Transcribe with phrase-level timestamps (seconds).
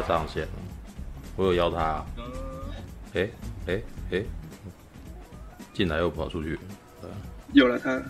[0.00, 0.52] 他上线了，
[1.36, 1.78] 我有邀他。
[1.78, 2.06] 啊
[3.14, 3.28] 哎
[3.66, 4.24] 哎哎，
[5.72, 6.58] 进来又跑出去。
[7.52, 8.02] 有了他，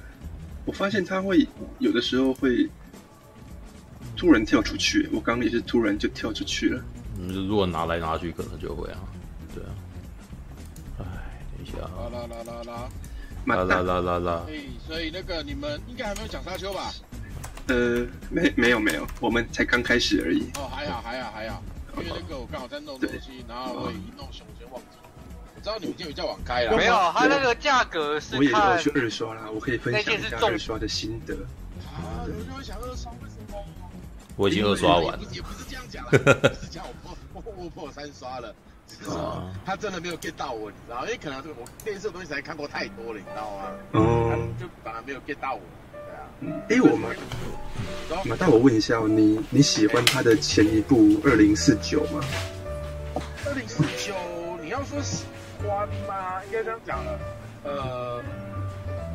[0.65, 1.47] 我发现他会
[1.79, 2.66] 有的时候会
[4.16, 5.07] 突然跳出去。
[5.12, 6.83] 我刚刚也是突然就跳出去了。
[7.19, 8.98] 嗯，如果拿来拿去，可能就会啊。
[9.55, 9.71] 对啊。
[11.01, 11.05] 哎，
[11.57, 11.77] 等一下。
[11.79, 12.89] 啦啦啦啦啦。
[13.45, 14.43] 啦啦啦啦啦。
[14.48, 16.91] 哎，所以那个你们应该还没有讲沙丘吧？
[17.68, 20.50] 呃，没没有没有，我们才刚开始而已。
[20.56, 21.62] 哦，还好还好还好，
[21.96, 24.98] 因为那个我刚好在弄东西，然后我一弄熊，我先忘记。
[25.56, 26.77] 我知道你们今天有叫网开了。
[26.77, 28.37] 没有，它那个价格是。
[28.37, 31.34] 我也有去二刷啦，我可以分享一下二刷的心得。
[31.87, 33.65] 啊，我就会想二刷为什么？
[34.37, 35.24] 我已经二刷完了。
[35.32, 36.10] 也不是这样讲了，
[36.51, 38.54] 不是讲我破破破三刷了。
[38.87, 41.04] 只是说，他真的没有 get 到我，你知道？
[41.06, 43.65] 因为可能这个我电视的东西才看过太多了，你知道吗？
[43.95, 45.60] 嗯，就反而没有 get 到我。
[46.68, 47.16] 哎，我们，
[48.24, 52.20] 马大，我问一下哦，你你喜欢他的前一部《二零四九》吗？
[53.46, 54.14] 二零四九，
[54.62, 55.24] 你要说喜
[55.62, 56.42] 欢吗？
[56.46, 57.18] 应该这样讲了。
[57.65, 58.22] 呃，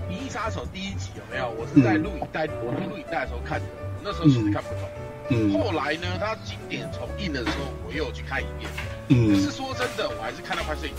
[0.12, 1.50] 《银翼杀手》第一集有没有？
[1.50, 3.66] 我是在录影带，我录录影带的时候看的，
[4.04, 4.90] 那时候其实看不懂。
[5.30, 5.54] 嗯。
[5.54, 8.70] 后来呢，他经典重映的时候，我又去看一遍。
[9.10, 10.96] 嗯，可是说真的，我还是看到快睡着。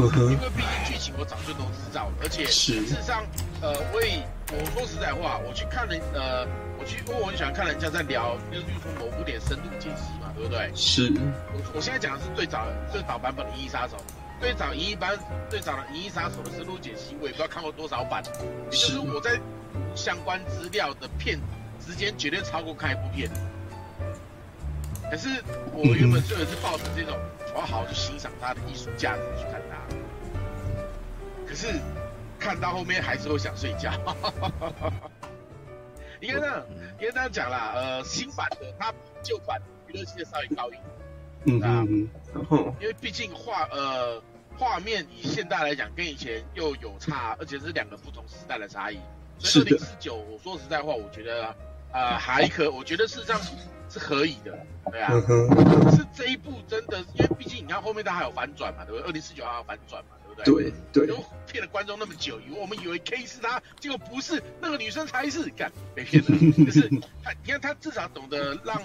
[0.00, 3.24] 嗯哼，因为毕竟剧情我早就都知道了，而且事实上，
[3.60, 6.46] 呃，我也我说实在话，我去看人，呃，
[6.78, 10.70] 我去，因为我很喜欢看人家在聊，就是说某部电影深度解析嘛，对不对？
[10.74, 11.12] 是。
[11.52, 13.96] 我我现在讲的是最早最早版本的《银翼杀手》，
[14.40, 15.18] 最早银翼版
[15.50, 18.22] 最早的《银翼杀手》的深度解析，我也不知道看过多少版。
[18.24, 18.70] 也。
[18.70, 19.38] 就是我在
[19.94, 21.38] 相关资料的片
[21.84, 23.28] 时间绝对超过看一部片。
[25.10, 25.28] 可是
[25.72, 27.16] 我原本做的是抱着这种，
[27.54, 29.78] 我要好好去欣赏它的艺术价值去看它。
[31.46, 31.66] 可是
[32.38, 33.92] 看到后面还是会想睡觉。
[36.20, 36.66] 应该这样，
[37.00, 37.72] 应该这样讲啦。
[37.74, 40.82] 呃，新版的它比旧版娱乐性稍微高一点。
[41.44, 42.08] 嗯嗯
[42.50, 42.74] 嗯。
[42.80, 44.22] 因为毕竟画呃
[44.56, 48.98] 画面以现代来讲，跟以前又有差，而且是两个不同时代的差异。
[49.38, 51.54] 所以二零四九，我说实在话，我觉得
[51.92, 53.40] 呃还可，我觉得事实上。
[53.88, 54.58] 是可以的，
[54.90, 55.08] 对啊。
[55.26, 59.08] 可是这一步真的，因为毕竟你看后面它还有反转嘛，对不对？
[59.08, 60.72] 二零四九还有反转嘛，对不对？
[60.92, 61.16] 对对。
[61.16, 66.28] 都骗了观众那么久，以为我们以为 K 是他，结果不是，那个女生才是，干被骗了。
[66.64, 66.88] 可是
[67.24, 68.80] 他，你看他至少懂得让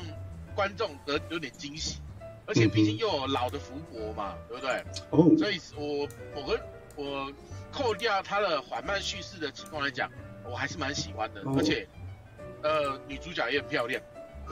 [0.55, 1.99] 观众得有点惊喜，
[2.45, 4.83] 而且毕竟又有老的福伯嘛，对不对？
[5.09, 5.37] 哦。
[5.37, 6.61] 所以我我跟
[6.95, 7.31] 我
[7.71, 10.09] 扣掉他的缓慢叙事的情况来讲，
[10.45, 11.87] 我还是蛮喜欢的，而且
[12.61, 14.01] 呃女主角也很漂亮。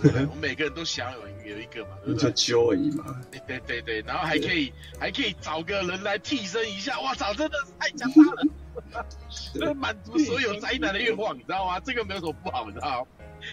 [0.01, 1.19] 对，我们每个人都想有
[1.51, 2.31] 有一个嘛，对不对？
[2.31, 3.19] 就而已嘛。
[3.31, 8.31] 对对对对，然后还可以对还可以找个人来替身一下，哇操，真的是太强大
[8.99, 9.05] 了，
[9.53, 11.79] 这满足所有宅男的愿望，你知道吗？
[11.79, 13.07] 这个没有什么不好，你知道吗？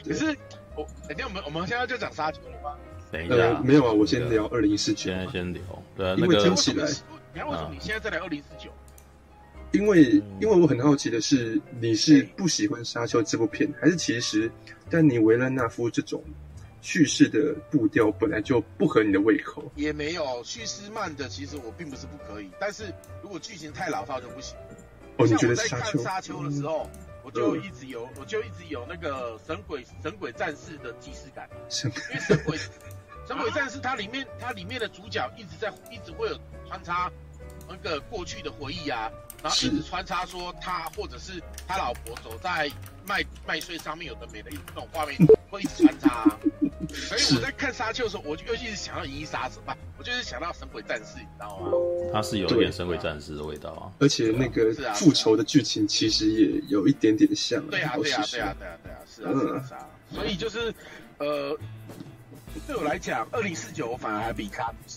[0.05, 0.37] 可是
[0.77, 2.77] 我，等下我们我们现在就讲沙丘了吗？
[3.11, 5.11] 等一下、呃，没有啊，我先聊二零四九。
[5.11, 5.63] 现在先聊，
[5.97, 6.87] 对啊，因为听起来，
[7.35, 8.71] 你看为什么你现在再聊二零四九？
[9.73, 14.51] 因为因为我很好奇的是，你是不喜欢沙丘这部片，还是其实？
[14.91, 16.23] 但你维拉纳夫这种
[16.81, 24.57] 叙事的步调本来就不合你的胃口，也没有叙事慢的，其实我并不是不可以，但是如果剧情太老套就不行。
[25.17, 31.49] 哦，你觉得像我在看沙丘的时候，嗯、我就一直有，我就一直有那个神鬼神鬼战士的既视感，
[31.85, 32.57] 因为神鬼
[33.27, 36.39] 神鬼战士它里面它里面的主角一直在一直会有
[36.69, 37.11] 穿插
[37.69, 39.11] 那个过去的回忆啊。
[39.43, 42.71] 然后一直穿插说他或者是他老婆走在
[43.07, 45.17] 麦麦穗上面有的没的那种画面
[45.51, 46.39] 会一直穿插，啊，
[46.93, 51.71] 所以我在看沙丘的时候，我就一直想到银翼杀手吧，我就是想到神鬼战士，你知道吗？
[52.13, 57.65] 他是有一点神鬼战士的味道啊，而且那个复仇的剧情其实也有一点点像。
[57.69, 60.75] 对啊对啊对啊对啊对啊是啊是啊，所以就是
[61.19, 61.57] 呃。
[62.67, 64.95] 对我来讲，二零四九我反而还比卡比。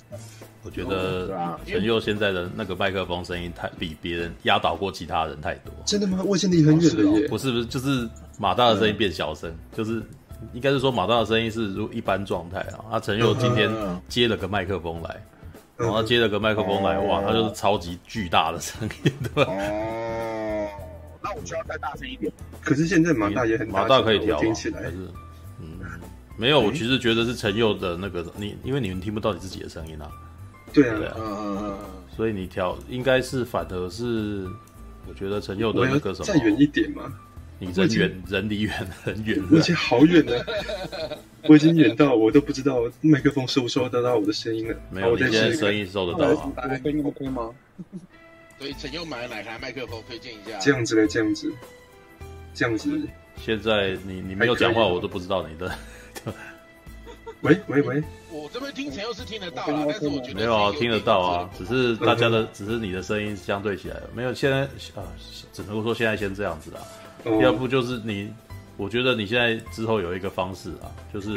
[0.64, 5.74] 我觉得陈佑现在的那个麦克风声音太比别人压倒过其他人太多。
[5.86, 6.22] 真的吗？
[6.26, 7.28] 我现在离很远的耶。
[7.28, 8.08] 不是不是，就是
[8.38, 10.03] 马大的声音变小声，就是
[10.53, 12.86] 应该是说马大的声音是如一般状态啊。
[12.92, 13.72] 啊，陈佑今天
[14.08, 15.24] 接了个麦克风来，
[15.78, 19.52] 然后他接了个麦克风来，哇，他就是超级巨大的声音，对吧？
[19.52, 20.68] 哦，
[21.24, 22.32] 那我需要再大声一点。
[22.62, 24.92] 可是现在马大也很马大可以调，听起来。
[26.38, 30.10] 没有，我其实觉得是陈佑的那个你，因为你们听不到你自己的声音啊。
[30.74, 31.78] 对啊，对啊，
[32.16, 34.48] 所以你调应该是反而是，
[35.08, 37.14] 我觉得陈佑的那个什么，再远一点嘛。
[37.60, 38.74] 你人远人离远
[39.04, 40.44] 很远，我已经好远了，
[41.48, 44.76] 我已经远到我都不知道麦克风收不收得到我的声音了。
[44.90, 46.26] 没有，我现在声音收得到
[46.56, 46.68] 啊？
[46.82, 47.52] 声音 OK 吗？
[48.58, 50.02] 所以陈佑买了哪台麦克风？
[50.08, 50.58] 推荐一下。
[50.58, 51.54] 这样子嘞，这样子，
[52.56, 53.00] 这样子。
[53.38, 55.72] 现在你你没有讲话，我都不知道你的。
[57.41, 58.03] 喂喂喂！
[58.31, 64.31] 我这边听陈又是听得到啦，但是我觉得没有啊，听得到啊，只是大家的，只是你的声音相对起来没有。
[64.31, 64.59] 现在
[64.96, 65.02] 啊，
[65.52, 66.81] 只能够说现在先这样子啊。
[67.41, 68.31] 要不就是你，
[68.78, 71.29] 我觉得你现在之后有一个方式啊，就是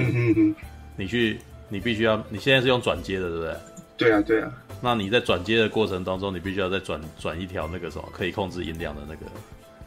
[0.96, 1.38] 你去，
[1.70, 3.56] 你必须要，你现在是用转接的，对不对？
[3.96, 4.52] 对啊，对啊。
[4.82, 9.24] 那你在转接的过程当中，你必须要再转转一条那个什么可以控制音量的那个。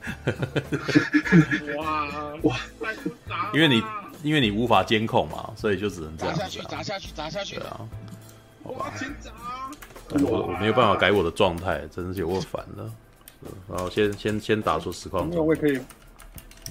[1.78, 2.08] 哇
[2.44, 2.58] 哇！
[3.54, 3.84] 因为你
[4.24, 6.48] 因为你无法监控嘛，所以就只能这样子，啊。
[6.48, 7.56] 砸下去，砸下去，砸下去。
[7.58, 7.88] 对啊。
[8.64, 9.32] 哇，先砸！
[10.26, 12.90] 我我没有办法改我的状态，真是有够烦的。
[13.70, 15.30] 然后先先先打出实况。
[15.32, 15.80] 那我也可以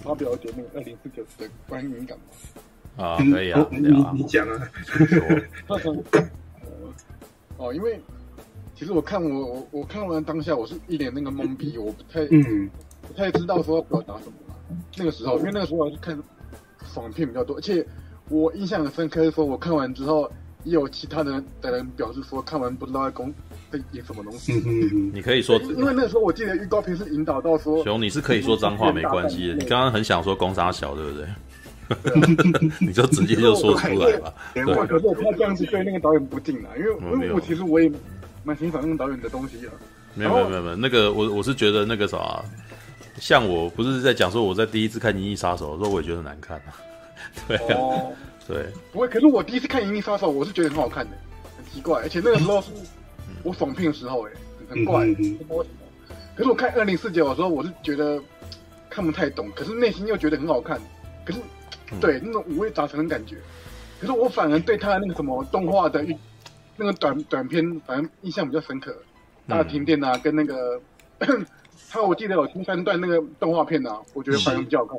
[0.02, 3.04] 发表一点那个二零四九的关于敏感吗？
[3.04, 3.78] 啊，可以啊，你
[4.14, 4.68] 你讲啊。
[7.58, 8.00] 哦，因为
[8.74, 12.68] 其实我看我我我看完当下，我是一脸那个懵逼，我不太嗯。
[13.06, 14.32] 不太知道说要表达什么。
[14.96, 16.20] 那个时候，因为那个时候我是看
[16.92, 17.84] 爽片比较多，而且
[18.28, 20.30] 我印象很深刻，说我看完之后，
[20.64, 23.32] 也有其他的的人表示说，看完不知道在攻
[23.70, 24.52] 在演什么东西。
[25.12, 29.54] 你可以说，因为那个时候我记得预告片是引导到说，熊，你是可以说脏话没关系的。
[29.54, 31.26] 你刚刚很想说攻杀小，对不对？
[32.80, 34.34] 你就直接就说出来吧。
[34.52, 37.88] 对，可是我怕这样子对那个导演不敬啊，因为因为我其实我也
[38.42, 39.68] 蛮欣赏那个导演的东西的。
[40.14, 42.42] 没有没有没有没有，那个我我是觉得那个啥。
[43.20, 46.76] 像我不是在讲说我在第一次看《银翼杀手》的时候，我也觉得难看啊。
[47.48, 48.12] 对啊，哦、
[48.46, 49.08] 对，不会。
[49.08, 51.16] 可是我第一次看《银翼杀手》，我是觉得很好看的，
[51.56, 52.00] 很奇怪。
[52.02, 52.68] 而且那个时候是
[53.42, 54.32] 我爽片的时候，哎，
[54.68, 56.14] 很怪，不知道为什么。
[56.36, 58.22] 可是我看《二零四九》的时候，我是觉得
[58.90, 60.78] 看不太懂，可是内心又觉得很好看。
[61.24, 61.40] 可是，
[62.00, 63.36] 对那种五味杂陈的感觉。
[63.98, 66.06] 可是我反而对他的那个什么动画的
[66.76, 68.94] 那个短短片，反正印象比较深刻。
[69.48, 70.80] 大停电啊，跟那个。
[71.88, 74.98] 他我记得有第三段那个动画片啊，我觉得反应比较好看。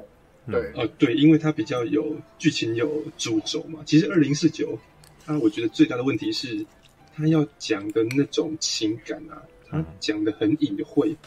[0.50, 3.82] 对，呃，对，因为它比较有剧情有主轴嘛。
[3.86, 4.80] 其实二零四九，
[5.26, 6.66] 它我觉得最大的问题是，
[7.14, 11.18] 它要讲的那种情感啊，它讲的很隐晦，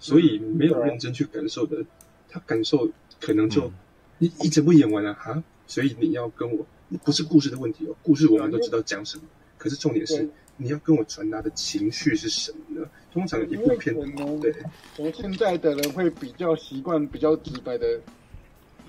[0.00, 1.84] 所以没有认真去感受的，
[2.28, 2.90] 他感受
[3.20, 3.70] 可能就
[4.18, 6.66] 你一整部演完了哈，所以你要跟我
[7.04, 9.24] 不是故事的问题哦，故事我们都知道讲什么，
[9.56, 10.28] 可是重点是。
[10.56, 12.88] 你要跟我传达的情绪是什么呢？
[13.12, 13.94] 通常一部片，
[14.40, 14.52] 对，
[14.96, 18.00] 可能现在的人会比较习惯比较直白的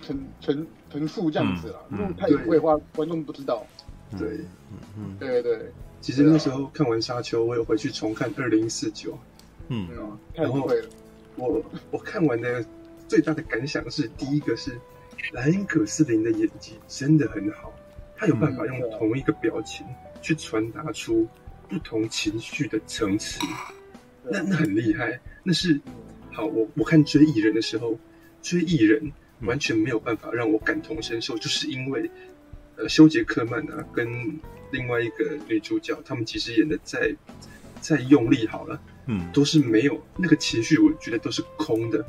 [0.02, 3.66] 陈陈陈述这样子啦，因为太隐晦的话，观众不知道。
[4.18, 4.30] 对，
[4.72, 5.72] 嗯嗯，对对。
[6.02, 9.12] 其实那时候看完《沙丘》，我有回去重看《二零四九》，
[9.70, 9.88] 嗯，
[10.36, 10.90] 太隐晦了。
[11.36, 12.64] 我我看完的
[13.08, 14.80] 最大的感想是，第一个是
[15.34, 17.74] 莱恩·葛斯林的演技真的很好，
[18.16, 19.86] 他有办法用同一个表情
[20.22, 21.28] 去传达出。
[21.70, 23.40] 不同情绪的层次，
[24.24, 25.20] 那那很厉害。
[25.44, 25.80] 那是
[26.32, 27.98] 好，我我看追艺人的时候，
[28.42, 32.10] 追艺人完全没有办法让我感同身受，就是因为
[32.78, 34.40] 呃，休杰克曼啊，跟
[34.72, 37.16] 另外一个女主角，他们其实演的再
[37.80, 42.06] 再用力好了，嗯，都是没有那个情绪，我觉得都是空的。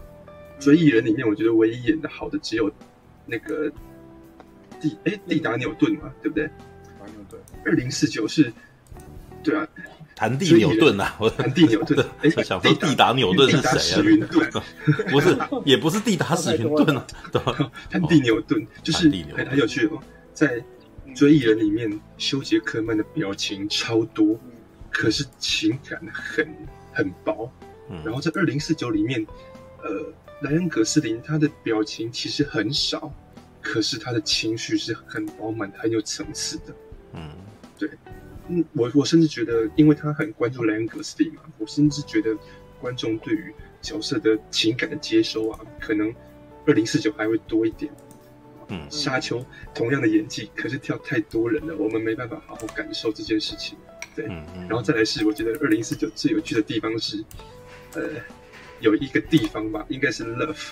[0.58, 2.72] 追艺人里面，我觉得唯一演的好的只有
[3.26, 3.70] 那个
[4.80, 6.44] 蒂哎蒂达纽顿嘛，对不对？
[7.14, 8.52] 纽顿二零四九是。
[9.46, 9.68] 对啊，
[10.14, 14.62] 谭蒂纽顿啊，我谭蒂牛顿， 哎，想说地达牛顿是谁啊？
[15.10, 17.72] 不是，也不是地达史云顿啊， 对吧？
[17.88, 20.62] 谭蒂纽顿就是很很有趣哦，在
[21.14, 24.38] 追忆人里面，修杰克曼的表情超多，
[24.90, 26.48] 可是情感很
[26.92, 27.50] 很薄。
[28.04, 29.24] 然后在二零四九里面，
[29.82, 33.12] 呃，莱恩·葛斯林他的表情其实很少，
[33.62, 36.74] 可是他的情绪是很饱满、很有层次的。
[37.12, 37.30] 嗯，
[37.78, 37.88] 对。
[38.48, 42.36] 嗯，我我甚至觉得，因为他很关注莱恩·格斯林嘛，我甚至觉得
[42.80, 46.14] 观众对于角色的情感的接收啊，可能
[46.66, 47.92] 二零四九还会多一点。
[48.68, 53.78] 嗯，沙丘同样的演技，可是跳太多人了，我们没办法好好感受这件事情。
[54.14, 57.24] 对，嗯嗯、然后再来是，我觉得二零四九最有趣的地方是，
[57.94, 58.02] 呃，
[58.80, 60.70] 有一个地方吧，应该是 Love，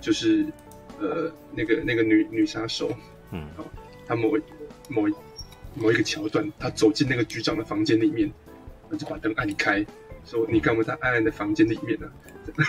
[0.00, 0.46] 就是
[0.98, 2.90] 呃那个那个女女杀手，
[3.30, 3.64] 嗯，好，
[4.06, 4.36] 她某
[4.88, 5.06] 某。
[5.76, 8.32] 某一个桥段，他走进那个局长的房间里面，
[8.90, 9.84] 他就把灯按开，
[10.24, 12.12] 说：“你干嘛在暗暗的房间里面呢、啊？”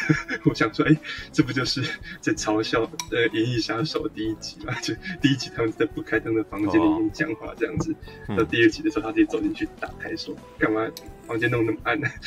[0.46, 0.96] 我想说，哎，
[1.34, 1.84] 这不就是
[2.22, 4.74] 在嘲笑呃《银翼杀手》第一集嘛？
[4.82, 7.94] 就第一集他们在不开灯的房间里面讲话这样子，
[8.30, 10.90] 到、哦、第二集的时候，他自己走进去打开，说：“干嘛
[11.28, 12.08] 房间弄那么暗呢？”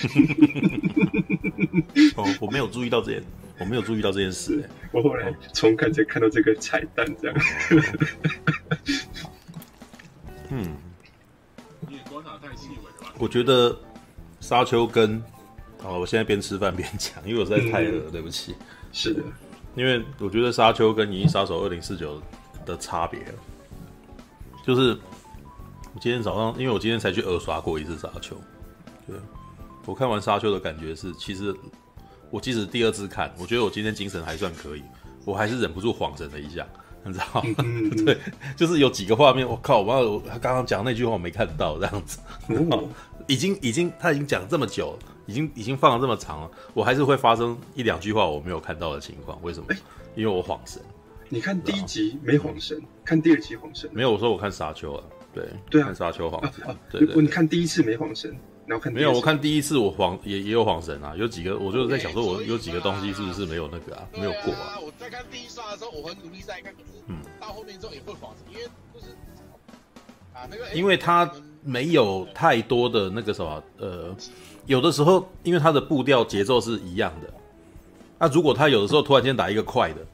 [2.17, 3.23] 哦，我没有注意到这件，
[3.59, 4.63] 我没有注意到这件事。
[4.93, 7.37] 我后来重看才看到这个彩蛋，这样。
[10.51, 10.77] 嗯，
[13.19, 13.77] 我觉得
[14.41, 15.23] 沙丘跟
[15.83, 18.55] 哦，我现在边吃饭边讲，因为我实在太饿，对不起。
[18.93, 19.23] 是的，
[19.75, 22.21] 因为我觉得沙丘跟《银翼杀手二零四九》
[22.65, 23.21] 的差别，
[24.65, 24.99] 就是
[25.95, 28.37] 我今天早上，因为我今天才去二刷过一次沙丘。
[29.07, 29.17] 对，
[29.87, 31.55] 我看完沙丘的感觉是，其实
[32.31, 34.83] 我即使第二次看，我觉得我今天精神还算可以，
[35.25, 36.67] 我还是忍不住恍神了一下，
[37.05, 37.43] 你知道吗？
[38.05, 38.19] 对，
[38.57, 42.19] 就是有几个画面，我靠，我他刚刚讲那句话我没看到，这样子，
[43.27, 49.67] 已经已经他已经讲这么久，已经已经放了这么长了，我还是会发生一两句话我没有看到的情况，为什么？
[50.15, 50.83] 因为我恍神。
[51.29, 53.89] 你看第一集没恍神，看第二集恍神。
[53.93, 55.05] 没有，我说我看沙丘啊。
[55.35, 56.65] 对对啊，看沙丘恍神。
[56.67, 58.35] 啊啊、对，对，对，你看第一次没恍神，
[58.69, 64.79] 然后看第没有，我看第一次我恍也也有恍神啊，有几个我就是在想说，我有几个东西是不是没有那个啊，没有过啊。
[64.81, 69.07] 我在看第一刷的时候，我很努力在看，可是嗯，到后面之后也会恍神，因为就是
[70.35, 71.31] 啊那个，因为他
[71.65, 74.15] 没有太多的那个什么呃，
[74.67, 77.33] 有的时候因为他的步调节奏是一样的，
[78.19, 80.07] 那、啊、如果他有的时候突然间打一个快的。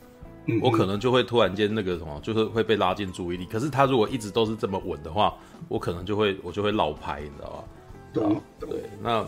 [0.60, 3.46] 我可能就会突然间那个什么，就是会被拉进注意力。
[3.46, 5.34] 可是他如果一直都是这么稳的话，
[5.68, 7.64] 我可能就会我就会落拍，你知道吧？
[8.14, 8.24] 对
[8.60, 9.26] 对，那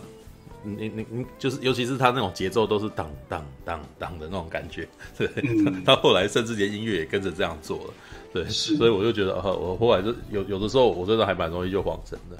[0.62, 4.88] 你你你就是，尤其是他那种节奏都是当当当当的那种感觉，
[5.18, 5.28] 对。
[5.84, 7.94] 他后来甚至连音乐也跟着这样做了，
[8.32, 8.48] 对。
[8.48, 12.38] 所以我就觉得，我后来就有有的时候我真的还蛮容易就恍神的，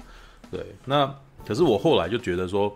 [0.49, 0.65] 对。
[0.85, 1.13] 那
[1.45, 2.69] 可是我后来就觉得说，《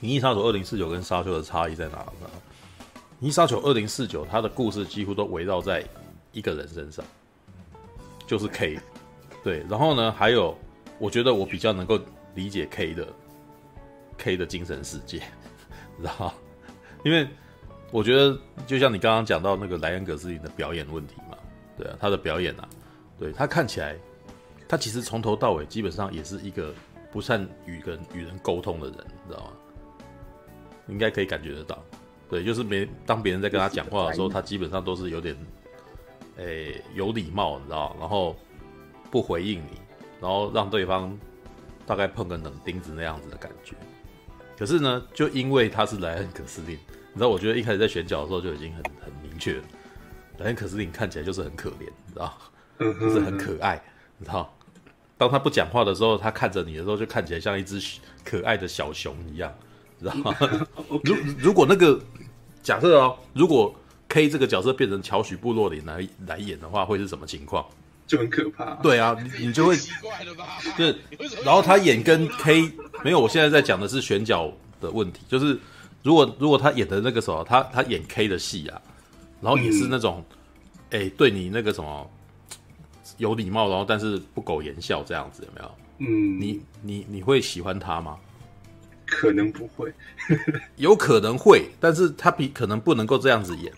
[0.00, 2.26] 银翼杀手二零四九》跟《沙丘》的差异在哪呢？
[3.20, 5.84] 《银翼杀手二零四九》它的故事几乎都围绕在
[6.32, 7.04] 一个人身上，
[8.26, 8.80] 就是 K，
[9.44, 9.64] 对。
[9.68, 10.56] 然后呢，还有
[11.00, 11.98] 我觉得我比较能够
[12.36, 13.08] 理解 K 的
[14.18, 15.18] K 的精神世界，
[16.00, 16.34] 知道吗？
[17.04, 17.26] 因为
[17.90, 21.36] 我觉得就像你刚刚讲到那个莱恩·葛斯林的表演问题嘛，
[21.76, 22.68] 对啊，他的表演啊，
[23.18, 23.96] 对，他看起来，
[24.68, 26.72] 他其实从头到尾基本上也是一个
[27.10, 29.52] 不善于跟与人沟通的人，你知道吗？
[30.88, 31.82] 应该可以感觉得到。
[32.28, 35.34] 对，就是没当别人在跟他讲话的时候，他基本上都是有点，
[36.36, 38.36] 诶、欸，有礼貌，你知道，然后
[39.10, 39.80] 不回应你，
[40.20, 41.16] 然后让对方
[41.86, 43.74] 大概碰个冷钉子那样子的感觉。
[44.58, 46.74] 可是呢，就因为他是莱恩·可斯林，
[47.12, 49.62] 你知道，我觉得一开始在选角的时候就已经很很明确了，
[50.38, 52.38] 莱恩·可斯林看起来就是很可怜，你知道，
[52.78, 53.82] 就是很可爱，
[54.18, 54.54] 你知道，
[55.16, 57.80] 当他不讲话的时候，他看着你的时候，就看起来像一只
[58.24, 59.52] 可爱的小熊一样。
[60.00, 60.34] 知道吗？
[61.04, 62.00] 如如果那个
[62.62, 63.74] 假设哦，如果
[64.08, 67.62] K 这个角色变成乔许布洛林来来演的话，会是什么情况？
[68.10, 68.74] 就很可怕。
[68.82, 69.76] 对啊，你你就会
[70.76, 70.96] 对，
[71.44, 72.68] 然后他演跟 K
[73.04, 75.56] 没有，我现在在讲的是选角的问题，就是
[76.02, 78.82] 如果如果他演的那个时候，他他演 K 的戏啊，
[79.40, 80.24] 然后也是那种
[80.90, 82.10] 哎、嗯欸、对你那个什么
[83.18, 85.74] 有礼貌，然后但是不苟言笑这样子，有没有？
[85.98, 88.16] 嗯，你你你会喜欢他吗？
[89.06, 89.92] 可能不会，
[90.76, 93.72] 有可能会，但是他比可能不能够这样子演，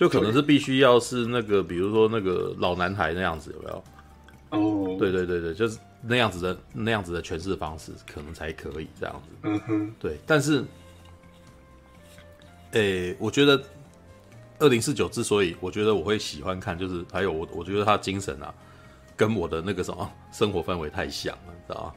[0.00, 3.84] 就可能是必须要是那个，比如说那个老男孩那样子，有没有？
[4.48, 9.36] 哦，对对对对，就是那样子的那样子的诠释方式，可能才可以这样子。
[9.42, 10.64] 嗯哼，对，但是，
[12.70, 13.62] 诶、欸，我觉得
[14.58, 18.54] 二零四九之所以我觉得我会喜欢看，就是还有我我觉得他精神啊，
[19.14, 21.94] 跟我的那个什么生活氛围太像了，你知道吗？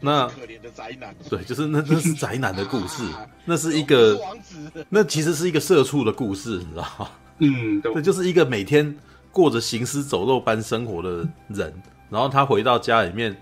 [0.00, 3.04] 那可怜的宅男，对，就是那那是宅男的故事，
[3.46, 7.08] 那是一个王子，那其实是一个社畜的故事，你知道吗？
[7.38, 8.96] 嗯，对，就是一个每天
[9.32, 11.72] 过着行尸走肉般生活的人，
[12.10, 13.36] 然后他回到家里面，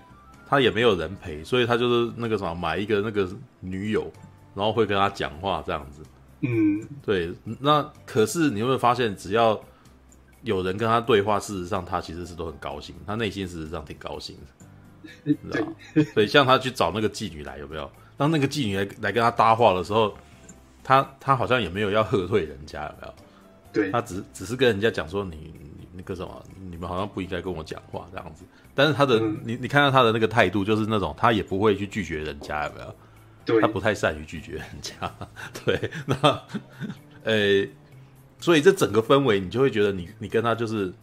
[0.47, 4.11] 他也没有人陪，所以他就是那个什么，买一个那个女友，
[4.55, 6.01] 然后会跟他讲话这样子。
[6.41, 7.33] 嗯，对。
[7.59, 9.59] 那可是你有没有发现，只要
[10.41, 14.65] 有人跟他对话，事实上他其实是都很高兴，他内心事实上挺高兴的。
[15.23, 15.73] 你知道吗？
[16.13, 17.89] 所以像他去找那个妓女来，有没有？
[18.17, 20.13] 当那个妓女来来跟他搭话的时候，
[20.83, 23.13] 他他好像也没有要喝退人家，有没有？
[23.73, 28.45] 对，他只只是跟人家讲说你，你那个什么，你们好像不应该跟我讲话这样子。
[28.73, 32.95] 但是他的，嗯、你你看到他的那个态度，就是那种他也不会去拒绝人家，有没有？
[33.43, 35.11] 对，他不太善于拒绝人家。
[35.65, 36.15] 对，那，
[37.23, 37.69] 呃、欸，
[38.39, 40.93] 所以这整个氛围，你就会觉得你你跟他就是。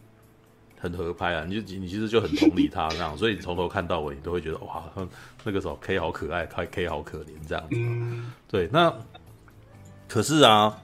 [0.83, 4.83] 很合拍啊，你就你其实就很同理他那样，所以你从头看到尾，你都会觉得哇，
[5.43, 7.75] 那个时候 K 好可爱，K K 好可怜这样子。
[7.75, 8.67] 嗯，对。
[8.73, 8.91] 那
[10.09, 10.75] 可是啊，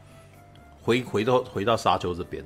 [0.87, 2.41] 回回到回到沙丘这边，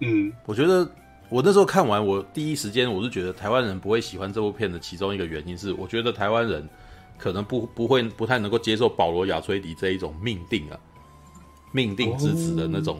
[0.00, 0.90] 嗯，我觉得
[1.28, 6.68] 我那时候看完，我第一时间我是觉得台湾人不会喜欢这部片的其中一个原因是，我觉得台湾人
[7.16, 10.76] 可能不不会不太能够接受保罗亚崔迪这一种命定啊，
[11.70, 12.98] 命定之子的那种。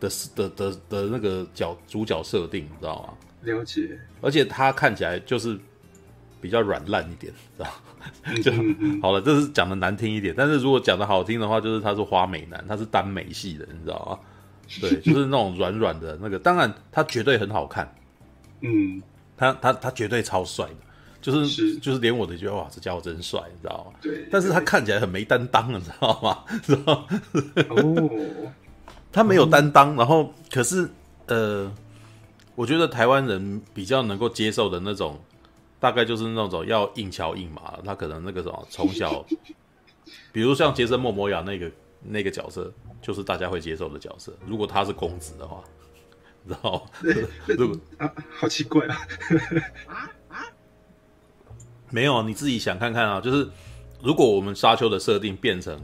[0.00, 3.14] 的的的的那个角主角设定，你知道吗？
[3.42, 4.00] 了解。
[4.22, 5.60] 而且他看起来就是
[6.40, 7.70] 比较软烂一点，知道
[8.42, 8.52] 就
[9.02, 10.34] 好了，这是讲的难听一点。
[10.36, 14.18] 但是如果讲的好听的话，就是他是花美男，他是耽美系的，你知道吗？
[14.80, 16.38] 对，就是那种软软的那个。
[16.38, 17.92] 当然，他绝对很好看。
[18.60, 19.02] 嗯，
[19.36, 20.74] 他他他绝对超帅的，
[21.20, 23.98] 就是，是就是连我都觉得哇，这家伙真帅，你知道吗？
[24.00, 24.28] 对。
[24.30, 26.44] 但是他看起来很没担当，你知道吗？
[26.62, 27.06] 知 道
[27.70, 28.10] 哦，
[29.10, 30.88] 他没有担当，然后可是
[31.26, 31.72] 呃，
[32.54, 35.18] 我觉得台湾人比较能够接受的那种，
[35.80, 39.24] 大概就是那种要硬桥硬马，他可能那个什么从小，
[40.30, 41.70] 比如像杰森·莫摩亚那个
[42.02, 42.72] 那个角色，
[43.02, 44.32] 就是大家会接受的角色。
[44.46, 45.64] 如果他是公子的话。
[46.46, 46.86] 然后，
[47.46, 48.96] 如果啊，好奇怪啊！
[49.86, 50.40] 啊啊，
[51.90, 53.20] 没有，你自己想看看啊。
[53.20, 53.46] 就是
[54.02, 55.78] 如果我们沙丘的设定变成，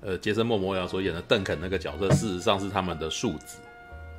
[0.00, 3.58] 呃，杰森·莫摩亚所演的邓肯那个角色，事实上是他们的庶子，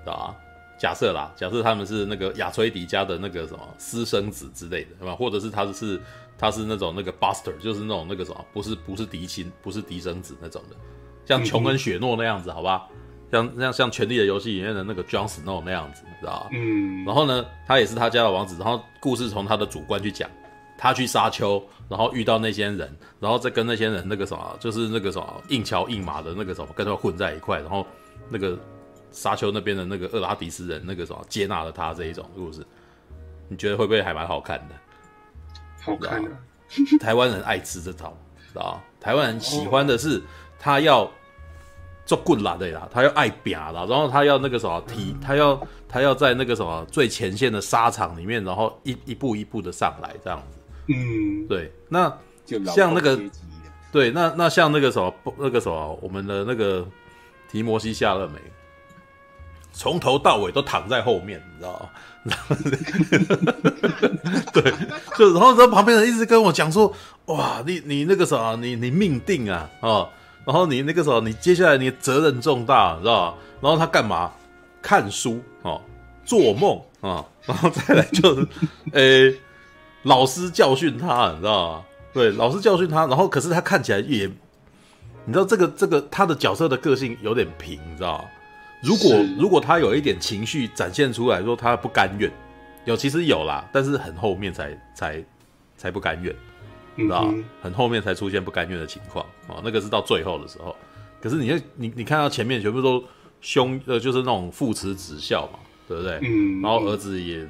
[0.04, 0.36] 知道吧？
[0.82, 5.16] 假设啦，假设他们是那个亚崔迪家的那个什么私生子之类的，对吧？
[5.16, 6.02] 或者是他是
[6.40, 10.76] 他是那种那个 Buster，就是那种那个什么，不是不是嫡亲，不是嫡生子那种的，
[11.24, 12.88] 像琼恩·雪诺那样子，好吧？
[13.32, 16.50] 像像像《权力的游戏》里面的那个 Jon Snow 那样子，你知道吧？
[16.52, 17.06] 嗯。
[17.06, 18.58] 然后呢，他也是他家的王子。
[18.58, 20.28] 然后故事从他的主观去讲，
[20.80, 27.60] 他去沙丘，然后遇到那些人，然后再跟那些人那个什么，就是那个什么硬桥硬马的那个什么，跟他混在一块。
[27.60, 27.86] 然后
[28.30, 28.58] 那个
[29.12, 32.66] 沙丘那边的那个厄拉迪斯人那个什么接纳了他这一种故事，
[33.48, 34.76] 你觉得会不会还蛮好看的？
[35.84, 36.30] 好看的。
[37.00, 38.18] 台湾人爱吃这套，
[38.52, 38.84] 知道吧？
[39.00, 40.22] 台湾人喜欢的是
[40.60, 41.10] 他要。
[42.04, 50.60] 做棍啦，对啦，他要爱扁啦，然后他要那个什么踢，他要他要在那个什么最前线的沙场里面，然后一一步一步的上来这样子。
[50.88, 51.72] 嗯，对。
[51.88, 52.12] 那
[52.66, 53.18] 像那个，
[53.94, 56.86] 对，那那像那个什么那个什么，我们的那个
[57.50, 58.40] 提摩西夏勒梅，
[59.72, 61.90] 从头到尾都躺在后面，你知道吗？
[64.54, 64.72] 对，
[65.18, 66.94] 就然后然后旁边人一直跟我讲说，
[67.26, 70.08] 哇，你你那个什么，你你命定啊，哦。
[70.44, 73.38] 然后你那个时候，你接下来你责任重大，你知道吧？
[73.62, 74.32] 然后他干嘛？
[74.82, 75.80] 看书哦，
[76.26, 78.48] 做梦啊、哦， 然后再来就是，
[78.94, 79.36] 诶，
[80.02, 81.84] 老师教训他，你知道吗？
[82.12, 84.26] 对，老师教训他，然后可是他看起来也，
[85.26, 88.24] 你知道这个这个他的角色的个性有点平，你知道吗？
[88.82, 92.32] 如果如果他有一点情绪展现出来说他不甘愿，
[92.86, 95.24] 有其实有啦，但是很后面才才
[95.78, 96.36] 才不甘愿。
[96.96, 100.76] 你知道、嗯、很后面才出现不甘愿的情况啊，那个是到最后的时候。
[101.22, 103.02] 可是你你你看到前面全部都
[103.40, 106.20] 凶呃，就是那种父慈子孝嘛，对不对？
[106.24, 106.62] 嗯。
[106.62, 107.48] 然后儿子也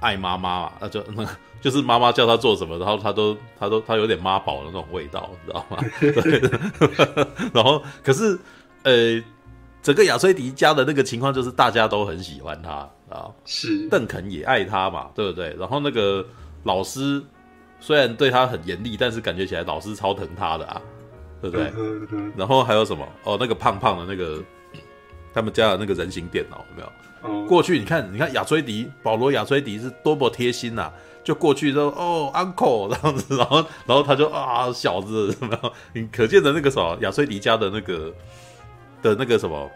[0.00, 1.24] 爱妈妈嘛，那就那
[1.60, 5.78] 就是妈妈叫他做什么，然后他都他都他有点妈宝的那种味道，你知道吗？
[6.00, 7.50] 对。
[7.54, 8.36] 然后可是
[8.82, 9.22] 呃，
[9.82, 15.54] 整个亚崔迪家的那个情况就是大家都很喜欢他啊，是邓肯也爱他嘛，对不对？
[15.58, 16.24] 然后那个
[16.62, 17.22] 老师。
[17.84, 20.80] 虽然对他很严厉，但是感觉起来老师超疼他的啊，
[21.40, 21.66] 对不对？
[21.76, 23.04] 嗯嗯、然后还有什么？
[23.24, 24.40] 哦，那个胖胖的那个，
[25.34, 26.88] 他们家的那个人形电脑有没有？
[27.28, 30.94] 哦、过去你看，你看亚崔迪，保罗亚崔迪是多么贴心呐、啊！
[31.24, 35.72] 就过去之后，哦，uncle 这样子，然后然后他就啊，小子，然后？
[35.92, 38.14] 你可见的那个什么亚崔迪家的那个
[39.02, 39.70] 的那个什么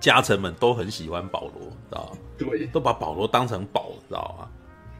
[0.00, 1.52] 家臣们都很喜欢保罗，
[1.88, 2.18] 知道吗？
[2.38, 4.48] 对，都把保罗当成宝，知道吗？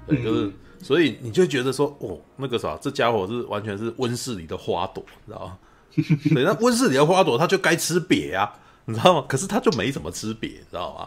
[0.07, 0.47] 对，就是。
[0.47, 5.59] 嗯所以你就觉得说，哦，那个啥，这家伙是完全是温室里的花朵，你知道吗？
[6.35, 8.51] 对，那温室里的花朵，他就该吃瘪啊，
[8.87, 9.27] 你知道吗？
[9.29, 11.07] 可是他就没怎么吃瘪，你知道吗？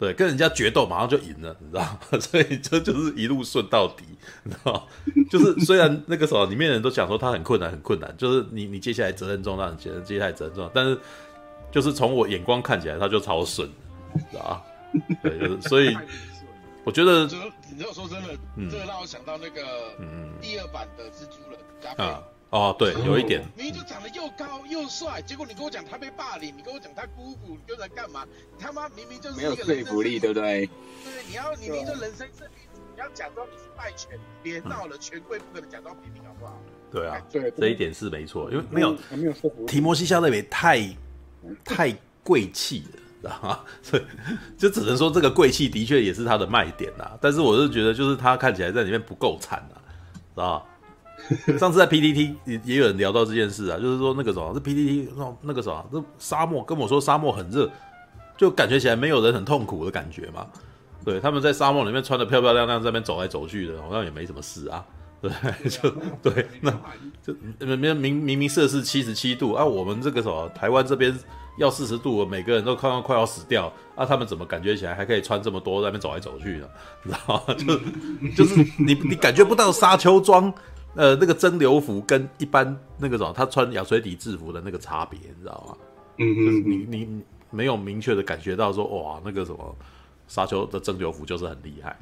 [0.00, 1.98] 对，跟人家决斗，马上就赢了，你知道吗？
[2.18, 4.02] 所以这就是一路顺到底，
[4.42, 4.82] 你知道吗？
[5.30, 10.98] 就是虽然那个时候里面人都讲说他很困难，很困难，就是你你接下来责任重大，你接接下来责任重大，但是
[11.70, 13.68] 就是从我眼光看起来，他就超顺，
[14.30, 14.64] 知道？
[15.22, 15.96] 对，就是所以。
[16.84, 17.26] 我觉得，
[17.76, 19.60] 你要说真的，嗯、这个让我想到那个，
[19.98, 28.24] 嗯第二版的蜘蛛人加菲、啊、哦，对，有一点，明明就长得又高又帅，结果你跟我讲他被霸凌，你跟我讲他姑姑，你又在干嘛？
[28.24, 30.66] 你他妈明明就是一个没有说服力，对不对？
[31.04, 36.58] 对，你要你明明就人生胜利组，你要假装你是败犬，别闹了，权贵不可能假装平民，好不好？
[36.90, 40.78] 对啊，对，这一点是没错，因为没有没有说服提摩西·夏勒维太
[41.64, 43.02] 太贵气了。
[43.28, 44.02] 啊，所以
[44.56, 47.10] 就只能说这个贵气的确也是它的卖点呐。
[47.20, 49.76] 但是我是觉得，就是它看起来在里面不够惨啊，
[50.34, 51.58] 知道？
[51.58, 57.68] 上次在 P D T 也也有人聊到这件事啊，就是说那个什么，这 P D T 那那个什么，这沙漠跟我说沙漠很热，
[58.36, 60.46] 就感觉起来没有人很痛苦的感觉嘛。
[61.04, 64.84] 对，他们在沙漠里面穿得漂漂亮亮，在那边走来走去的，好像也没什么事啊。
[65.20, 65.30] 对，
[65.68, 65.90] 就
[66.22, 66.70] 对，那
[67.22, 71.16] 就明明明明明摄氏七十七度啊，我们这个什么台湾这边。
[71.58, 74.06] 要四十度，每个人都快要快要死掉啊！
[74.06, 76.68] 他们怎么感觉起来还可以穿这么多，在那边走来走去呢？
[77.02, 77.54] 你知道吗？
[78.30, 80.54] 就就是你你感觉不到沙丘装
[80.94, 85.76] 呃那个蒸馏服跟一般那个什么他穿亚水底制服的那个差别，你知道吗？
[86.18, 89.76] 嗯嗯，就是你你没有明确的感觉到说哇那个什么
[90.28, 91.98] 沙丘的蒸馏服就是很厉害，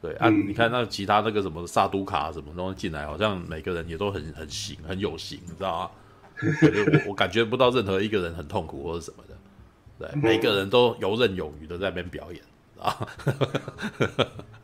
[0.00, 5.90] 对，按、啊、你看那其他那个什么萨都卡什么东西进来，好像每个人也都很很行，很有型，你知道吗？
[7.04, 12.42] 我 我感觉不到任何一个人很痛苦或者什么的，对，每个人都游刃有余的在那边表演
[12.78, 13.06] 啊。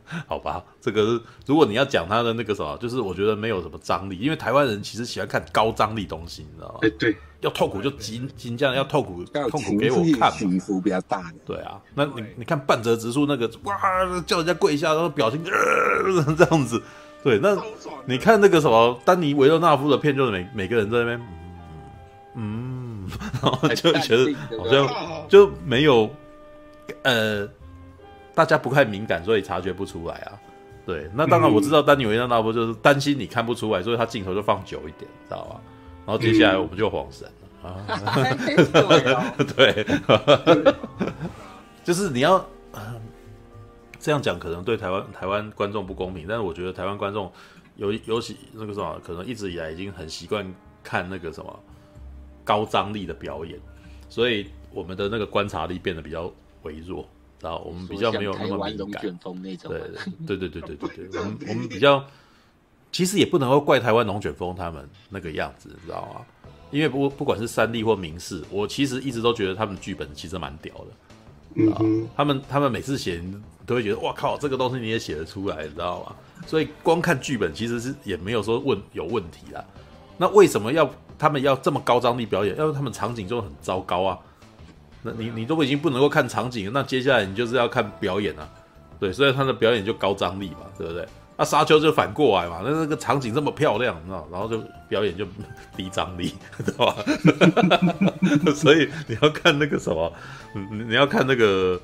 [0.27, 6.79] 好吧，这个是如果你要讲他的那个什么，就是我觉得没有什么张力，因为台湾人其实喜欢看高张力东西，你知道吗？
[6.81, 11.35] 哎，对，要痛苦就紧紧这样，要痛苦痛苦给我看，起伏比较大的。
[11.45, 13.75] 对啊，那你你看半泽直树那个哇，
[14.25, 16.81] 叫人家跪下，然后表情呃 这样子，
[17.23, 17.57] 对，那
[18.05, 21.21] 你看那个什么丹尼维勒纳夫的片，就是每每个人在那边
[22.35, 23.09] 嗯嗯，
[23.41, 26.09] 然后 就觉得好像就没有
[27.03, 27.47] 呃。
[28.37, 30.39] 大家不太敏感，所以察觉不出来啊。
[30.85, 35.59] 对，那当然我知道丹尼维勒纳夫就是担心你看不出来，所以他镜头就放久一点，知道吧？
[36.05, 37.27] 然后接下来我们就晃神
[37.61, 37.81] 了啊。
[39.57, 39.83] 对，
[41.83, 42.35] 就是你要、
[42.73, 43.01] 呃、
[43.99, 47.31] 这样讲，可能对台湾台湾观众不公平，但是我觉得台湾观众
[47.77, 50.45] 尤尤其那个什么，可能一直以来已经很习惯
[50.83, 51.59] 看那个什么
[52.43, 53.59] 高张力的表演，
[54.09, 57.03] 所以我们的那个观察力变得比较微弱。
[57.41, 59.01] 啊，我们比较没有那么敏感。
[59.01, 59.81] 对
[60.25, 62.03] 对对对对对对，我们我们比较，
[62.91, 66.25] 其实也不能够怪台湾龙卷风他们那个样子，你知道吗？
[66.71, 70.85] 因为不不管是三立或明视，我其实一直都觉得他们剧本其实蛮屌的。
[71.55, 73.21] 嗯哼，他们他们每次写
[73.65, 76.15] 都会觉得哇靠，这个东西你也写得出来，你知道吗？
[76.45, 79.63] 所以光看剧本其实是也没有说问有问题啦。
[80.17, 82.57] 那为什么要他们要这么高张力表演？
[82.57, 84.19] 因为他们场景就很糟糕啊。
[85.07, 88.47] 那你你都已经不能够看场景，那接下来你就是要看表演啊，
[88.99, 91.07] 对，所以他的表演就高张力嘛，对不对？
[91.39, 95.25] 那沙丘就反过来嘛，那那个场景这么漂亮，你知道，然后就表演就
[95.77, 96.33] 低张力，
[96.65, 96.95] 对吧？
[98.55, 100.11] 所以你要看那个什么，
[100.53, 101.79] 你你要看那个，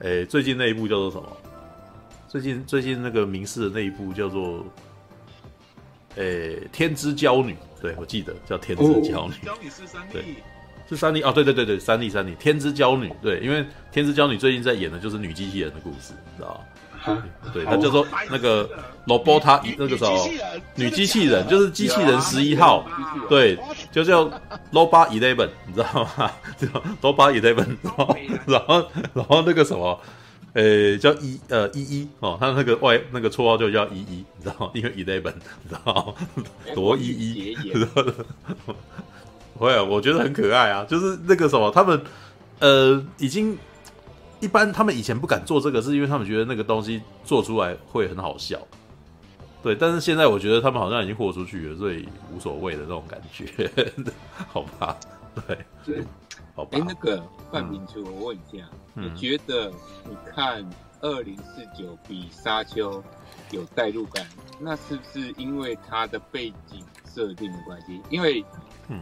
[0.00, 1.36] 诶，最近那一部叫做什么？
[2.28, 4.62] 最近最近那个民视的那一部叫做，
[6.16, 10.22] 诶，天之娇女，对，我记得叫天之娇女，娇女是三对。
[10.88, 16.64] 是三丽哦，对对对对，三丽三丽，天之娇女，对，因为天之娇女最近在演的就是女机器人的故事，知道
[17.06, 17.22] 吗？
[17.54, 18.68] 对，他就说那个
[19.06, 20.28] 罗伯他那个时候
[20.74, 22.84] 女机器人就是机器人十一号，
[23.28, 23.56] 对，
[23.92, 24.24] 就叫
[24.72, 26.30] Robot Eleven，你知道吗？
[26.58, 26.66] 叫
[27.00, 27.76] Robot Eleven，
[28.46, 29.98] 然后然后那个什么，
[30.54, 34.70] 呃，叫一呃一一哦，他那个外那个绰号就叫一一，你知道吗？
[34.74, 36.42] 因为 Eleven，你知道吗？
[36.74, 37.56] 多一一。
[39.58, 42.00] 会啊，我觉得很可爱啊，就是那个什么，他们
[42.60, 43.58] 呃已经
[44.40, 48.58] 一般，他们以前不敢做这个，是因为他们觉得那个东西做出来会很好笑，
[49.62, 49.74] 对。
[49.74, 53.68] 但是现在我觉得他们好像已经豁出去了，所以无所谓的那种感觉，
[54.48, 54.96] 好吧？
[55.46, 56.04] 对，对，
[56.54, 56.78] 好吧。
[56.78, 59.70] 哎，那个范明初，我问一下，嗯、你觉得
[60.04, 60.64] 你看
[61.00, 63.02] 二零四九比沙丘
[63.50, 64.26] 有代入感，
[64.60, 68.00] 那是不是因为它的背景设定的关系？
[68.10, 68.44] 因为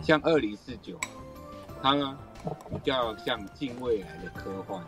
[0.02, 0.98] 像二零四九，
[1.82, 2.18] 它呢
[2.70, 4.82] 比较像近未来的科幻，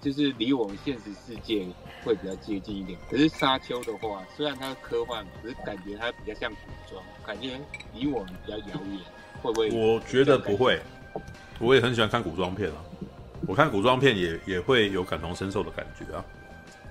[0.00, 1.66] 就是离我们现实世界
[2.04, 2.98] 会比较接近一点。
[3.10, 7.60] 可是沙丘的话，虽然它是科幻，可是感觉它比较像古装，感觉
[7.94, 9.00] 离我们比较遥远，
[9.42, 9.70] 会不会？
[9.70, 10.80] 我觉得不会，
[11.58, 12.76] 我也很喜欢看古装片啊。
[13.46, 16.24] 我看古装片也也会有感同身受的感觉啊。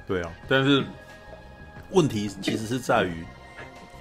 [0.08, 0.84] 对啊，但是
[1.92, 3.24] 问题其实是在于，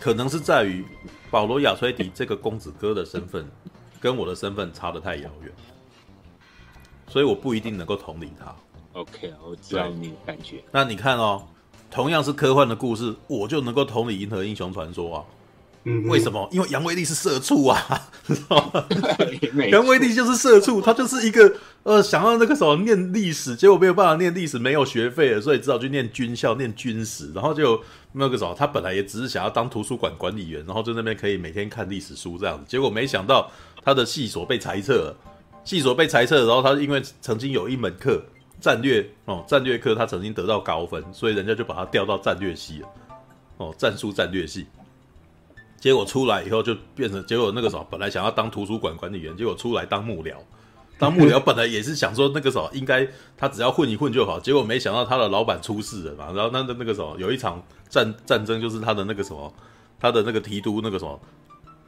[0.01, 0.85] 可能是在于。
[1.31, 3.47] 保罗·亚崔迪这个公子哥的身份，
[4.01, 5.53] 跟我的身份差得太遥远，
[7.07, 8.55] 所以我不一定能够同理他。
[8.95, 10.65] OK，我知道你的感觉。
[10.73, 11.47] 那你看哦，
[11.91, 15.25] 同样是科幻的故事，我就能够同理《银河英雄传说》啊。
[16.09, 16.49] 为什么？
[16.53, 18.09] 因为杨威利是社畜啊？
[19.71, 27.81] 杨威利就是社畜，他就是一个呃，想要那个什么念历史，结果没有办法念历史，没有学费了，所以只好去念军校念军史，然后就
[28.13, 33.51] 那个什么，他本来也只是想要当图书馆管理员，然后在那边可以每天看历史书这样子，结果没想到
[33.85, 35.17] 他的系所被裁撤了，
[35.65, 38.23] 系所被裁撤，然后他因为曾经有一门课
[38.61, 42.89] 战略哦，战略课他曾经得到高分，所以人家就把他调到战略系了，
[43.59, 44.67] 哦，战术战略系。
[45.81, 50.35] 结果出来以后就变成，结果那个时候本来想要当图书馆管理员，结果出来当幕僚，
[50.99, 59.55] 当幕僚本来也是想说那个时候应该他只要混一混就好，结果没想到他的老板出事了嘛，然后那那个时候有一场战战争，就是他的那个什么，
[60.01, 61.21] 他的那个提督那个什么，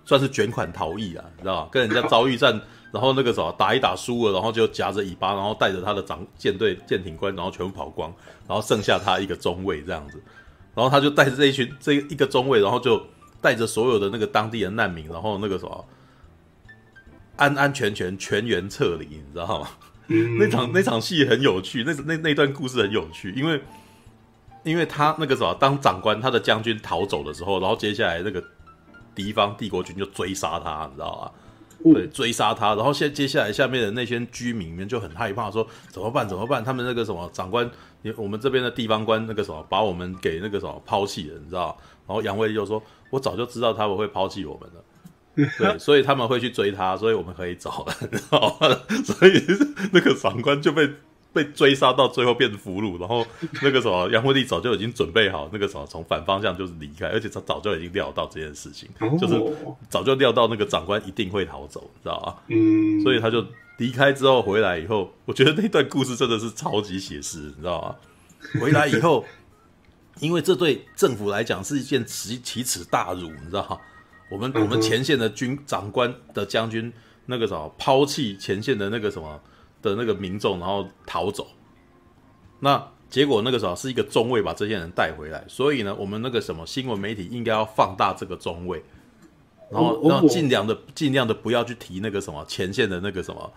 [0.05, 1.68] 算是卷款逃逸啊，你知道吧？
[1.72, 2.61] 跟人家遭遇战，
[2.92, 8.14] 然后那个什么打一打输了，然后就夹着尾巴，然后带着他的长舰队舰艇官，然后全部跑光，
[8.46, 10.22] 然后剩下他一个中尉这样子，
[10.76, 13.03] 然后他就带着这一群这一个中尉，然后就。
[13.40, 15.85] 带着所有的那个当地的难民，然后那个什么，
[17.37, 19.68] 安安全全全员撤离，你知道吗？
[20.09, 23.62] 嗯、那场那场戏很有趣，那那那段故事很有趣，因为
[24.64, 28.42] 因为他那个什么，当长官他的将军逃走的时候，然后接下来那个
[29.14, 31.94] 敌方帝国军就追杀他，你知道吗？
[31.94, 36.29] 对，追杀他，然后现接下来下面的那些居民们就很害怕，说怎么办？
[36.29, 36.62] 怎么办？
[36.62, 37.70] 他们那个什么长官，
[38.16, 41.74] 我们这边的地方官那个什么，把我们给那个什么抛弃了，你知道？
[42.07, 44.85] 然后杨威就说：“我早就知道他们会抛弃我们了。
[45.59, 48.68] ”对，所以他们会去追他，所以我们可以走了，你知道吗？
[49.05, 49.42] 所以
[49.92, 50.90] 那个长官就被。
[51.33, 53.25] 被追杀到最后变成俘虏，然后
[53.62, 59.40] 那个什么杨惠丽早就已经准备好那个什么从反方向就是离开，而且他早就已经料到这件事情，就是
[59.88, 62.35] 早就料到那个长官一定会逃走，你知道吗？
[62.49, 63.46] 嗯，所以他就
[63.77, 67.94] 离开之后回来以后，我觉得那段故事真的是超级写实，你知道吗？
[68.61, 69.25] 回来以后，
[70.20, 73.78] 因为这对政府来讲是一件奇奇耻大辱，你知道吗？
[74.30, 76.92] 我们我们前线的军长官的将军
[77.26, 79.40] 那个什么抛弃前线的那个什么。
[79.83, 81.46] 的那个民众，然后逃走，
[82.59, 88.85] 那结果那个时候是一个中尉把这些人带回来，所以呢，我们那个什么新闻媒体应该要放大这个中尉，
[89.70, 93.50] 然后然后尽量的尽量的不要去提那个什么前线的那个什么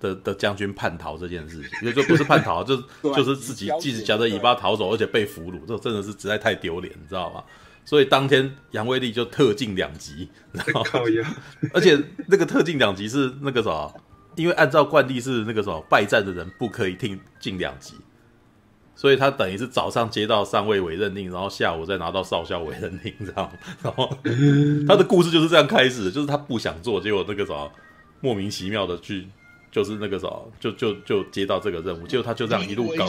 [0.00, 7.44] 的的将军叛逃这件事情，也就不是叛逃， 就是就是自己自己夹着尾巴逃走，而且被俘虏，这真的是实在太丢脸，你知道吗？
[7.84, 10.84] 所以当天杨威利就特进两级，然后
[11.72, 13.94] 而且那个特进两级是那个什么。
[14.36, 17.94] 因为按照惯例是那个什么败战的人不可以听进两级，
[18.94, 23.52] 所以他等于是早上接到上尉委任令，然后下午再拿到少校委任令，这样。
[23.82, 24.08] 然后
[24.86, 27.70] 他的故事就是这样开始，就是他不想做，结果那个什么
[28.20, 29.26] 莫名其妙的去，
[29.70, 33.06] 就是那个什么就就就接到这个任务，结果他就这样一路搞，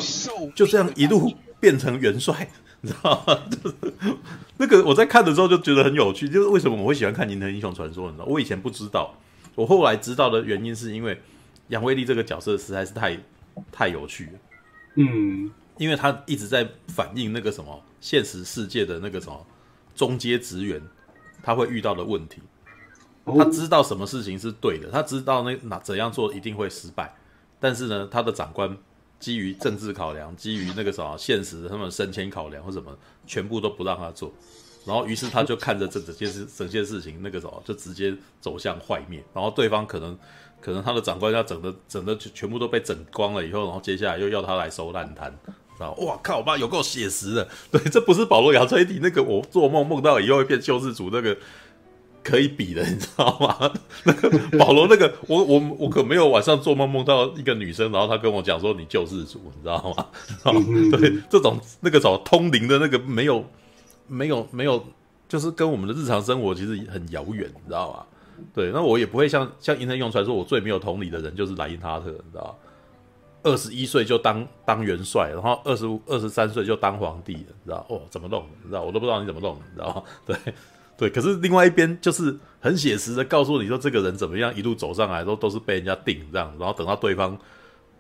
[0.56, 2.50] 就这样一路变成元帅，
[2.82, 3.40] 你知道吗？
[3.50, 3.76] 就是
[4.58, 8.08] 那个我在看的时候就觉得很有趣，就是为什么我会喜欢看《银河英雄传说》？
[8.12, 9.16] 你知道，我以前不知道。
[9.56, 11.20] 我后来知道的原因是因为
[11.68, 13.20] 杨威利这个角色实在是太
[13.70, 14.32] 太有趣了，
[14.96, 19.46] 嗯，因为他一直在反映那个什么现实世界的那个什么
[19.94, 20.82] 中阶职员
[21.44, 22.42] 他会遇到的问题，
[23.26, 27.14] 他知道什么事情是对的，他知道那哪怎样做一定会失败，
[27.60, 28.78] 但是呢，他的长官
[29.20, 34.34] 基于政治考量，基于那个什么现实他们升迁考量或什么，全部都不让他做。
[34.84, 39.24] 然后，于是他就看着这整件事、 整件事情，那个时候就直接走向坏灭。
[39.32, 40.18] 然后对方可能，
[40.60, 45.94] 可能他的长官要整的、整的全部都被整光了以后，然后接下来又要他来收烂摊，知道？
[46.00, 46.38] 哇靠！
[46.40, 51.38] 我爸有够写实的，对，这不是保罗·亚崔迪那个我做梦梦到以后会变救世主那个
[52.24, 53.72] 可以比的，你知道吗？
[54.06, 60.08] 那个保罗那个，我我我可没有晚上做梦梦到一个女生，然后她跟我讲说你救世主，你知道吗？
[60.98, 63.46] 对，这种那个什么通灵的那个没有。
[64.08, 64.84] 没有没有，
[65.30, 68.06] 就是跟我们的日常生活其实很遥远，你知道吧？
[68.54, 72.60] 对，那我也不会像像银河英雄传说，我最没有同理的人就是莱因哈特，你知道，
[73.44, 77.86] 二十一岁就当当元帅，然后二十五、二十三岁就当皇帝了，你知道？
[77.88, 78.44] 哦，怎么弄？
[78.62, 78.82] 你知道？
[78.82, 80.04] 我都不知道你怎么弄，你知道吗？
[80.28, 80.36] 对
[81.02, 87.36] 对，可是另外一边就是很写实的告诉你说，这个人怎么样一路走上来都都是被人家顶这样，然后等到对方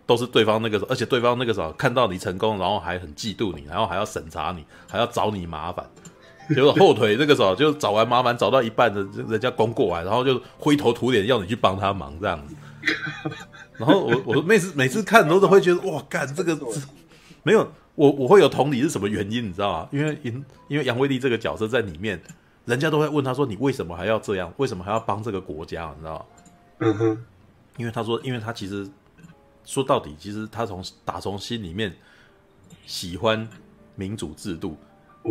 [0.05, 5.83] 都是对方那个，而且对方那个时候看到你成功，然后还很嫉妒你，然后还要审查你，还要找你麻烦。
[6.53, 12.55] 结果后腿那个时候就找完麻烦，找到一半的人家攻过来，然后就灰头土脸要你去帮他忙这样子。
[13.77, 16.55] 然后我我每次每次看都是会觉得哇，干这个
[17.41, 19.89] 没有我我会有同理是什么原因你知道吗？
[19.91, 22.21] 因为因因为杨威利这个角色在里面，
[22.65, 24.53] 人家都会问他说，你为什么还要这样？
[24.57, 25.93] 为什么还要帮这个国家？
[25.95, 26.25] 你知道吗？
[26.79, 27.23] 嗯哼，
[27.77, 28.87] 因为他说，因为他其实
[29.65, 31.95] 说到底，其实他从打从心里面
[32.85, 33.47] 喜欢
[33.95, 34.77] 民主制度。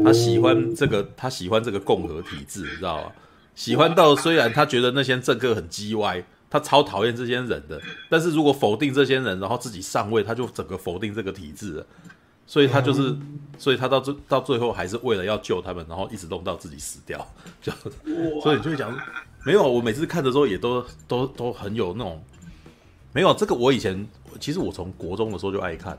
[0.04, 3.12] 他喜欢这个，他喜欢这个共和体制，你知道吗？
[3.56, 11.86] 喜欢到虽然他觉得那些政客很鸡歪，他超讨厌这些人的，但是如果否定这些人，然后自己上位，他就整个否定这个体制了。
[12.50, 13.16] 所以他就是，
[13.58, 17.24] 所以他到最到最后还是为了要救他们，然后一直弄到自己死掉。
[17.62, 17.70] 就
[18.42, 18.92] 所以你就会讲，
[19.46, 22.20] 没有，我每次看的时候也都都都很有那种，
[23.12, 24.04] 没有这个我以前
[24.40, 25.96] 其实我从国中的时候就爱看。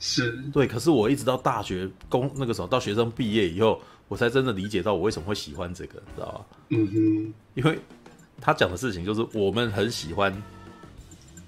[0.00, 6.46] 是对，可是我一直到大学工那个时候，到学生毕业以后，我才真的理解到我为什么会喜欢这个，知道吧？
[6.70, 7.78] 嗯哼，因为
[8.40, 10.34] 他讲的事情就是我们很喜欢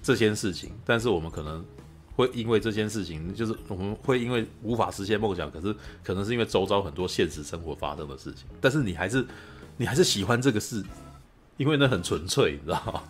[0.02, 1.64] 这件事情，但是我们可能
[2.16, 9.24] 会因为这件事情，就是我们会因为无法实现梦想，可是可能是因为周遭很多现实生活发生的事情，但是你还是
[9.76, 10.82] 你还是喜欢这个事，
[11.58, 13.02] 因为那很纯粹，你知道吗？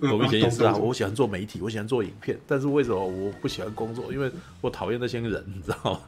[0.00, 4.12] 我以前也是啊，我喜欢做媒体，我喜欢做影片，但是为什么我不喜欢工作？
[4.12, 6.00] 因为我讨厌那些人，你知道吗？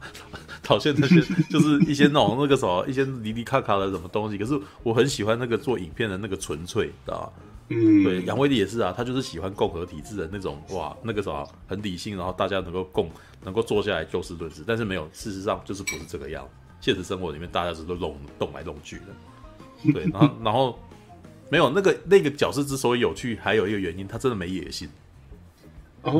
[0.63, 4.37] 讨厌那些 就是一些那种那个什么，一些离离卡卡的什么东西。
[4.37, 7.50] 可是我很喜欢那个做影片的那个纯粹，知道吗？
[7.73, 13.09] 嗯，对，杨威利也是啊，他就是喜欢共和体制的那种，哇，那个什么很理性，然后大家能够共
[13.45, 16.45] 能够坐下来就事论事，但是没有，事实上就是不是这个样。
[16.81, 20.79] 现实生活里面大家是都弄动来弄去的，对，然后然后
[21.49, 24.89] 没有那个那个角色之所以有趣，还有一个原因，他真的没野心，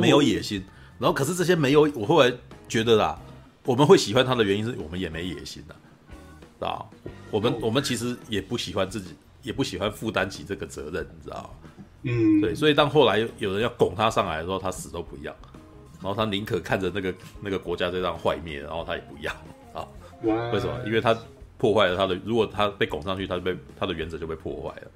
[0.00, 0.64] 没有野心。
[0.98, 2.32] 然后可是这些没有，我后来
[2.66, 3.20] 觉得啦，
[3.64, 6.86] 我们会喜欢他的原因是我们也没野心的，啊，
[7.30, 9.14] 我们我们其实也不喜欢自己。
[9.42, 11.50] 也不喜欢负担起这个责任，你知道吗？
[12.04, 15.32] 嗯，对，所以当后来有人要拱他上来的时候，他死都不要，
[16.00, 19.32] 然后他宁可看着那个那个国家这样坏灭，然后他也不要
[19.72, 19.86] 啊。
[20.52, 20.76] 为什么？
[20.84, 21.16] 因为他
[21.58, 24.90] 破坏了他的，如果他被拱上去，他就被他的原则就被破坏了。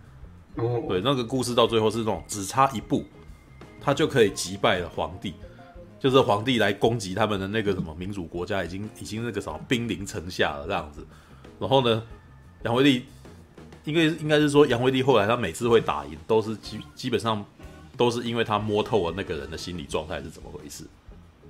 [0.56, 3.04] 哦，对，那个故事到最后是那种只差一步，
[3.80, 5.34] 他就可以击败了皇帝，
[6.00, 11.06] 就是皇帝来攻击他们的那个什么民主国家，已经已经那个什么兵临城下了这样子。
[11.60, 12.02] 然后呢，
[12.64, 13.04] 杨威利。
[13.86, 17.42] 因为应该是说，杨威利后来他每次会打赢，都是基基本上
[17.96, 20.84] 都是因为他摸透了那个人的心理状态是怎么回事，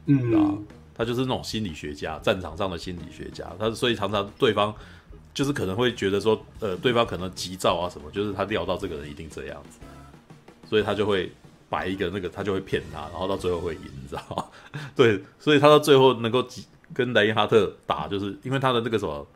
[0.04, 0.54] 嗯啊，
[0.94, 4.72] 他就是那种心理学家，战场上的心理学家，他所以常常对方
[5.32, 9.78] 就是可能会觉得说，呃，对方可能急躁啊什么，就是他料到这个人一定这样子，
[10.68, 11.32] 所以他就会
[11.70, 14.44] 摆一个那个，他就会骗他，然后到最后会赢，你知道吗？
[14.94, 16.46] 对，所以他到最后能够
[16.92, 19.26] 跟莱因哈特打，就是因为他的那个什么。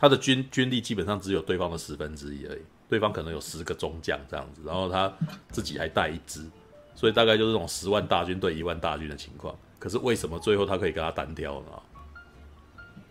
[0.00, 5.12] 他的军军力基本上只有对方的十分之一而已，对方可能有十个中将这样子，然后他
[5.50, 6.48] 自己还带一支，
[6.94, 9.52] 所以大概就是这种十万大军对一万大军的情况。
[9.76, 11.66] 可是为什么最后他可以跟他单挑呢？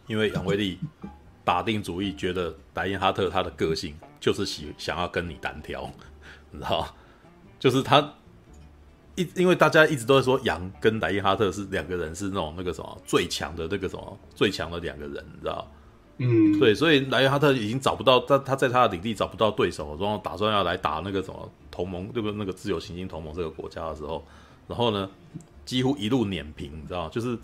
[0.08, 0.80] 因为杨威利
[1.44, 5.92] 打定主意，觉得莱因哈特他的个性就是喜想要跟你单挑，
[6.52, 6.88] 你知道
[7.60, 8.14] 就是他
[9.16, 15.70] 一因为大家一直都在说杨跟莱因哈特是两个人是那种那个什么最强的那个什么最强的两个人，你知道。
[16.20, 24.26] 嗯，对，所以莱因哈特已经找不到他，他在他的领地找不到对手，然后打算要来打那个什么同盟，这个那个自由行星同盟这个国家的时候，
[24.68, 25.08] 然后呢，
[25.64, 27.38] 几乎一路碾平，你知道，就是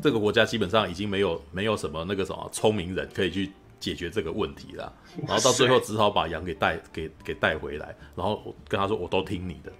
[0.00, 3.50] 这个国家基本上已经没有没有什么那个什么聪明人可以去
[3.80, 4.92] 解决这个问题了，
[5.26, 9.72] 然后到最后只好把羊给带给给带回来，然后我跟他说我都听你的，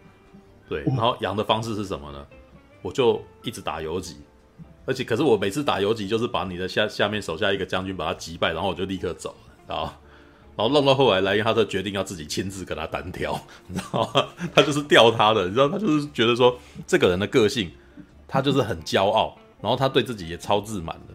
[0.68, 2.26] 对，然后羊的方式是什么呢？
[2.82, 4.16] 我就一直打游击。
[4.86, 9.92] 而且，可是我每次打游击，就是把你的下下面手下一个将军把他击败，然后我就立刻走了，然后，
[10.56, 14.28] 然后弄到后来，莱因哈特决定要自己亲自跟他单挑，你知道吗？
[14.54, 17.70] 他就是吊他的，你知道，他就是觉得说这个人的个性，
[18.28, 21.14] 他就是很骄傲，然后他对自己也超自满的，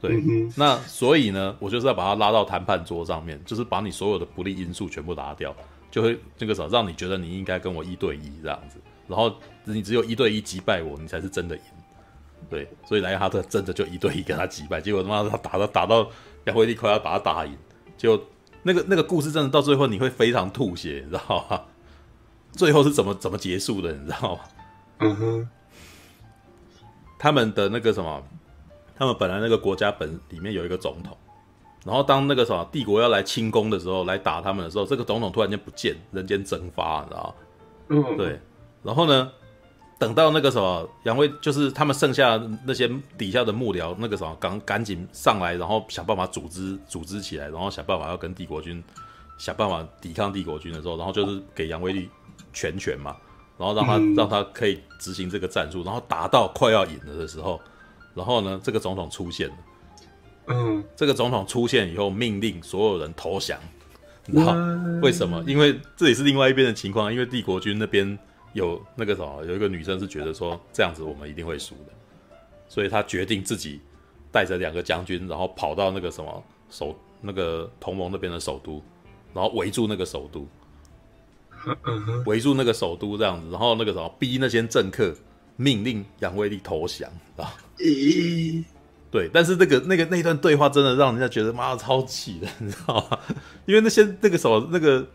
[0.00, 5.54] 对，嗯、那所以呢，我就是要把他拉到谈判桌上面，就是把你所有的不利因素全部拿掉，
[5.90, 9.30] 就会这个时候让你觉得你应该跟我一对一这样子，然后
[9.64, 11.62] 你只有一对一击败我，你才是真的赢。
[12.50, 16.06] 对，所以莱因哈特真的就一对一跟他击败，结果他妈他打到打到
[16.44, 17.56] 亚辉利快要把他打赢，
[17.96, 18.20] 就
[18.62, 21.62] 那个那个故事真的到最后你会非常吐血，你知道吗？
[22.52, 24.40] 最后是怎么怎么结束的，你知道吗？
[24.98, 25.48] 嗯哼，
[27.18, 28.20] 他们的那个什么，
[28.96, 31.16] 他们本来那个国家本里面有一个总统，
[31.84, 37.34] 然后当那个什么帝国要来清宫的时候，来打他们的时候，这个总统突然间不见，人间蒸发，你知道吗？
[37.90, 38.40] 嗯，对，
[38.82, 39.30] 然后呢？
[40.00, 48.82] 等到那个什么杨威，就是他们剩下那些底下的幕僚，那个什么赶赶紧上来，然后想办法组织组织起来，然后想办法要跟帝国军
[49.36, 52.08] 想办法抵抗帝国军的时候，然后就是给杨威利
[52.50, 53.14] 全权嘛，
[53.58, 57.60] 然后让他、嗯、让他可以执行这个战术，然后打到快要赢了的时候，
[58.14, 59.54] 然后呢，这个总统出现了，
[60.46, 63.60] 嗯，这个总统出现以后，命令所有人投降，
[64.24, 64.56] 你知道
[65.02, 65.44] 为什么？
[65.46, 68.18] 因为这也是另外一边的情况，因为帝国军那边。
[68.52, 71.92] 有那个什么，有一个女生是觉得说这样子我们一定会输的，
[72.68, 73.80] 所以她决定自己
[74.32, 78.82] 带着两个将军，然后跑到那个什么首那个同盟那边的首都，
[79.32, 80.48] 然后围住那个首都，
[82.26, 85.14] 围住那个首都这样子，然后那个什么逼那些政客
[85.56, 87.54] 命令杨威利投降啊！
[87.78, 88.64] 咦，
[89.12, 93.18] 对，但是那个那个那段对话真的让人家觉得妈的超气的，你知道吗？
[93.66, 95.06] 因为那些那个什么那个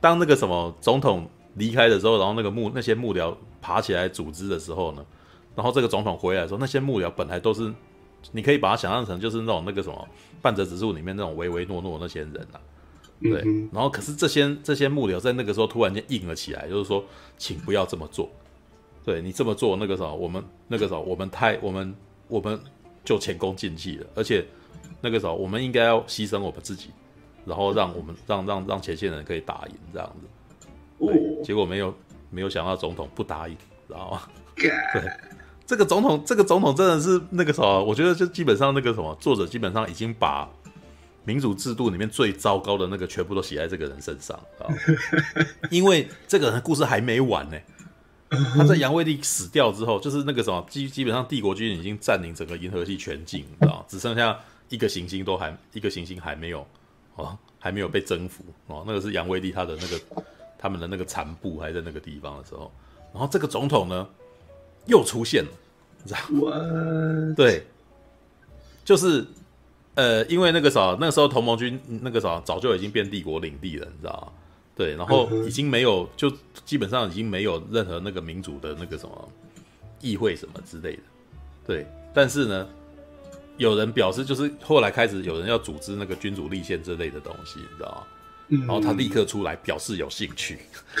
[0.00, 1.30] 当那个什么总统。
[1.54, 5.04] 离开的时候，然后那个幕那些幕僚爬起来组织的时候呢，
[5.54, 7.72] 然后这个总统回来的时候，那些幕僚本来都是，
[8.30, 10.08] 你可以把它想象成就是那种那个什么
[10.40, 12.60] 半泽直树里面那种唯唯诺诺那些人啊，
[13.20, 17.04] 对，嗯、然后可是这些这些幕僚在那个时候突然间硬了起来，就是说，
[17.36, 18.30] 请不要这么做，
[19.04, 21.94] 对你这么做那个时候我们那个时候我们太我们
[22.28, 22.58] 我们
[23.04, 24.44] 就前功尽弃了，而且
[25.00, 26.90] 那个时候我们应该要牺牲我们自己，
[27.44, 30.26] 然后让我们让让让前线人可以打赢这样子。
[31.06, 31.94] 对，结果没有
[32.30, 33.54] 没有想到总统不答应，
[33.86, 34.22] 知道吗？
[34.56, 34.70] 对，
[35.66, 40.48] 这个总统这个总统真的是那个什么，我觉得就基本上那个什么作者基本上已经把
[41.24, 44.66] 民主制度里面最糟糕的那个全部都写在这个人身上啊，
[45.70, 47.56] 因为这个人故事还没完呢。
[48.56, 54.38] 他在杨威利死掉之后，就是那个什么基基本上帝国军已经占领整个银河系全境，你知道，只剩下
[54.70, 56.66] 一个行星都还一个行星还没有
[57.16, 58.82] 哦，还没有被征服哦。
[58.86, 60.24] 那个是杨威利他的那个
[60.62, 62.70] 他们的那个残部还在那个地方的时候，
[63.12, 64.08] 然后这个总统呢
[64.86, 65.50] 又出现了，
[66.04, 67.34] 你知道吗？
[67.36, 67.66] 对，
[68.84, 69.26] 就是
[69.96, 74.32] 呃，因为那个啥，那个时候同盟军那个啥早就已经变帝国领地了，你知道吗？
[74.76, 76.32] 对，然后已经没有，就
[76.64, 79.28] 基本上已经没有任何那个民主的那个什么
[80.00, 81.02] 议会什么之类的。
[81.66, 81.84] 对，
[82.14, 82.68] 但是呢，
[83.56, 88.06] 有人表示，就是后来开始有人要组织那个君主立宪之类的东西，你知道吗？
[88.48, 90.58] 嗯，然后他立刻出来表示有兴趣，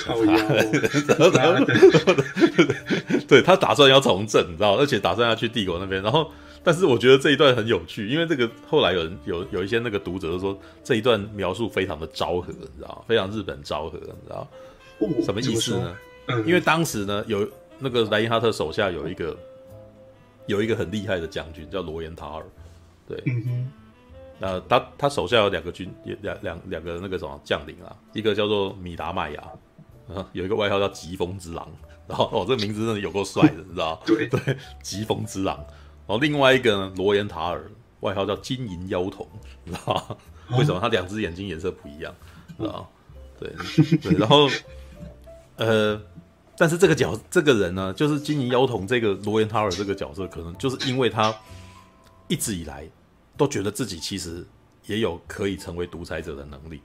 [3.28, 6.30] 对，他打算要从政，你知道，而且打算要去帝国那边，然后。
[6.64, 14.48] 但是我觉得这一段很有趣，因为这个后来有人有有一些那个读者都说这一段描述非常的昭和，你知道非常日本昭和，你知道
[15.24, 15.96] 什么意思呢？
[16.46, 17.44] 因为当时呢，有
[17.80, 19.36] 那个莱因哈特手下有一个
[20.46, 22.44] 有一个很厉害的将军叫罗延塔尔，
[23.08, 23.20] 对，
[24.42, 25.88] 那他他手下有两个军，
[26.20, 29.44] 两两两个那个什么将领啊，一个叫做米达麦雅，
[30.32, 31.70] 有一个外号叫疾风之狼，
[32.08, 35.56] 然后哦，这个名字真的有够帅的，你知道对对，疾风之狼。
[35.58, 37.70] 然后另外一个呢，罗延塔尔，
[38.00, 39.24] 外号叫金银妖童，
[39.62, 40.16] 你知道吗？
[40.58, 42.12] 为什么他两只眼睛颜色不一样？
[42.58, 42.86] 知道吗？
[43.38, 43.54] 对
[43.98, 44.48] 对，然后
[45.54, 46.02] 呃，
[46.58, 51.32] 但是这个角这个人呢，就是金银妖童这个罗延塔尔这个角色，可能就是因为他
[52.26, 52.84] 一直以来
[53.36, 54.46] 都觉得自己其实
[54.86, 56.80] 也有可以成为独裁者的能力。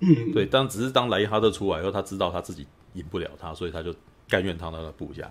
[0.00, 3.94] 嗯，对，但只是当莱因哈特出来以后，他知道他自己赢不了他，所以他就
[4.28, 5.30] 甘愿当他的部下。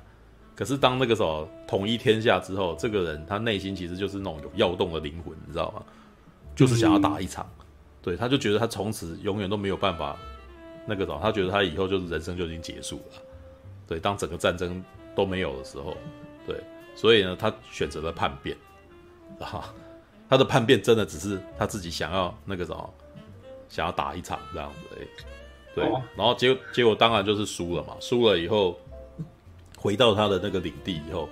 [0.55, 5.83] 可是当那个时候统一天下之后，这个人他内心其实就是那种有要动的灵魂，你知道吗？
[6.55, 7.65] 就是想要打一场，嗯、
[8.01, 10.17] 对，他就觉得他从此永远都没有办法
[10.87, 13.21] 那个什么，他觉得他以后就是人生就已经结束了，
[13.85, 14.81] 对，当整个战争
[15.13, 15.97] 都没有的时候，
[16.47, 16.63] 对，
[16.95, 18.55] 所以呢，他选择了叛变，
[19.41, 19.73] 啊，
[20.29, 22.93] 他的叛变真的只是他自己想要那个什么，
[23.69, 25.07] 想要打一场这样子，欸，
[25.75, 25.83] 对，
[26.15, 28.77] 然后结果结果当然就是输了嘛，输了以后。
[29.77, 31.29] 回到他的那个领地以后，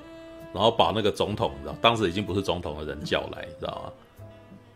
[0.54, 4.28] 然后把那个总统，你知道，当时已经不是总统的人叫来，你知道吗？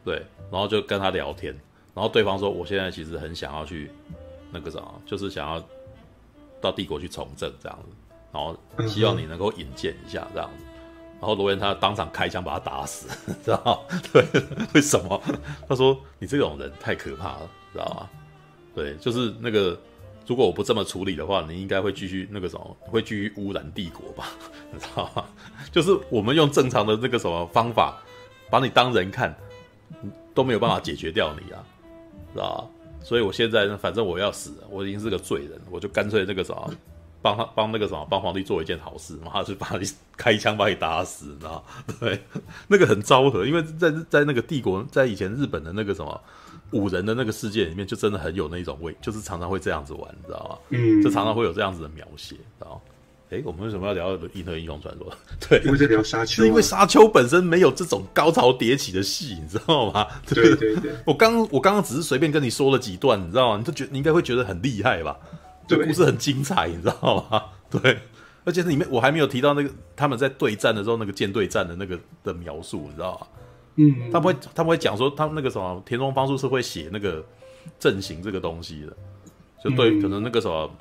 [0.04, 0.16] 对，
[0.50, 1.54] 然后就跟他聊天，
[1.94, 3.92] 然后对方说：“我现在其实很想要去
[4.52, 5.64] 那个什么，就是想要
[6.60, 7.96] 到帝国去从政这样子，
[8.32, 8.58] 然后
[8.88, 10.66] 希望你能够引荐一下这样子。”
[11.20, 13.08] 然后罗延他当场开枪把他打死，
[13.44, 14.00] 知道吗？
[14.14, 14.24] 对，
[14.74, 15.22] 为什么？
[15.68, 18.10] 他说：“你这种人太可怕了，知道吗？”
[18.76, 19.78] 对，就是那个。
[20.28, 24.28] 如果我不这么处理的话，你应该会继续那个什么，会继续污染帝国吧？
[24.74, 25.24] 你知道吗？
[25.72, 27.98] 就是我们用正常的那个什么方法，
[28.50, 29.34] 把你当人看，
[30.36, 31.64] 都没有办法解决掉你啊，
[32.34, 33.06] 知道吧？
[33.06, 36.74] 所以我现在，反正我要死，我已经是个罪人，我就干脆那个什么，
[37.28, 41.64] 帮他帮那个什么，帮皇帝做一件好事，马上就把你 开枪把你打死，你知道？
[42.00, 42.24] 对，
[42.68, 46.22] 那个很昭和，因为在在那个帝国，在以前日本的那个什么。
[46.72, 50.58] 五人的那个世界里面，就真的很有那种味，就是常常会这样子玩，你知道吗？
[50.72, 52.82] 嗯，就常常会有这样子的描写，知道吗？
[53.30, 55.10] 哎，我们为什么要聊《银河英雄传说》？
[55.48, 60.06] 对，因为在聊沙丘，是因为沙丘本身没有这种高潮迭起的戏，你知道吗？
[60.28, 63.58] 对对对，我刚我刚刚只是随便跟你说了几段，你知道吗？
[63.58, 65.16] 你就觉你应该会觉得很厉害吧？
[65.68, 67.44] 这故事很精彩，你知道吗？
[67.70, 68.00] 对，
[68.46, 73.28] 而且里面我还没有提到那个他们在对战的时候那个舰队战的那个的描述，你知道吗？
[73.76, 77.24] 嗯，他不会他不会讲说，他们那个什么田中芳树是会写那个
[77.78, 78.96] 阵型这个东西的，
[79.64, 80.72] 就对，嗯、可能那个什么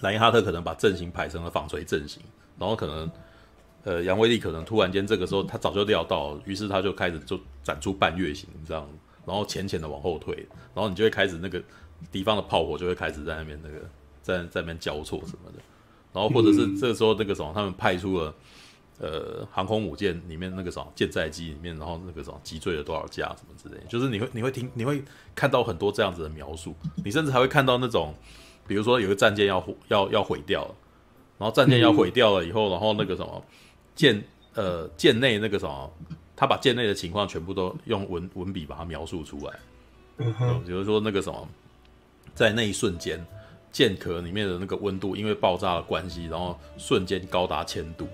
[0.00, 2.22] 莱因哈特可能把阵型排成了纺锤阵型，
[2.58, 3.10] 然后可能
[3.84, 8.88] 呃杨威利可能突然间这个时候他早就料到，于是他就开始就展出半月形这样，
[9.26, 10.34] 然后浅浅的往后退，
[10.74, 11.62] 然后你就会开始那个
[12.10, 13.78] 敌方的炮火就会开始在那边那个
[14.36, 15.58] 在在那边交错什么的，
[16.12, 18.34] 然后或者是这个时候那个什么他们派出了。
[19.00, 25.00] 呃，航空母舰里面那个什么舰载机里面，然后那个什么击坠了多少架什么之类的，就是你会你会听你会
[25.36, 26.74] 看到很多这样子的描述，
[27.04, 28.12] 你甚至还会看到那种，
[28.66, 30.74] 比如说有个战舰要要要毁掉了，
[31.38, 33.40] 然后战舰要毁掉了以后，然后那个什么
[33.94, 34.20] 舰
[34.54, 35.88] 呃舰内那个什么，
[36.34, 39.56] 他把舰内的情况全部都用文文笔把它描述出来，
[40.66, 41.48] 比如说那个什么，
[42.34, 43.24] 在那一瞬间，
[43.70, 48.06] 舰壳里面的那个温度因为爆炸的关系，然后瞬间高达千度。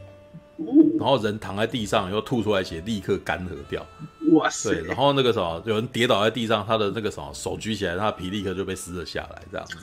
[0.97, 3.85] 然后人躺在地上，以后吐出来血，立刻干涸掉。
[4.33, 4.71] 哇塞！
[4.71, 9.77] 对，然后那个什么，有人跌倒在地上，他的那个什么手举起来，他的皮立刻就被撕了下来，这样子。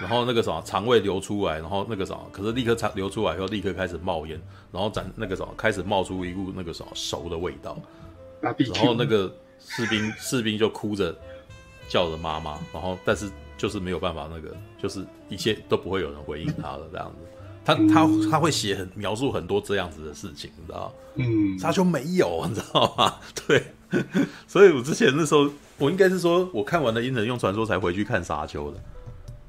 [0.00, 4.40] 然后那个什么肠胃流出来，然后那个什么，可是立刻肠流出来以后，立刻开始冒烟，
[4.72, 7.78] 然后展那个什么开始冒出一股那个什么熟的味道。
[8.40, 11.14] 然后那个士兵士兵就哭着
[11.90, 13.30] 叫着妈妈，然后但是
[13.60, 17.16] 就是没有办法，那个就是一切都不会有人回应他的这样子。
[17.62, 23.16] 他他他会写很描述很多这样子的事情，你知道嗯，沙丘没有，你知道吗？
[23.46, 23.62] 对，
[24.46, 25.46] 所以我之前那时候，
[25.76, 28.80] 我应该是说我看完了《阴神用传说》才回去看沙丘的。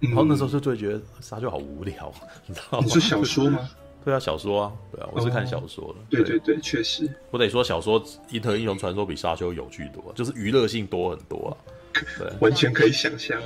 [0.01, 2.13] 然后那时候就就会觉得沙丘好无聊，
[2.47, 2.85] 你知道吗？
[2.85, 3.59] 你是小说吗？
[4.03, 5.99] 对啊，小说啊，对啊，我是看小说的。
[6.09, 11.53] 对对对，确实，我得说小说《银河英雄传说》比沙丘有趣多，就是娱乐性多很多啊。
[12.17, 13.39] 对，完全可以想象。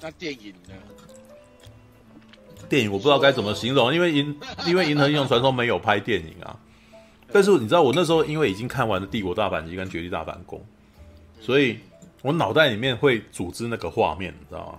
[0.00, 0.74] 那电影呢？
[2.68, 6.56] 电影我不知道该怎么形容，因为银因为《银河英雄传说》没有拍电影啊。
[7.32, 10.58] 但是你知道，我那时候因为已经看完了《帝国大反击》跟《绝地大反攻》，
[11.44, 11.78] 所以
[12.22, 14.78] 我脑袋里面会组织那个画面，你知道吗？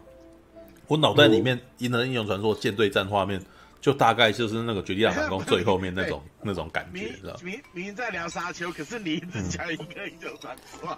[0.88, 3.41] 我脑袋里面《银河英雄传说》舰队战画面。
[3.82, 10.95] 就大概就是那个《绝地大反攻》最后面那种 那种感觉，知道明明在聊沙丘，可是你一直讲一个英雄传说。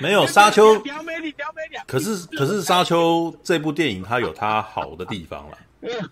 [0.00, 0.82] 没有沙丘。
[1.86, 5.58] 可是可是沙丘这部电影它有它好的地方啦，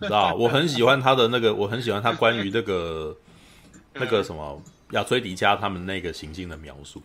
[0.01, 3.15] 知道我很喜欢它的那个，我很喜欢它关于那个
[3.93, 4.61] 那个什么
[4.91, 7.01] 亚崔迪加他们那个行径的描述，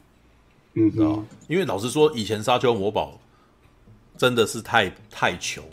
[0.74, 3.18] 嗯，知道因为老实说，以前沙丘魔堡
[4.16, 5.64] 真的是太太穷。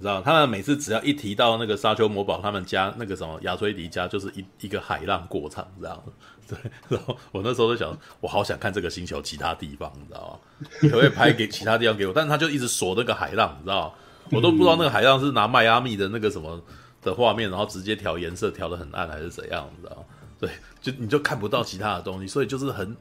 [0.00, 6.02] 你知道他们每次只要一提到那个沙丘魔堡，他们家那个什么亚崔迪家就是一一个海浪过场，这样
[6.48, 6.56] 对。
[6.88, 10.68] 然后我那时候就想，我好想看这个星球其他地方，你知道吗？
[10.80, 12.14] 你可不可以拍给其他地方给我？
[12.14, 13.94] 但是他就一直锁那个海浪，你知道吗？
[14.30, 16.58] 我都不知道那个海浪是拿迈阿密的那个什么
[17.02, 20.02] 的画面，然后直接调颜色调得很暗，还是怎样，你知道吗？
[20.38, 20.48] 对，
[20.80, 22.96] 就你就看不到其他的东西，所以就是很，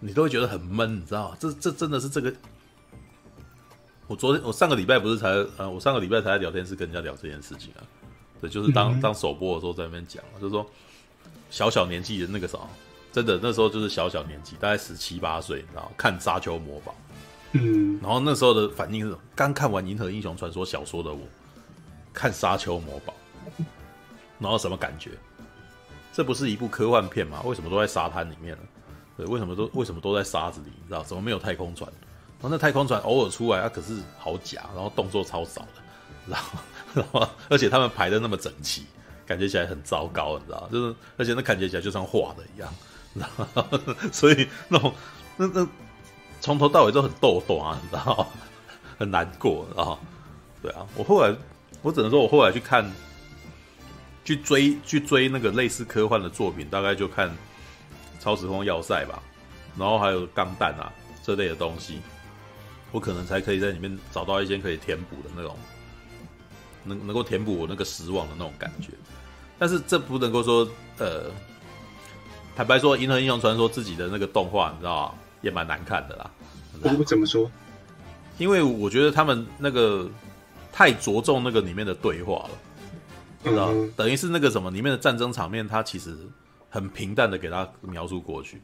[0.00, 1.36] 你都会觉得很闷，你知道吗？
[1.38, 2.32] 这这真的是这个。
[4.08, 5.28] 我昨天我上个礼拜不是才
[5.58, 7.84] 呃，我上个礼拜才在聊天室跟人家聊这件事情啊，
[8.40, 10.66] 对，就是当当首播的时候在那边讲，就是说
[11.50, 12.58] 小小年纪的那个啥，
[13.12, 16.92] 真的那时候就是小小年纪，大概十七八岁，然后看《沙丘魔堡》，
[17.52, 21.20] 嗯，然后那时候的反应是，刚看完《银河英雄传说》小说的我，
[22.14, 23.12] 看《沙丘魔堡》，
[24.38, 25.10] 然后什么感觉？
[26.14, 27.42] 这不是一部科幻片吗？
[27.44, 28.62] 为什么都在沙滩里面呢？
[29.18, 30.68] 对，为什么都为什么都在沙子里？
[30.80, 31.92] 你知道怎么没有太空船？
[32.40, 35.68] 然后那太空船偶尔出来啊，可是好假，然后动作超少的，
[36.26, 36.58] 然后
[36.94, 38.86] 然后而且他们排的那么整齐，
[39.26, 40.68] 感觉起来很糟糕，你知道？
[40.70, 42.72] 就是而且那感觉起来就像画的一样，
[43.14, 43.66] 然 后
[44.12, 44.94] 所以那种
[45.36, 45.68] 那那
[46.40, 48.26] 从头到尾都很逗逗啊，你知道？
[48.98, 49.98] 很难过，然后
[50.62, 51.34] 对啊，我后来
[51.82, 52.88] 我只能说我后来去看
[54.24, 57.28] 去追去追那个类似科幻的作品，大概就看
[58.20, 59.22] 《超时空要塞》吧，
[59.76, 62.00] 然后还有《钢弹》啊这类的东西。
[62.92, 65.56] 我可能才可以在里面找到一些可以填补的那种，
[66.84, 68.92] 能能够填补我那个失望的那种感觉，
[69.58, 70.66] 但是这不能够说，
[70.98, 71.30] 呃，
[72.56, 75.14] 坦白说，《银河英雄传说》自己的那个动画，你知道吗？
[75.42, 76.30] 也蛮难看的啦。
[76.82, 77.50] 我怎么说？
[78.38, 80.08] 因为我觉得他们那个
[80.72, 82.50] 太着重那个里面的对话了，
[83.44, 83.70] 知道？
[83.72, 86.16] 嗯、等于是那个什么里面的战争场面，它其实
[86.70, 88.62] 很平淡的给他描述过去。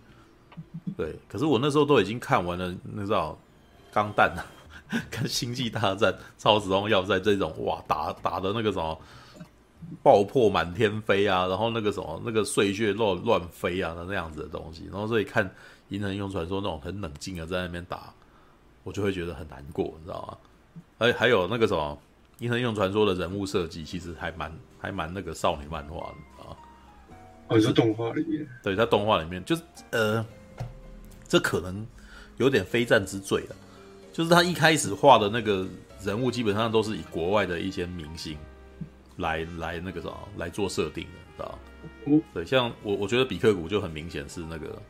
[0.97, 3.39] 对，可是我那时候都已经看完了，你知道？
[3.95, 4.43] 钢弹啊，
[5.09, 9.01] 跟星际大战、超时空要塞这种哇，打打的那个什么
[10.03, 15.49] 爆破满天飞啊，然后那个什么那个碎屑乱乱飞啊的那样子的东西，然后所以看
[15.91, 18.13] 《银河英雄传说》那种很冷静的在那边打，
[18.83, 20.39] 我就会觉得很难过，你知道吗？
[20.99, 21.97] 而还有那个什么
[22.43, 26.57] 《银河英雄传说》的人物设计，其实还蛮还蛮那个少女漫画的啊。
[27.49, 30.25] 哦，是动画里面，对，在动画里面就是呃，
[31.29, 31.87] 这可能
[32.39, 33.57] 有点非战之罪了。
[34.15, 35.67] 就是他一开始画的那个
[36.05, 38.39] 人物，基本上都是以国外的一些明星
[39.17, 41.05] 来来那个什么来做设定
[41.37, 41.45] 的，
[42.07, 42.21] 知道？
[42.33, 44.81] 对，像我我觉得比克谷就很明显是那个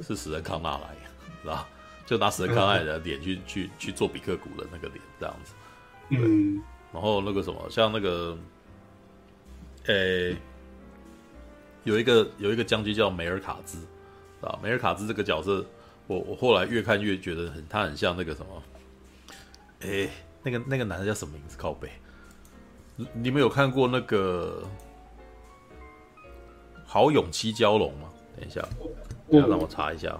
[0.00, 0.94] 是史恩康纳来，
[1.42, 1.66] 知道
[2.04, 5.54] 就拿史恩康纳的脸去去去做比克谷的那个脸这样子。
[6.10, 8.36] 嗯，然后那个什么，像那个，
[9.86, 10.36] 诶、
[11.84, 13.78] 有一个有一个将军叫梅尔卡兹，
[14.42, 15.64] 啊，梅尔卡兹这个角色。
[16.12, 18.62] 我我后来越看越觉得很，他很像那个什么，
[19.80, 20.10] 哎、欸，
[20.42, 21.56] 那个那个男的叫什么名字？
[21.56, 21.88] 靠背，
[23.14, 24.62] 你们有看过那个
[26.84, 28.10] 豪勇七蛟龙吗？
[28.36, 28.62] 等一下，
[29.28, 30.18] 要让我查一下。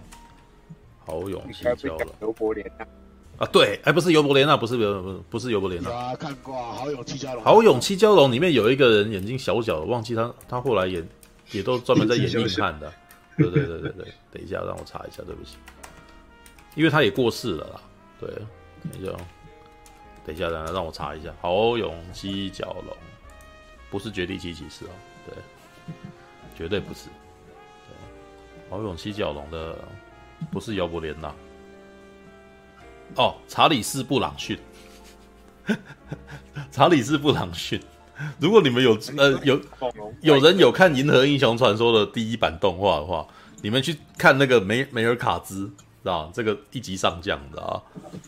[1.04, 2.86] 豪勇七蛟龙，尤伯连纳
[3.38, 5.90] 啊，对，哎，不是尤伯莲娜，不是不是不是尤伯莲娜。
[5.90, 7.42] 啊，看过啊，豪勇七蛟龙。
[7.44, 11.04] 豪勇七蛟龙里面有一个人眼睛小小的，忘记他，他后来也
[11.50, 12.92] 也都专门在演硬汉的。
[13.36, 15.56] 对对对对对，等一下让我查一下，对不起。
[16.74, 17.80] 因为他也过世了啦，
[18.18, 18.30] 对，
[18.90, 19.12] 等一下，
[20.24, 21.30] 等一下，等下让我查一下。
[21.40, 22.96] 豪勇七角龙，
[23.90, 24.90] 不是绝地七骑士哦，
[25.26, 25.34] 对，
[26.56, 27.06] 绝对不是。
[27.88, 29.76] 对，豪勇七蛟龙的
[30.50, 31.34] 不是姚伯莲呐，
[33.16, 34.58] 哦，查理斯布朗逊，
[36.72, 37.80] 查理斯布朗逊。
[38.38, 39.60] 如果你们有呃 有
[40.20, 43.26] 有人有看《银河英雄传说》的第一版动画的话，
[43.60, 45.70] 你们去看那个梅梅尔卡兹，
[46.02, 47.82] 知道这个一级上将，知道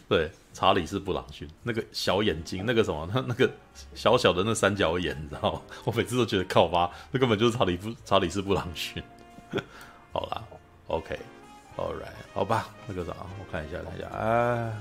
[0.09, 3.51] 对，查理斯布朗逊那个小眼睛，那个什么，他 那个
[3.95, 5.63] 小小的那三角眼，你知道吗？
[5.85, 9.03] 我每次都觉得靠吧，那根本就是查理布查理斯布朗逊。
[10.13, 10.45] 好啦
[10.87, 14.73] ，OK，All right，好吧，那个啥，我看一下，看一下，哎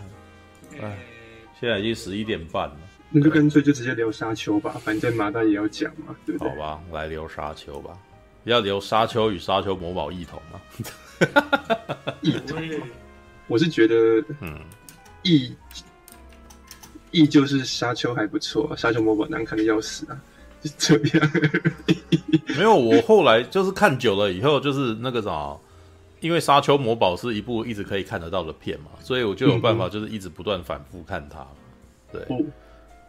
[0.82, 1.00] 哎，
[1.60, 2.78] 现在已经十一点半了。
[3.10, 6.50] 那就干脆就直接聊沙丘吧，反正马大也要讲嘛，对不对？
[6.50, 7.98] 好吧，来聊沙丘吧。
[8.46, 10.60] 要聊沙丘与沙丘魔堡异同吗？
[12.22, 12.62] 异同，
[13.48, 13.96] 我是觉得，
[14.42, 14.60] 嗯，
[15.24, 15.54] 异
[17.12, 20.18] 异就是沙丘还不错，沙丘魔堡难看的要死啊，
[20.62, 21.32] 就这样。
[22.58, 25.56] 没有，我后来就是看久了以后，就是那个啥，
[26.20, 31.46] 因为沙丘魔堡是一部一直可以看得到的片嘛，所以我就有办法，就是一直不断反复看它。
[32.12, 32.22] 对。
[32.30, 32.52] 嗯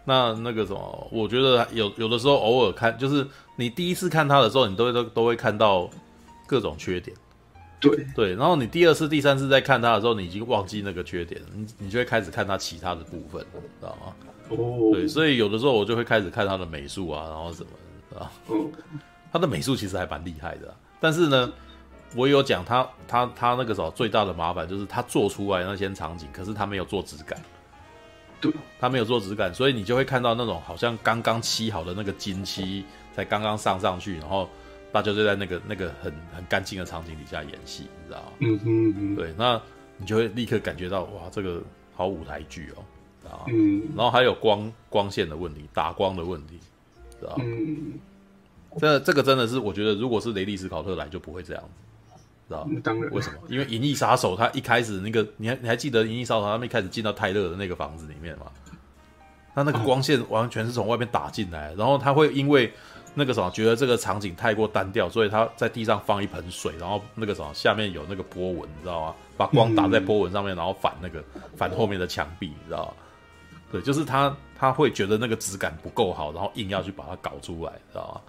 [0.07, 3.27] 那那个什么，我觉得有有的时候偶尔看，就是
[3.57, 5.89] 你第一次看它的时候，你都会都都会看到
[6.47, 7.17] 各种缺点，
[7.91, 8.35] 对对。
[8.35, 13.41] 然后你第二次、第三次再看他的时候，你已经忘记那个缺点，你你就会开始看他其他的部分，
[13.81, 14.15] 知道吗？
[14.51, 18.67] 哦，对，所以有的时候我就会开始看他的美术啊，然后什么啊，哦，
[19.33, 21.53] 他的美术其实还蛮厉害的，但是呢，
[22.15, 27.41] 我有讲他他他那个时候最大的麻烦就是他做出来那些场景，可是他没有做质感。
[28.79, 32.85] 他没有做质感，所以你就会看到那种好像刚刚漆好的那个金漆
[33.17, 34.47] 才刚刚上上去，然后
[34.95, 38.27] 大家就在那个那个很很干净的场景底下演戏，你知道吗？
[38.39, 39.17] 嗯嗯嗯。
[39.17, 39.61] 对，那
[39.97, 41.61] 你就会立刻感觉到哇，这个
[41.97, 43.83] 好舞台剧哦，啊，嗯。
[43.97, 46.61] 然后还有光光线的问题，打光的问题，
[47.19, 47.45] 知道吗？
[47.45, 47.95] 嗯。
[48.79, 52.21] 这这个真的是，我觉得如果是雷利斯考特来就不会这样子。
[52.47, 53.39] 知道当然，为什么？
[53.49, 58.47] 因为《银翼杀手》他一开始那个，你还你还记得《银翼杀手》他们一开始进到泰勒的那个房子里面吗？
[59.57, 62.73] 他那个光线完全是从外面打进来，然后他会因为
[63.15, 69.15] 那个什么觉得这个场景太过单调，所以他在地上放一盆水，然后那个什么下面有那个波纹，你知道吗？
[69.37, 71.23] 把光打在波纹上面，然后反那个
[71.57, 72.93] 反后面的墙壁，你知道吗？
[73.73, 78.21] 对，就是他他会觉得那个质感不够好，然后硬要去把它搞出来，知道吗？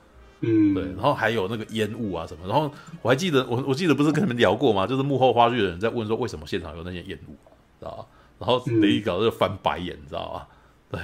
[0.42, 2.72] 嗯，对，然后还有那个烟雾啊什么，然后
[3.02, 4.86] 我还记得我我记得不是跟你们聊过吗？
[4.86, 7.32] 就是幕后花絮的人在问说为什么现场有那些烟雾，
[7.80, 8.06] 知道吧？
[8.38, 10.48] 然后雷一搞就翻白眼，你知道吧？
[10.92, 11.00] 对，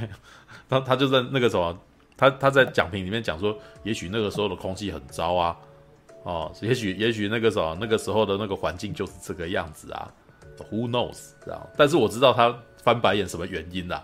[0.68, 1.78] 然后他就在那个什么，
[2.22, 5.58] 他他在讲评里面讲说，也许那个时候的空气很糟啊，
[6.22, 10.08] 哦，也许也许那个时候那个时候的那个环境就是这个样子啊
[10.72, 11.32] ，Who knows？
[11.44, 11.68] 知道？
[11.76, 14.04] 但是我知道他翻白眼什么原因啦，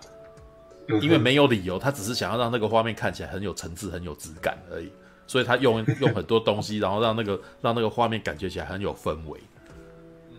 [0.99, 4.91] 因为没有理由，他只是想要让那个画面看起来很有层次、很有质感而已。
[5.27, 9.39] 所以他用用很多东西，然后让那个让那个画面感觉起来很有氛围，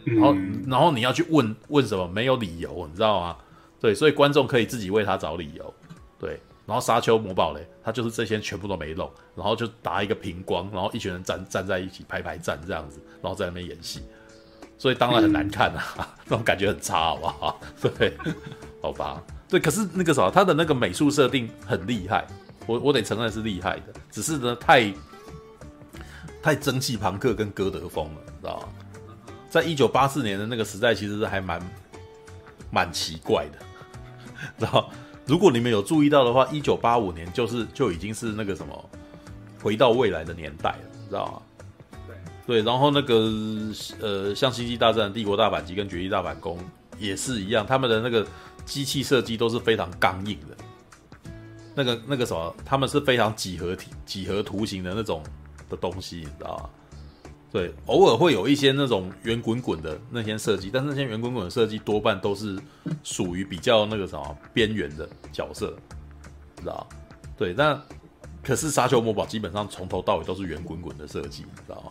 [0.04, 0.34] 然后
[0.66, 2.08] 然后你要去问问什么？
[2.08, 3.36] 没有理由，你知道吗？
[3.78, 5.74] 对，所以观众可以自己为他找理由。
[6.68, 14.02] 然后沙丘魔堡嘞，他就是这些全部都没弄，然后就打一个平光，然后一群人站站在一起排排站这样子，然后在那边演戏，
[14.76, 17.60] 所以当然很难看啊，嗯、 那种感觉很差，好不好？
[17.80, 18.12] 对，
[18.82, 22.26] 好吧，对，可是那个啥，他的那个美术设定很厉害。
[22.66, 24.92] 我我得承认是厉害的，只是呢太
[26.42, 28.68] 太蒸汽朋克跟哥德风了，你知道吗？
[29.48, 31.58] 在一九八四年的那个时代，其实是还蛮
[32.70, 33.58] 蛮奇怪的，
[34.60, 34.90] 知道？
[35.28, 38.90] 如果你们有注意到的话，一九八五年就是就已经是那个什么
[39.62, 41.42] 回到未来的年代了，你知道吗？
[42.06, 42.16] 对
[42.46, 43.14] 对，然后那个
[44.00, 46.56] 呃，像《星际大战》《帝国大反击》跟《绝地大反攻》
[46.98, 48.26] 也是一样，他们的那个
[48.64, 50.56] 机器设计都是非常刚硬的。
[51.74, 55.22] 那个那个什么，他们是非常几何体、几何图形的那种
[55.68, 56.70] 的东西，你知道吗？
[57.50, 62.58] 对，偶尔会有一些那种圆滚滚的那些设计，但是那些圆滚滚的设计多半都是
[63.02, 65.76] 属于比较那个什么边缘的角色，
[66.56, 66.86] 知道？
[67.36, 67.80] 对，那
[68.42, 71.90] 可是沙丘魔堡基本上从头到尾都是圆滚滚的设计，你知道吗？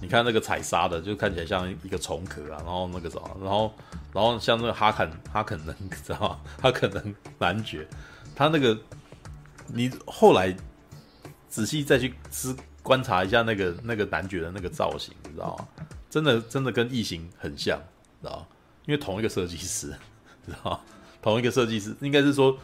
[0.00, 3.72] 你看那个彩沙的，就看起来像一个虫壳啊，然后那个什么，然后
[4.12, 5.74] 然后像那个哈肯哈肯能，
[6.04, 6.38] 知道吗？
[6.60, 7.86] 哈肯能男爵，
[8.34, 8.78] 他那个。
[9.66, 10.54] 你后来
[11.48, 12.54] 仔细再去思
[12.84, 15.86] 观察一下那个那个男爵的那个造型，你知道吗？
[16.10, 17.80] 真的真的跟异形很像，
[18.20, 18.46] 知道吗？
[18.84, 19.88] 因为同一个设计师，
[20.46, 20.80] 知道吗？
[21.22, 22.56] 同一个设计师应该是说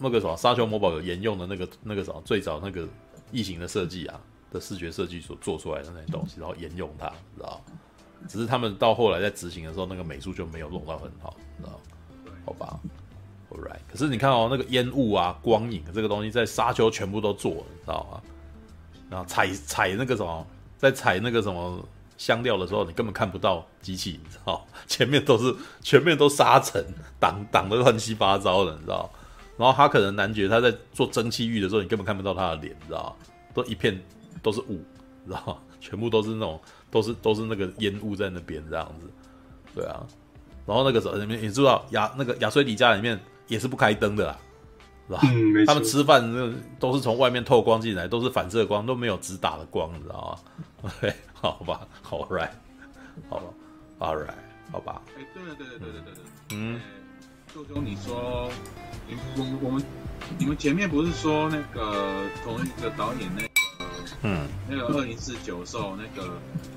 [0.00, 2.88] 那个什么沙丘魔堡有沿用的那个那个什么最早那个
[3.30, 4.18] 异形的设计啊
[4.50, 7.06] 的视觉设计所做出来的那些东西，然后沿用它，
[7.36, 7.74] 知道吗？
[8.26, 11.78] 只是他们到后来在执行的时候，那个美术就没有弄到很好，知道吗？
[12.46, 12.80] 好吧。
[13.50, 18.22] alright 可是你看哦，那个烟雾啊、光影这个东西，在沙丘全部都做了，你知道吗？
[19.10, 20.46] 然后踩踩那个什么，
[20.76, 21.82] 在踩那个什么
[22.16, 26.84] 香料的时候，你根本看不到机器，你知道， 前面都是全面都沙尘
[27.18, 29.10] 挡挡的乱七八糟的，你知道。
[29.56, 33.16] 然后他可能男爵他在做蒸汽浴的时候，你根本看不到他的脸，你知道，
[33.52, 34.00] 都一片
[34.42, 34.84] 都是雾，
[35.24, 39.10] 你知道， 全部都是那种都是都是那个烟雾在那边这样子，
[39.74, 40.06] 对啊。
[40.66, 44.38] 然后那个时候里面你知道亚那个亚崔迪家里面也是不开灯的啦。
[45.08, 45.20] 是吧？
[45.24, 50.38] 嗯，他们吃饭那都是从外面透光进来，都是反射光，都没有直打的光，你知道
[50.82, 50.84] 吗？
[51.00, 52.50] OK，好吧，All right，
[53.30, 53.44] 好吧
[53.98, 54.34] ，All right，
[54.70, 55.00] 好吧。
[55.16, 56.80] 哎，对了，对对对对对对，嗯，
[57.54, 58.50] 舅舅，你说，
[59.36, 59.82] 我们我们
[60.38, 63.48] 你们前面不是说那个同一个导演那个，
[64.22, 66.28] 嗯，那个二零四九受那个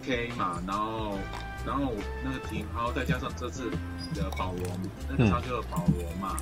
[0.03, 1.17] K 嘛，然后
[1.65, 1.91] 然后
[2.23, 3.69] 那个停，然后再加上这次
[4.15, 4.65] 的保罗，
[5.09, 6.37] 那个他就是保罗嘛。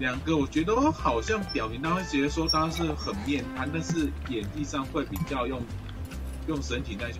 [0.00, 5.60] 嗯两个我觉得好像表明，他会觉得说他是很面瘫，但是演技上会比较用
[6.48, 7.12] 用神情在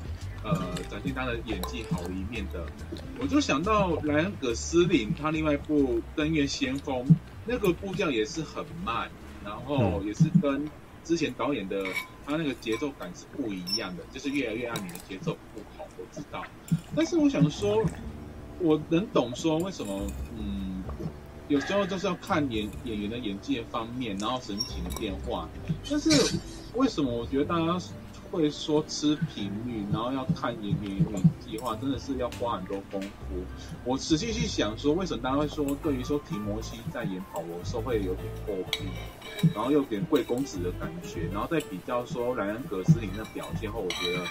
[0.42, 0.54] 呃
[0.88, 2.64] 展现他的演技好的一面的。
[3.20, 7.04] 我就想到莱恩·葛斯林他另外一部《登月先锋》，
[7.44, 9.10] 那个步调也是很慢，
[9.44, 10.66] 然后也是跟
[11.04, 11.84] 之前导演的
[12.26, 16.42] 他那个节奏感是不一样的，就是越来越暗，你的节奏不同，我知道。
[16.96, 17.84] 但是我想说，
[18.58, 20.06] 我能懂说为什么，
[20.38, 20.69] 嗯。
[21.50, 25.48] 有时候就是要看演演员的演技的方面，然后神情的变化。
[25.90, 26.08] 但是
[26.76, 27.76] 为什么我觉得大家
[28.30, 33.08] 会说吃频率，然后要看演员演技的话，真的是要花很多功夫。
[33.84, 38.86] 我仔细去想说，为什么大家会说对于说提摩西在演保罗的时候会有点破壁，
[39.52, 44.24] 然后有点贵公子的感觉，然后再比较说莱恩·葛斯林的表现后，我觉得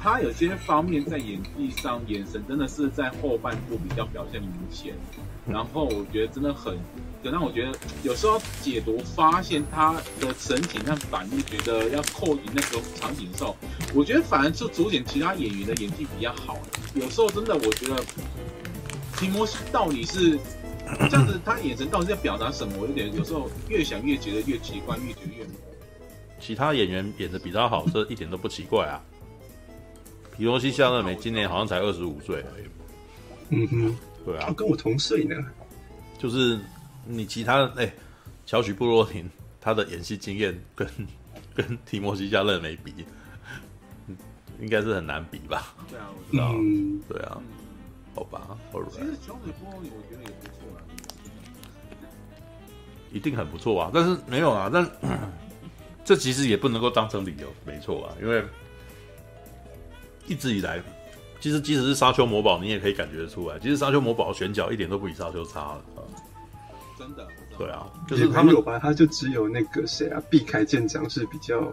[0.00, 4.94] 他有些方面在演技上眼神真的是在后半部比较表现明显。
[5.46, 6.74] 然后我觉得真的很，
[7.22, 13.54] 可让我觉得有时候解读发现他的神情和反应，觉得要扣紧那个场景的时候，
[13.94, 16.58] 我觉得反而是主演其他演员的演技比较好。
[16.94, 18.02] 有时候真的我觉得
[19.18, 20.38] 提摩西到底是
[21.10, 22.74] 这样子， 他眼神到底在表达什么？
[22.80, 25.44] 我有点有时候越想越觉得越奇怪，越觉得越……
[26.40, 28.96] 其他演员演的比较好，这一点都不奇怪啊。
[30.36, 32.64] 提摩西夏勒梅今年好像才二十五岁而已。
[33.50, 33.96] 嗯哼。
[34.24, 35.36] 对啊，他跟我同岁呢。
[36.18, 36.58] 就是
[37.06, 37.92] 你其他哎，
[38.46, 39.28] 乔许布洛廷
[39.60, 40.88] 他的演戏经验跟
[41.54, 42.92] 跟提摩西加勒梅比，
[44.60, 45.74] 应该是很难比吧？
[45.90, 46.52] 对啊，我知道。
[46.54, 47.38] 嗯，对啊，
[48.14, 48.56] 好吧。
[48.90, 50.80] 其实乔许布洛廷我觉得也不错啊，
[53.12, 53.90] 一定很不错啊。
[53.92, 54.88] 但是没有啊，但
[56.04, 58.42] 这其实也不能够当成理由，没错啊，因为
[60.26, 60.82] 一直以来。
[61.40, 63.58] 其实，即使是沙丘魔堡，你也可以感觉得出来。
[63.58, 65.82] 其实，沙丘魔堡的选角一点都不比沙丘差了。
[66.98, 67.26] 真的？
[67.58, 68.78] 对啊，就是他们有吧？
[68.78, 71.70] 他就只有那个谁啊，毕凯舰长是比较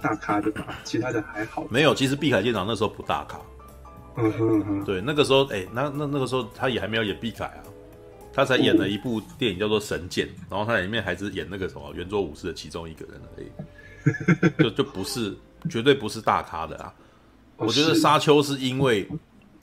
[0.00, 0.78] 大咖的吧？
[0.84, 1.66] 其他的还好。
[1.68, 3.40] 没有，其实碧凯舰长那时候不大咖。
[4.16, 4.84] 嗯哼哼。
[4.84, 7.60] 对，那个时候，哎、欸，那那那个时候他也还没有演碧凯啊，
[8.32, 15.36] 他才演了一部电影叫做《神剑》，然后他里面还是演那个什么圆桌武士的其中一个人而已，就就不是
[15.68, 16.94] 绝对不是大咖的啊。
[17.60, 19.06] 我觉得沙丘是因为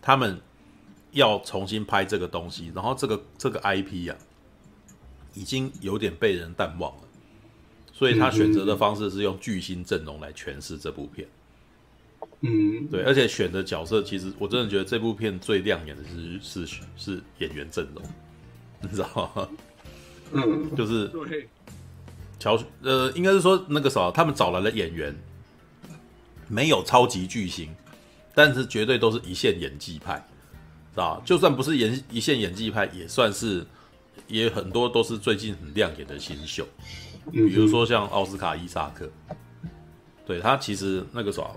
[0.02, 0.39] 他们
[1.12, 4.16] 要重新拍这个东西，然后这个这个 IP 啊，
[5.34, 7.02] 已经有点被人淡忘了，
[7.91, 11.28] 所以他选择的方式是用巨星阵容来诠释这部片。
[12.41, 16.04] 嗯，对，而且选的角色其实我真的觉得这部片最亮眼的
[16.39, 18.04] 是是是演员阵容，
[18.82, 19.50] 你知道吗？
[20.34, 21.12] 嗯，就是
[22.38, 25.16] 乔呃，应该是说那个啥，他们找来了演员
[26.48, 27.74] 没有超级巨星。
[28.38, 30.24] 但是绝对都是一线演技派，
[30.94, 31.20] 知道？
[31.26, 33.66] 就算不是演一线演技派，也算是，
[34.28, 36.64] 也很多都是最近很亮眼的新秀，
[37.32, 39.10] 比如说像奥斯卡伊萨克，
[40.24, 41.48] 对他其实那个啥，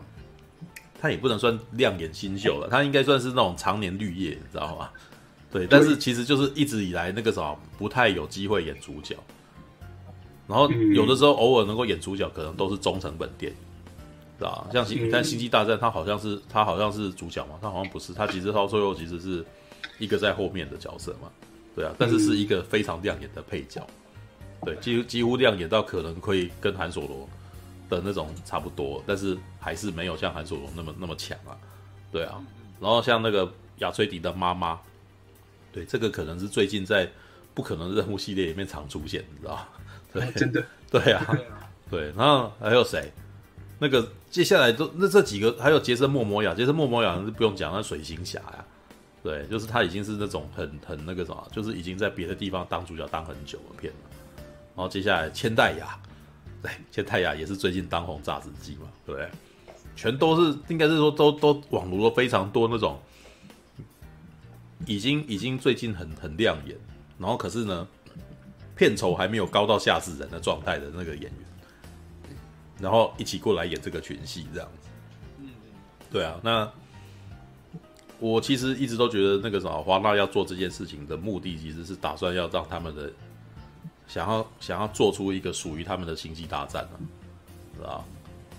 [0.98, 4.88] 他也不能算亮眼新秀了，他应该算是那种常年绿叶，你知道吗？
[5.52, 9.14] 对，但是其实就是一直以来那个啥不太有机会演主角，
[10.46, 13.58] 然后有的时候偶尔能够演主角，可能都是中成本电影。
[14.40, 14.66] 是吧？
[14.72, 19.44] 像星，你看《星际大战》，他好像是他好像是主角嘛，他好像不是，他其实到最后其实是
[19.98, 21.30] 一个在后面的角色嘛，
[21.76, 23.86] 对啊，但是是一个非常亮眼的配角，
[24.64, 27.28] 对，几乎几乎亮眼到可能可以跟韩索罗
[27.90, 31.52] 的那种差不多，但是还是没有像韩索罗那么那么强啊，
[32.10, 32.42] 对啊，
[32.80, 34.80] 然后像那个亚崔迪的妈妈，
[35.70, 37.06] 对，这个可能是最近在
[37.52, 39.68] 不可能任务系列里面常出现，你知道
[40.10, 41.38] 对，哦，真的， 对啊，
[41.90, 43.12] 对，然后还有谁？
[43.82, 48.64] 那个接下来都那这几个还有杰森·莫摩亚，杰森·莫摩亚是不用讲，那水行侠呀，
[49.22, 53.98] 对，就是他已经是那种很很那个什么，就是已经在别的地方当主角当很久的片了。
[54.76, 55.98] 然后接下来千代雅，
[56.62, 59.28] 对，千代雅也是最近当红炸子鸡嘛，对不对？
[59.96, 62.98] 全都是应该是说都都网罗了非常多那种，
[64.86, 66.76] 已经已经最近很很亮眼，
[67.18, 67.88] 然后可是呢，
[68.76, 71.34] 片酬还没有高到吓死人的状态的那个演员，
[72.80, 74.88] 然后一起过来演这个群戏这样子。
[75.38, 75.48] 嗯，
[76.10, 76.70] 对啊，那
[78.18, 83.10] 我其实一直都觉得那个什么华纳要做这件事情的目的，其实是打算要让他们的
[84.06, 86.96] 想要想要做出一个属于他们的星际大战啊，
[87.76, 88.04] 是吧？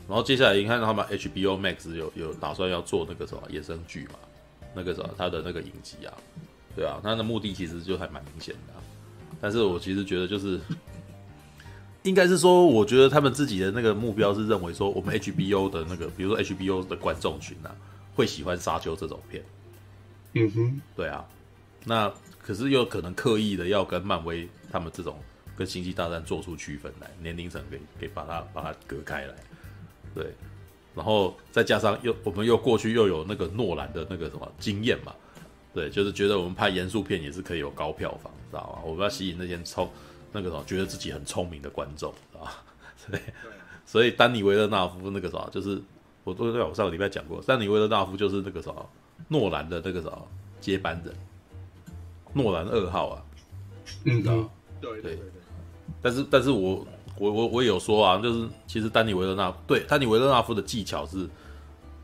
[0.07, 4.15] 然后接下来你看他们 HBO Max 有有打算要做那个什么衍生剧嘛，
[4.73, 6.13] 那个什么他的那个影集啊，
[6.75, 8.73] 对啊，他的目的其实就还蛮明显的。
[9.39, 10.59] 但是我其实觉得就是，
[12.03, 17.69] 应该是说，我觉得他们自己的那个目标是认为说，我们 HBO 的那个，比如说 HBO 的观众群啊，
[18.15, 19.43] 会喜欢沙丘这种片。
[20.33, 21.23] 嗯哼，对啊，
[21.85, 25.19] 那可是又可能刻意的要跟漫威他们这种
[25.55, 29.35] 跟星际大战做出区分来，年龄层给给把它把它隔开来。
[30.15, 30.33] 对，
[30.95, 35.13] 然后再加上又我们又过去又有那个诺兰的那个什么经验嘛，
[35.73, 38.81] 对，就是觉得我们拍严肃片也是可以有高票房，知道吗？
[38.83, 39.87] 我们要吸引那些聪
[40.31, 42.51] 那个什么觉得自己很聪明的观众，知道吗？
[43.09, 43.21] 对，
[43.85, 45.81] 所以丹尼维勒纳夫那个什么，就是
[46.23, 48.89] 我都在我上个礼拜讲过，丹尼维勒纳夫就是那个什么
[49.27, 50.27] 诺兰的那个什么
[50.59, 51.13] 接班人，
[52.33, 53.23] 诺兰二号啊，
[54.05, 54.33] 嗯，对。
[54.81, 55.19] 对对，
[56.01, 56.85] 但是但是我。
[57.19, 61.29] 我我我也有说啊，就是其实丹尼维勒纳对丹尼维勒纳夫的技巧是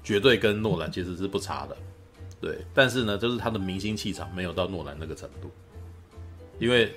[0.03, 1.75] 绝对跟诺兰其实是不差的，
[2.39, 5.49] 对，但是呢，就是他的明星气场没有到诺兰那个程度，
[6.59, 6.93] 因为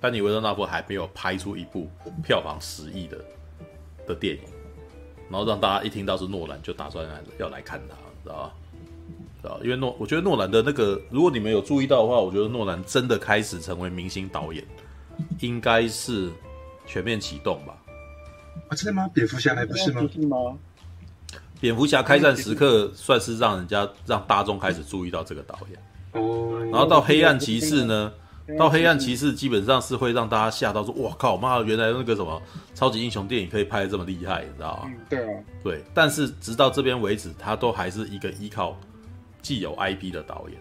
[0.00, 1.88] 丹尼维勒纳夫还没有拍出一部
[2.22, 3.18] 票房十亿的
[4.06, 4.42] 的电影，
[5.30, 7.94] 然后让大家一听到是诺兰就打算来要来看他，
[8.24, 8.52] 知道吧？
[9.42, 9.60] 知道？
[9.62, 14.64] 因为诺，我觉得诺兰的那个，如果你们有注意到的话，我觉得诺兰真的开始成为明星导演，
[15.40, 16.30] 应该是。
[16.86, 17.76] 全面启动吧？
[18.68, 19.08] 啊，真的吗？
[19.14, 20.08] 蝙蝠侠还不是吗？
[20.12, 20.58] 是吗？
[21.60, 26.58] 蝙蝠侠开战时刻算是让人家让大众开始注意到这个导演哦。
[26.72, 28.12] 然后到黑暗骑士呢？
[28.58, 31.60] 到黑暗骑士基本上是会让大家吓到说：“哇靠妈！
[31.60, 32.40] 原来那个什么
[32.74, 35.84] 超级英雄电影可以拍得这么厉害，你知道吗？”对啊，对。
[35.94, 38.76] 但是直到这边为止，他都还是一个依靠
[39.42, 40.60] 既有 IP 的导演。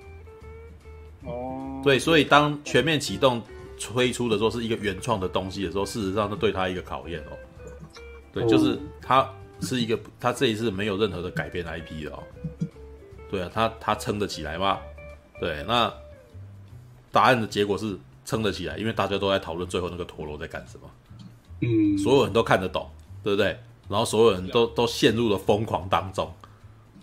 [1.25, 1.81] 哦。
[1.83, 3.41] 对，所以当全面启动。
[3.81, 7.31] 推出的时候是一个原创的东西的时候，事实上是对他一个考验哦。
[8.33, 9.25] 对，就是他
[9.61, 12.21] 是一个，他这一次没有任何的改变 IP 的哦。
[13.31, 14.79] 对啊，他他撑得起来吗？
[15.39, 15.89] 对，那
[17.11, 20.89] 答案的结果是撑得起来，因为大家都在讨论最后那个陀螺在干什么。
[21.61, 22.89] 嗯，所有人都看得懂，
[23.23, 23.59] 对不对？
[23.87, 26.31] 然后所有人都都陷入了疯狂当中。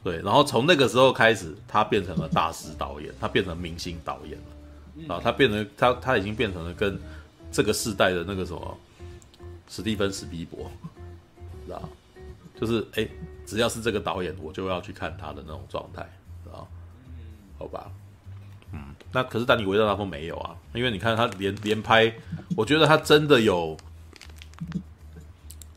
[0.04, 5.14] 对，然后从那个时候开始，他变成了大师导演，他变成明星导演了。
[5.14, 6.98] 啊，他变成他他已经变成了跟
[7.50, 8.78] 这个世代的那个什么
[9.68, 10.70] 史蒂芬史匹柏，
[11.66, 11.82] 知道？
[12.58, 13.10] 就是哎、欸，
[13.44, 16.02] 只要是这个导演，我就要去看他的那种状态，
[16.44, 16.66] 知道？
[17.58, 18.05] 好吧，嗯，
[19.12, 22.12] 那可是丹尼维勒纳夫没有啊，因为你看他连连拍，
[22.56, 23.76] 我觉得他真的有，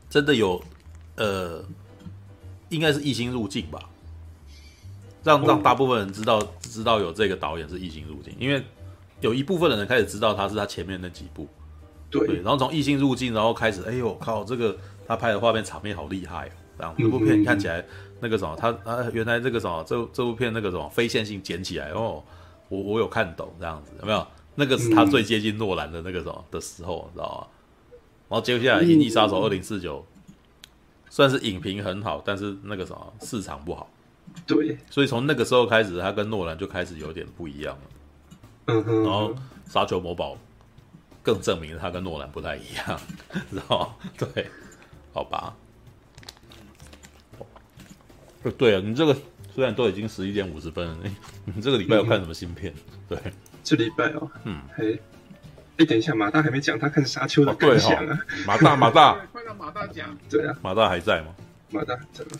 [0.08, 0.62] 真的有，
[1.16, 1.64] 呃，
[2.68, 3.80] 应该是异星入境吧，
[5.22, 8.62] 让让大部分人知道知道有这个导演是异星入境，因为。
[9.20, 11.46] 有一部分的人开始知道他是他前面那几部，
[12.08, 14.74] 对，对，然后从异星入境，然后开始，哎呦靠，这个
[15.06, 17.84] 他拍的画面场面好厉害哦，这样，这部片看起来
[18.18, 22.24] 那个什么，他啊原来这个什么，这这部片那个什么非线性捡起来哦，
[22.70, 24.26] 我我有看懂这样子，有没有？
[24.54, 27.96] 那个是他最接近诺兰的那个什么的时候，知道吗？
[28.28, 30.04] 然后接下来《银翼杀手二零四九》
[31.08, 33.90] 算是影评很好，但是那个什么市场不好，
[34.46, 38.74] 对，所以从那个时候开始，他跟诺兰就开始有点不一样了。
[38.74, 39.34] 然后
[39.66, 40.34] 《沙丘魔堡》
[41.22, 43.00] 更证明他跟诺兰不太一样，
[43.50, 44.10] 知道吗？
[44.16, 44.48] 对，
[45.12, 45.56] 好吧。
[48.56, 49.16] 对啊，你这个
[49.54, 51.10] 虽然都已经十一点五十分了，你
[51.56, 52.72] 你这个礼拜有看什么新片？
[53.08, 53.18] 对，
[53.64, 54.98] 这礼拜哦，嗯，哎，
[55.78, 58.18] 哎，等一下，马大还没讲他看《沙丘》的感想啊。
[58.46, 60.16] 马大，马大， 快让马大讲。
[60.28, 61.34] 对啊，马大还在吗？
[61.70, 62.30] 马大在吗？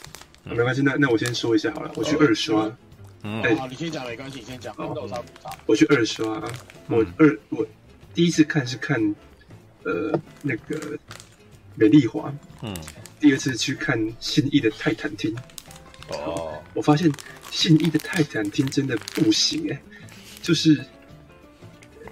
[0.44, 2.70] 没关系，那那我先说一下好了，我去二刷。
[3.22, 4.74] 嗯，好，你先讲没关系，你先讲。
[4.78, 4.94] 哦，
[5.66, 6.50] 我去二刷啊，
[6.88, 7.66] 我二我
[8.14, 9.14] 第一次看是看
[9.84, 10.98] 呃那个
[11.74, 12.32] 美丽华，
[12.62, 12.74] 嗯，
[13.20, 15.36] 第二次去看新义的泰坦厅。
[16.10, 17.10] 哦，我发现
[17.50, 19.80] 信义的泰坦厅真的不行哎，
[20.42, 20.84] 就是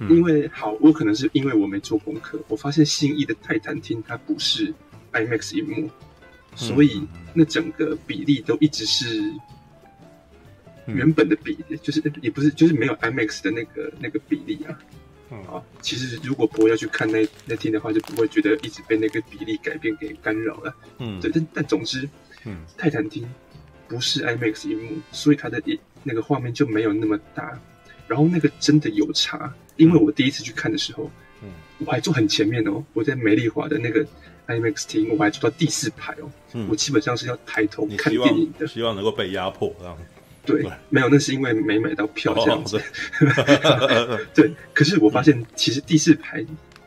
[0.08, 4.72] 因为好，我可能是因为我没做功课，我发现信义的泰坦厅它不是
[5.12, 5.90] IMAX 荧幕，
[6.54, 9.32] 所以那整个比例都一直是。
[10.90, 14.78] 原本的比例就是也不是，就是没有 IMAX 的那个那个比例啊。
[15.30, 20.74] 嗯、啊，其实如果博要去看那那天的话，就不会觉得一直被那个比例改变给干扰了。
[20.98, 22.08] 嗯，对，但但总之，
[22.46, 23.28] 嗯，泰坦厅
[23.88, 25.60] 不是 IMAX 荧幕，所以它的
[26.04, 27.58] 那个画面就没有那么大。
[28.06, 31.10] 然后那个真的有差，因为我第一次去看的时候，
[31.42, 34.06] 嗯，我还坐很前面哦，我在美丽华的那个
[34.46, 39.98] IMAX 厅，我还坐到第四排哦，嗯，我基本上是要抬头看电影的，希望能够被压迫这样。
[40.46, 42.78] 对，没有，那是因为没买到票这样子。
[42.78, 46.42] 哦、对， 对，可是我发现其实第四排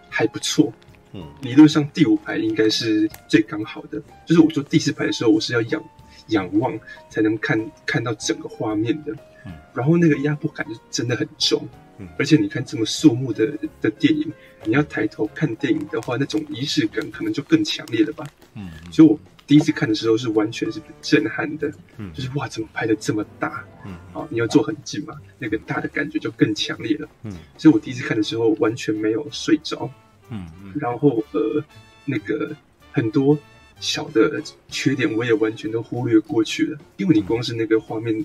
[0.10, 0.74] 还不错，
[1.14, 4.02] 嗯，理论上第五排应该是最刚好的。
[4.26, 5.84] 就是我坐第四排的时候，我是要仰
[6.32, 6.78] 仰望
[7.10, 9.16] 才能看看到整个画面的。
[9.46, 11.68] 嗯，然后那个压迫感就真的很重，
[11.98, 13.52] 嗯，而且你看这么肃穆的
[13.82, 14.32] 的电影，
[14.66, 18.24] 你要抬头看电影的话，那种仪式感可能就更强烈了吧，
[18.54, 29.90] 嗯，所以我第一次看的时候是完全是震撼的，嗯，就是哇，怎么拍的这么大，嗯，啊，你要坐很近嘛，那个大的感觉就更强烈了，嗯，所以我第一次看的时候完全没有睡着，
[30.30, 31.64] 嗯嗯，然后呃，
[32.06, 32.56] 那个
[32.92, 33.36] 很多
[33.82, 38.24] 小的缺点我也完全都忽略过去了，因为你光是那个画面。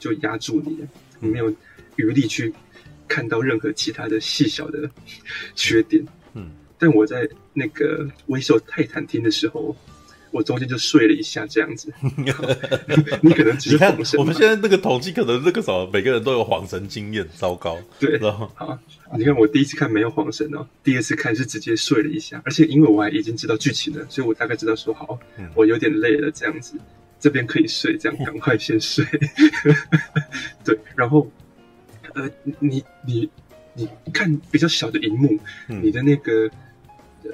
[0.00, 0.78] 就压住你，
[1.18, 1.52] 你没有
[1.96, 2.54] 余力去
[3.08, 4.88] 看到任何其他的细小的
[5.56, 6.06] 缺点。
[6.34, 9.76] 嗯，但我在那个威秀泰坦厅的时候，
[10.30, 11.92] 我中间就睡了一下，这样子。
[13.22, 14.18] 你可能只是恍神。
[14.18, 17.78] 我们现在那个统计，可能那个什么每个人都有恍神经验，糟糕。
[17.98, 18.78] 对，然后好，
[19.16, 25.18] 你看我第一次看没有恍神哦，第二次看是直接睡了一下，而且因为我还已经知道剧情了，所以我大概知道说好，
[25.54, 26.74] 我有点累了，这样子。
[27.20, 29.04] 这边可以睡，这样赶快先睡。
[30.64, 31.28] 对，然后，
[32.14, 33.28] 呃，你你
[33.74, 36.48] 你看比较小的荧幕，嗯、你的那个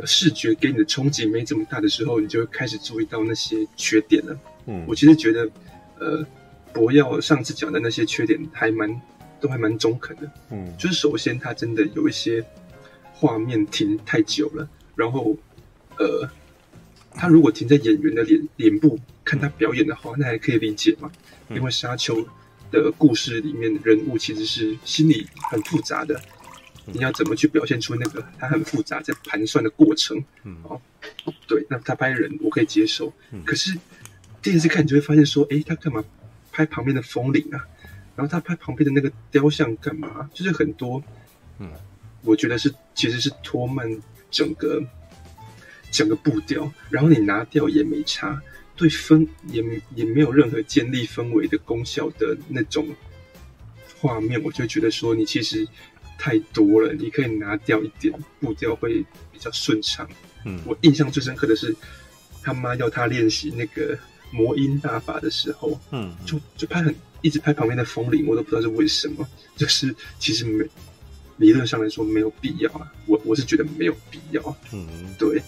[0.07, 4.39] 视觉给你的冲击没这么大的时候，你就会开始注意到那些缺点了。
[4.67, 5.51] 嗯，我其实觉得，
[5.99, 6.27] 呃，
[6.73, 9.01] 博耀上次讲的那些缺点还蛮
[9.41, 10.31] 都还蛮中肯的。
[10.51, 12.45] 嗯，就是首先它真的有一些
[13.13, 15.37] 画面停太久了，然后，
[15.99, 16.29] 呃。
[17.17, 21.09] 他如果停在演员的脸脸部看他表演的话，那还可以理解嘛？
[21.49, 22.27] 因为沙丘
[22.73, 26.21] 的故事里面人物其实是心理很复杂的，
[26.87, 30.23] 你要怎么去表现出那个它很复杂在盘算的过程？
[30.45, 30.81] 嗯，哦，
[31.47, 33.13] 对，那他拍人我可以接受，
[33.45, 33.77] 可是
[34.43, 36.05] 电视看你就会发现说，诶，他干嘛
[36.53, 37.65] 拍旁边的风铃啊？
[38.17, 40.29] 然后他拍旁边的那个雕像干嘛？
[40.35, 41.03] 就是很多，
[41.59, 41.71] 嗯，
[42.23, 44.83] 我觉得是其实是拖慢整个。
[45.91, 48.43] 整个步调，然后你拿掉也没差，
[48.75, 49.63] 对氛也
[49.95, 52.89] 也没有任何建立氛围的功效的那种
[54.01, 55.65] 画面，我就觉得说你其实
[56.19, 60.09] 太多了，你可以拿掉一点，步调会比较顺畅。
[60.45, 61.75] 嗯，我印象最深刻的是
[62.43, 63.99] 他妈要他练习那个
[64.31, 70.67] 魔音大法的时候，嗯，就就拍很一直拍旁边的风铃，我都不知道是为什么，就是其实没
[71.39, 74.57] 理论上来说没有必要啊，我我是觉得没有必要。
[74.73, 74.87] 嗯，
[75.19, 75.43] 对。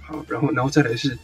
[0.00, 1.16] 好，然后，然后再来是，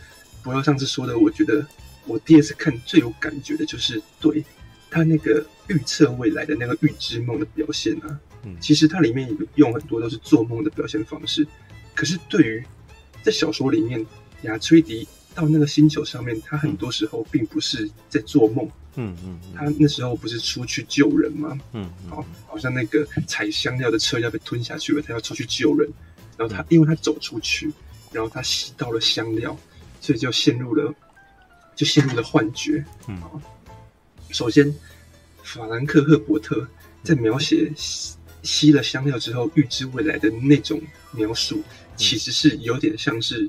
[0.42, 1.66] 不要上次说的，我觉得
[2.06, 4.42] 我第二次看最有感觉的就是对
[4.90, 8.20] 他那个预测未来的那个预知梦的表现啊。
[8.44, 11.46] 嗯，其实它里面用很多都是做梦的表现方式，
[11.94, 12.64] 可是对于
[13.22, 14.04] 在小说里面，
[14.42, 18.68] 雅崔迪到那个星球上面，他很多时候并不是在做梦。
[18.96, 21.58] 嗯嗯，他那时候不是出去救人吗？
[21.72, 25.88] 嗯，好，好像那个采香料的车要被吞下去了，他要出去救人，
[26.36, 27.72] 然后他因为他走出去。
[28.12, 29.56] 然后他吸到了香料，
[30.00, 30.92] 所以就陷入了，
[31.76, 32.84] 就陷入了幻觉。
[33.06, 33.16] 嗯，
[34.30, 34.74] 首先，
[35.44, 36.66] 法兰克·赫伯特
[37.04, 37.72] 在描写
[38.42, 40.80] 吸吸了香料之后预知未来的那种
[41.12, 41.62] 描述，
[41.96, 43.48] 其实是有点像是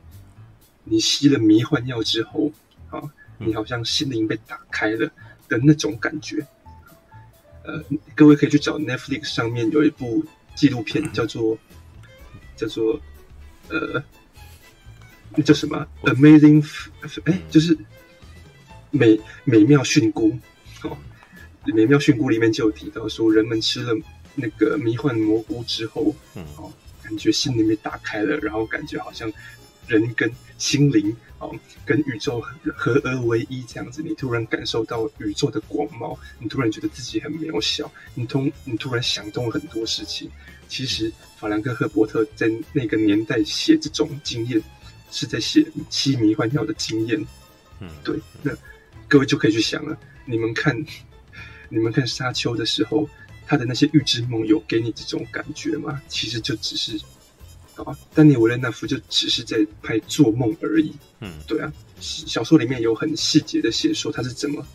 [0.83, 2.51] 你吸了迷幻药之后，
[2.89, 3.01] 啊，
[3.37, 5.11] 你好像心灵被打开了
[5.47, 6.45] 的那种感觉。
[7.63, 7.83] 呃，
[8.15, 10.25] 各位可以去找 Netflix 上面有一部
[10.55, 11.57] 纪录片，叫做
[12.55, 12.99] 叫做
[13.69, 14.03] 呃。
[15.33, 16.61] 那叫什么？Amazing，
[17.23, 17.77] 哎，就是
[18.89, 20.37] 美美妙蕈菇
[20.83, 20.97] 哦。
[21.63, 23.95] 美妙蕈菇里面就有提到说，人们吃了
[24.35, 26.15] 那个迷幻蘑菇之后，
[26.57, 26.71] 哦，
[27.03, 29.31] 感觉心里面打开了，然后感觉好像
[29.87, 31.53] 人跟心灵哦，
[31.85, 32.41] 跟宇宙
[32.75, 34.01] 合而为一这样子。
[34.01, 40.29] 你突然感受到宇宙的广袤，你突然觉得自己很渺小，你通你突然想通了很多事情。
[40.67, 44.61] 其实法兰克·赫伯特在那个年代写这种经验。
[45.13, 47.21] 是在写吸迷幻药的经验，
[47.81, 48.49] 嗯，对，那
[49.09, 49.99] 各位就可以去想了。
[50.23, 50.73] 你们看，
[51.67, 53.09] 你们看沙丘的时候，
[53.51, 56.01] 他的那些预知梦有给你这种感觉吗？
[56.07, 56.97] 其实就只是
[57.75, 57.83] 啊，
[58.13, 60.93] 丹尼维勒纳夫就只是在拍做梦而已。
[61.19, 64.65] 嗯，对啊，小说里面有很细节的写说他是怎么。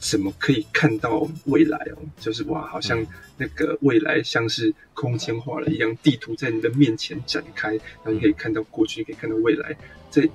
[0.00, 1.98] 怎么可以看到未来哦？
[2.18, 9.76] 就是哇，好像那个未来像是空间化了一样，地图在你的面前展开，然后你可以看到过去，你可以看到未来。
[10.10, 10.28] 在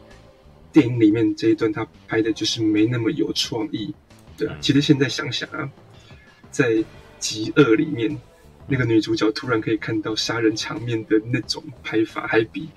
[0.72, 3.93] 电影里面这一段他拍的就是没那么有创意，
[4.38, 4.58] 对啊。
[4.62, 5.70] 其实现在想想啊，
[6.49, 6.70] 在
[7.20, 8.18] 《极恶》里面，
[8.68, 12.61] 那个女主角突然可以看到杀人场面的那种拍法，还比《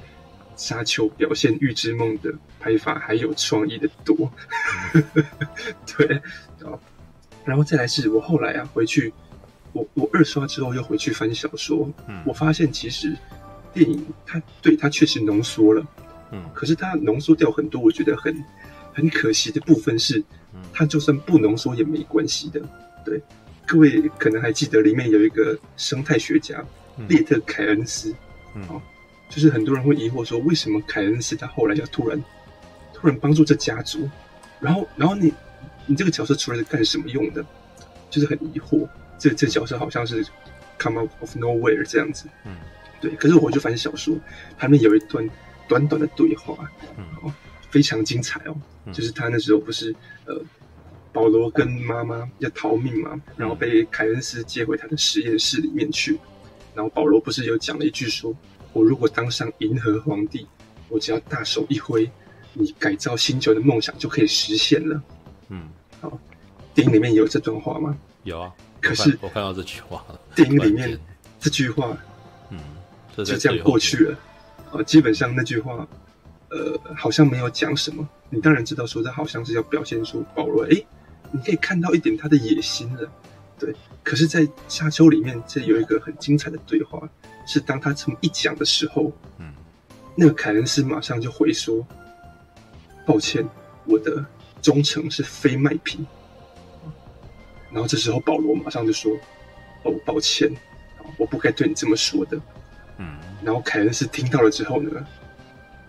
[0.56, 4.30] 沙丘》表现预知梦的拍法还有创意的多。
[5.96, 6.16] 对
[6.64, 6.78] 啊，
[7.44, 9.12] 然后再来是我后来啊回去，
[9.72, 11.90] 我我二刷之后又回去翻小说，
[12.24, 13.16] 我发现其实
[13.72, 15.86] 电影它对它确实浓缩了。
[16.32, 18.32] 嗯，可是它浓缩掉很多，我觉得很
[18.92, 20.22] 很可惜的部分是，
[20.72, 22.60] 它就算不浓缩也没关系的。
[23.04, 23.20] 对，
[23.70, 26.60] 各位可能还记得里面有一个生态学家
[27.06, 28.12] 列特凯恩斯，
[28.54, 28.82] 嗯，哦，
[29.28, 32.20] 就是很多人会疑惑说，为什么凯恩斯他后来要突然
[32.92, 34.10] 突然帮助这家族，
[34.58, 35.32] 然后然后你
[35.86, 37.46] 你这个角色出来是干什么用的？
[38.10, 38.88] 就是很疑惑，
[39.20, 40.26] 这这角色好像是
[40.76, 42.56] come out of nowhere 这样子，嗯，
[43.00, 43.12] 对。
[43.12, 44.18] 可是我就翻小说，
[44.58, 45.30] 他们有一段。
[45.68, 46.68] 短短的对话，
[47.22, 47.32] 哦，
[47.70, 48.56] 非常精彩哦。
[48.92, 49.94] 就是他那时候不是
[50.24, 50.34] 呃，
[51.12, 56.18] 保罗跟妈妈要逃命嘛，然后被凯恩斯接回他的实验室里面去。
[56.74, 58.34] 然后保罗不是有讲了一句说
[58.72, 60.46] ：“我如果当上银河皇帝，
[60.88, 62.08] 我只要大手一挥，
[62.52, 65.02] 你改造星球的梦想就可以实现了。”
[65.50, 65.68] 嗯，
[66.00, 66.16] 好，
[66.72, 67.98] 电影里面有这段话吗？
[68.22, 68.52] 有啊。
[68.80, 70.20] 可是我看到这句话了。
[70.34, 70.98] 电影里面
[71.38, 71.96] 这句话，
[72.50, 72.58] 嗯，
[73.16, 74.18] 就这样过去了。
[74.70, 75.86] 呃，基本上那句话，
[76.50, 78.08] 呃，好像没有讲什么。
[78.30, 80.86] 你当然知道，说这好像是要表现出保罗，诶，
[81.32, 83.10] 你可以看到一点他的野心了，
[83.58, 83.74] 对。
[84.02, 87.08] 可是，在沙丘里面，这有一个很精彩的对话，
[87.46, 89.52] 是当他这么一讲的时候，嗯，
[90.16, 91.86] 那个凯恩斯马上就回说
[93.06, 93.46] ：“抱歉，
[93.84, 94.24] 我的
[94.62, 96.06] 忠诚是非卖品。”
[97.70, 99.12] 然后这时候保罗马上就说
[99.84, 100.50] ：“哦，抱歉，
[101.18, 102.40] 我不该对你这么说的。”
[102.98, 104.90] 嗯然后凯恩斯听到了之后呢，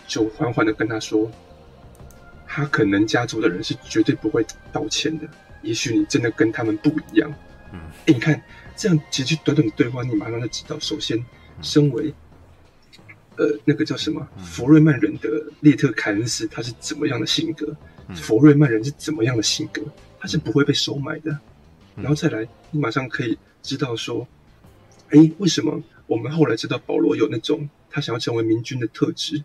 [0.08, 1.30] 就缓缓的跟他说
[2.54, 5.26] ：“哈肯能家族的人是绝对不会道歉的。
[5.62, 7.34] 也许你真的跟他们不一样。”
[7.74, 8.42] 嗯，哎，你看
[8.76, 11.24] 这样几句短短的对话，你马上就知道，首先，
[11.62, 12.14] 身为
[13.38, 15.30] 呃那个叫什么佛瑞曼人的
[15.62, 17.74] 列特凯恩斯，他是怎么样的性格？
[18.14, 19.82] 佛瑞曼人是怎么样的性格？
[20.20, 21.40] 他是不会被收买的。
[21.96, 24.28] 然后再来，你马上可以知道说，
[25.12, 25.82] 哎，为什么？
[26.08, 29.42] 我们后来知道保罗有那种他想要成为明君的特质，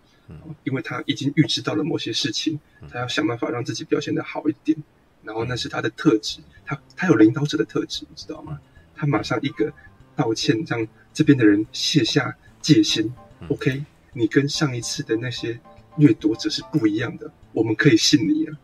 [0.64, 2.58] 因为他已经预知到了某些事情，
[2.90, 4.76] 他要想办法让自己表现得好一点，
[5.22, 8.58] 然后那是他的特质，他他有领导者的特质，你知道吗？
[8.94, 9.72] 他马上一个
[10.14, 13.12] 道歉，让这边的人卸下戒心。
[13.48, 15.58] OK，你跟上一次的那些
[15.96, 18.58] 掠夺者是不一样的，我们可以信你啊。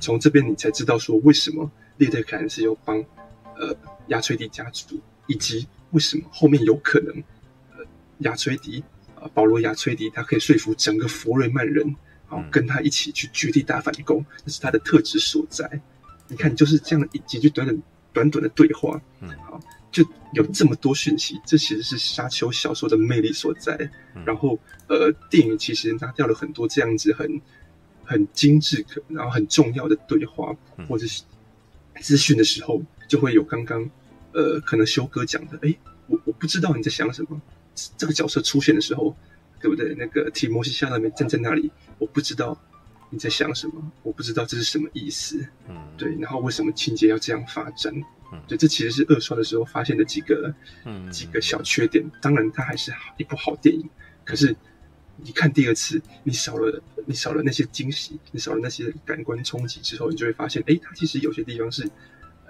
[0.00, 2.98] 从这边你才知道说为什么列特凯恩斯要帮
[3.56, 3.76] 呃
[4.08, 7.14] 亚崔迪家族，以及为什么后面有可能
[7.76, 7.84] 呃。
[8.22, 8.82] 亚崔迪
[9.20, 11.94] 啊，保罗亚崔迪，他可以说服整个佛瑞曼人，
[12.26, 15.80] 好跟他一起去绝地大反攻，那是他的特质所在。
[16.28, 19.58] 你看，就是这样一几句短短短短的对话，嗯，好，
[19.90, 20.04] 就
[20.34, 23.90] 有这么多讯息，这其实是沙丘小说的魅力所在。
[24.26, 24.58] 然后，
[24.88, 27.40] 呃，电影其实拿掉了很多这样子很
[28.04, 30.54] 很精致可，然后很重要的对话
[30.88, 31.22] 或者是
[32.00, 33.88] 资讯的时候，就会有刚刚
[34.32, 35.74] 呃，可能修哥讲的，哎，
[36.08, 37.40] 我我不知道你在想什么。
[37.96, 39.14] 这个角色出现的时候，
[39.60, 39.94] 对不对？
[39.94, 42.58] 那个提摩西夏那边站在那里，我不知道
[43.10, 45.46] 你在想什么，我不知道这是什么意思。
[45.68, 46.14] 嗯，对。
[46.20, 47.92] 然后为什么情节要这样发展？
[48.32, 52.04] 嗯，对，这其实是二刷的时候发现的几个，嗯，几个小缺点。
[52.20, 53.88] 当然，它还是一部好电影。
[54.24, 54.54] 可是
[55.16, 61.88] 你看第二次，你少了你少了那些惊喜，你少了那些感官冲击之后，你就会发现，哎，它其实有些地方是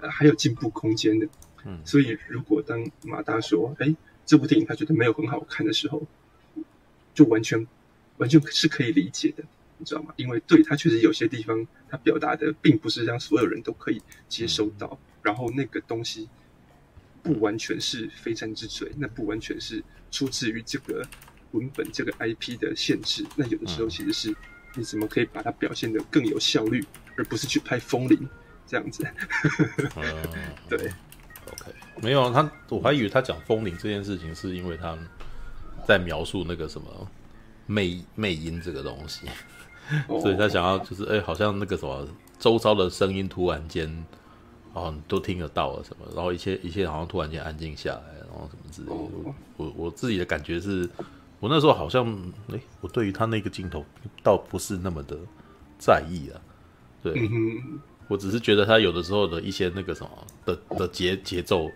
[0.01, 1.27] 呃还有进步空间的。
[1.65, 3.95] 嗯，所以如果当马大说，哎。
[4.25, 6.05] 这部电影他觉得没有很好看的时候，
[7.15, 7.65] 就完全
[8.17, 9.43] 完全是可以理解的，
[9.79, 10.13] 你知道吗？
[10.17, 16.29] 因为对他确实有些地方他表达的并不是让所有人都可以接收到，然后那个东西
[17.23, 21.03] 不完全是非战之罪，那不完全是出自于这个
[21.53, 24.35] 文本这个 IP 的限制，那有的时候其实是
[24.75, 28.29] 你怎么可以把它表现得更有效率，而不是去拍风铃
[28.67, 29.03] 这样子。
[30.69, 30.91] 对。
[31.51, 31.71] OK，
[32.01, 34.97] 没有他，我还以为他讲风铃这件事情，是因为他
[35.85, 36.87] 在描述那个什么
[37.65, 39.27] 魅魅音这个东西，
[40.21, 42.07] 所以他想要就是哎，好像那个什么
[42.37, 44.05] 周遭的声音突然间
[44.73, 48.95] 哦都听得到了什么，然后一切一切好像突然间安静下来，然后什么之类的。
[48.95, 50.89] 我我，我自己的感觉是，
[51.39, 52.05] 我那时候好像
[52.53, 53.83] 哎，我对于他那个镜头
[54.21, 55.17] 倒不是那么的
[55.77, 56.41] 在意啊，
[57.01, 57.29] 对。
[58.09, 60.09] 我只是觉得他有的时候的一些那个什么
[60.45, 61.71] 的的节节奏，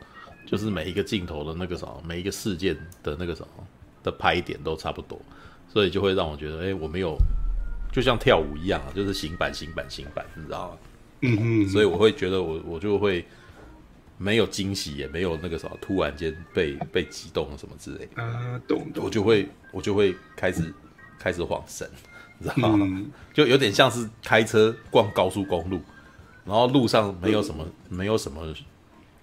[0.46, 3.68] 就是每一个镜头的那个什么，每一个事件的那个什么
[4.04, 5.22] 的拍点都差不多，
[5.72, 7.16] 所以就会让我觉得，哎，我没有
[7.92, 10.78] 就像跳舞一样啊，就是行板行板行板，你知道吗？
[11.22, 13.24] 嗯嗯，所以我会觉得我我就会
[14.18, 20.74] 没有惊喜，也没有那个什么突然间被被激动什么之类的啊，懂懂，我就会我就会开始
[21.20, 21.90] 开始晃神，
[22.40, 22.78] 你知道吗？
[22.82, 25.80] 嗯、就有点像是开车逛高速公路，
[26.46, 28.54] 然后路上没有什么、嗯、没有什么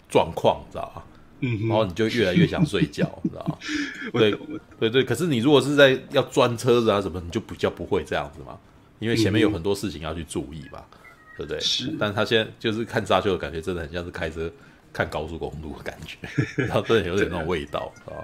[0.09, 1.03] 状况，你知道吗？
[1.43, 3.57] 嗯，然后你就越来越想睡觉，你知道吗？
[4.13, 4.39] 对
[4.79, 8.59] 对对，可是你如果是在要钻车子啊什么，你就比较不会这样子嘛，
[8.99, 10.97] 因为前面有很多事情要去注意嘛，嗯、
[11.39, 11.61] 对不对？
[11.61, 11.97] 是。
[11.99, 14.53] 但他现在就是看沙丘的感觉，真的很像是开车
[14.93, 16.19] 看高速公路的感觉，
[16.65, 18.21] 然后真的有点那种味道啊。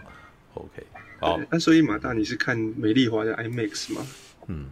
[0.55, 0.87] OK，
[1.21, 1.41] 好。
[1.51, 4.07] 那所以马大，你是看美丽华的 IMAX 吗？
[4.49, 4.67] 嗯。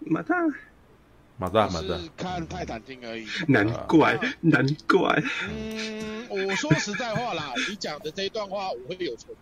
[0.00, 0.34] 马大。
[1.38, 3.26] 马大，马大，是看泰坦厅而已。
[3.46, 5.22] 难怪，难怪。
[5.48, 9.34] 嗯，我说实在话啦，你讲的这一段话我会有错，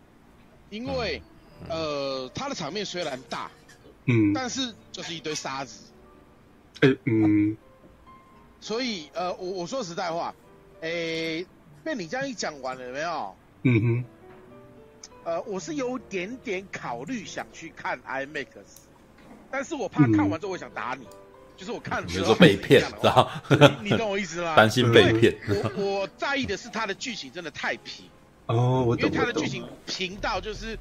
[0.70, 1.22] 因为，
[1.68, 3.50] 呃，他的场面虽然大，
[4.06, 5.84] 嗯，但是就是一堆沙子。
[6.80, 7.56] 欸、嗯。
[8.60, 10.34] 所以，呃，我我说实在话，
[10.80, 11.46] 诶、
[11.84, 13.36] 被你这样一讲完了有没有？
[13.62, 14.04] 嗯哼。
[15.24, 18.46] 呃，我是有点点考虑想去看 IMAX，
[19.50, 21.06] 但是我怕看完之后我想打你。
[21.56, 23.30] 就是我看的时候，比如说被骗， 知道
[23.82, 24.54] 你懂我意思吗？
[24.56, 25.36] 担心被骗。
[25.48, 28.06] 我我在意的是它的剧情真的太平
[28.46, 29.08] 哦，我懂。
[29.08, 30.78] 因为它的剧情平到就是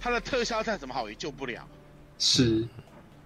[0.00, 1.66] 它的特效再怎么好也救不了。
[2.18, 2.66] 是，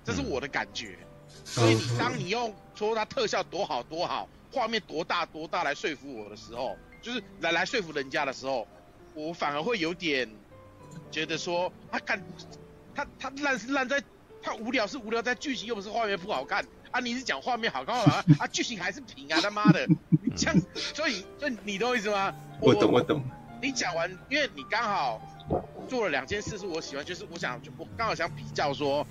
[0.05, 0.97] 这是我的感觉。
[1.45, 8.67] 所以你当你用说它特效多好多好，画面多大多大来说服我的时候，就是来来说服人家的时候，
[9.15, 10.29] 我反而会有点
[11.11, 12.21] 觉得说，他看
[12.95, 14.03] 他他烂是烂在，
[14.43, 16.65] 他无聊是无聊在剧情，又不是画面不好看。
[16.97, 17.01] 啊！
[17.01, 18.25] 你是讲画面好看啊？
[18.41, 19.39] 啊，剧情还是平啊！
[19.43, 20.57] 他妈的，你这样，
[20.95, 22.35] 所以，所以你懂我意思吗？
[22.61, 23.23] 我，懂，我懂。
[23.61, 25.21] 你讲完，因为你刚好
[25.89, 29.07] 做了两件事，是我喜欢，就是我想，我刚好想比较说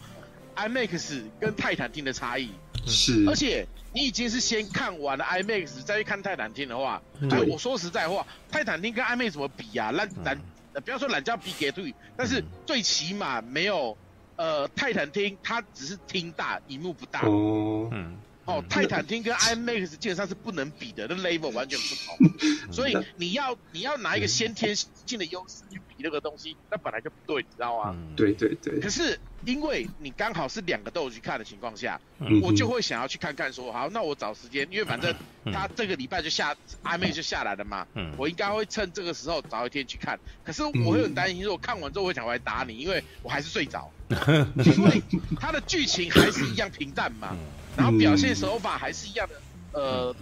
[0.55, 2.49] ，IMAX 跟泰坦厅的差异。
[2.87, 3.23] 是。
[3.27, 6.99] 而且你已经是先看完了 IMAX 再去看泰坦厅的话，
[7.29, 9.91] 对，我说实在话，泰坦厅跟 IMAX 怎么比啊？
[9.91, 10.35] 烂烂，
[10.83, 13.95] 不要说懒叫比给对，但是最起码没有。
[14.35, 17.21] 呃，泰坦厅它只是厅大，荧幕不大。
[17.21, 22.17] 哦，嗯，哦，泰坦厅跟 IMAX 基本上是不能比的，那 level 完全不同。
[22.73, 27.95] 所以你要你要拿一个先天性的优势去比那个东西，那本来就不对，你知道吗？
[28.15, 28.79] 对对对。
[28.79, 35.13] 可是因为你刚好是两个都有去看的情况下，嗯、我就会想要去看看说，好，那我找时间，因为反正
[35.53, 40.19] 他这个礼拜就下 IMAX 就下来了嘛，嗯，我应该会趁这个时候找一天去看。
[40.43, 43.91] 可是我会很担心，说我看完之后我会想回来打你，因为我还是睡着。
[44.09, 45.01] 因为
[45.39, 47.35] 他的剧情还是一样平淡嘛，
[47.75, 49.41] 然后表现手法还是一样的，
[49.79, 50.15] 呃，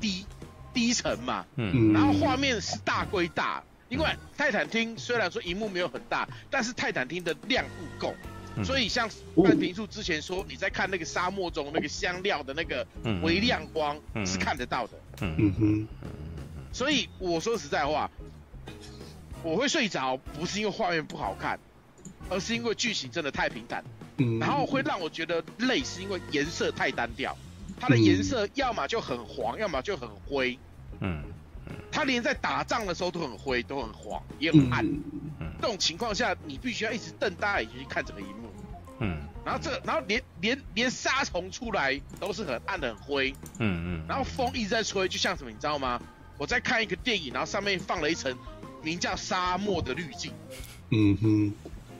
[0.00, 0.26] 低
[0.74, 4.06] 低沉嘛，嗯，然后画面是大归大，因为
[4.36, 8.14] 泰坦厅虽然说荧幕没有很大，但是泰坦厅的亮度够，
[8.64, 12.86] 所以像半平树之前说，你在看那个沙漠中那个香料的那个
[13.22, 15.52] 微亮光是看得到的，嗯。
[15.58, 15.88] 哼，
[16.72, 18.10] 所以我说实在话，
[19.42, 21.58] 我会睡着不是因为画面不好看。
[22.28, 23.82] 而是因为剧情真的太平淡，
[24.18, 27.36] 嗯，然后会让我觉得累，是因为颜色太单调，
[27.80, 30.56] 它的颜色要么就很黄，要么就很灰，
[31.00, 31.24] 嗯，
[31.90, 34.84] 它连在打仗的时候都很灰，都很黄，也很暗，
[35.38, 38.50] 嗯，这种情况下你必须要一直瞪大眼睛去看整个荧幕，
[39.00, 46.00] 嗯，然后这，然后连连连沙虫出来都是很暗的很灰，嗯嗯，然后风一直在吹，就像什么你知道吗？
[46.38, 48.34] 我在看一个电影，然后上面放了一层
[48.82, 50.32] 名叫沙漠的滤镜，
[50.90, 51.52] 嗯哼。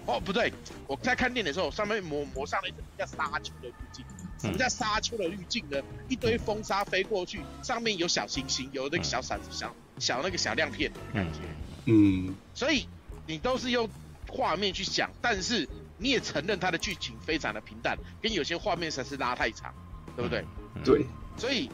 [0.06, 0.52] 哦，不对，
[0.86, 4.05] 我在看电影的时候，上面抹抹上了一层叫沙丘的滤镜。
[4.40, 5.76] 什么叫沙丘的滤镜呢？
[6.08, 11.40] 一堆风沙飞过去，上面有小星星，有那个小闪、小小那个小亮片的感觉。
[11.84, 12.34] 嗯。
[12.54, 12.88] 所以
[13.26, 13.88] 你都是用
[14.28, 15.68] 画面去想，但是
[15.98, 19.74] 你也承认它的剧情非常的平淡，跟有些画面实在是拉太长，
[20.16, 20.44] 对不对？
[20.82, 21.04] 对。
[21.36, 21.70] 所以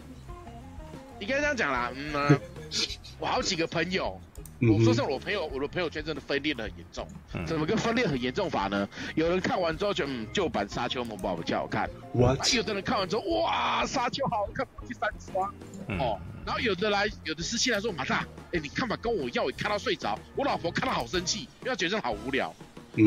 [1.21, 2.41] 你刚才这样讲啦，嗯、啊，
[3.21, 4.21] 我好几个朋友。
[4.61, 7.07] 我说像我朋友，我的朋友圈真的分裂的很严重。
[7.47, 8.89] 怎么个分裂很严重法呢？
[9.15, 11.89] 有人看完之后觉得，嗯，旧版沙丘萌宝比较好看。
[12.13, 12.55] What？
[12.55, 15.53] 有的人看完之后，哇，沙丘好看，去三刷。
[15.99, 20.19] 哦，然后有的来，有的私信来说，马大，哎，你看吧，跟我要，我看到睡着。
[20.35, 22.55] 我老婆看到好生气，因为她觉得好无聊。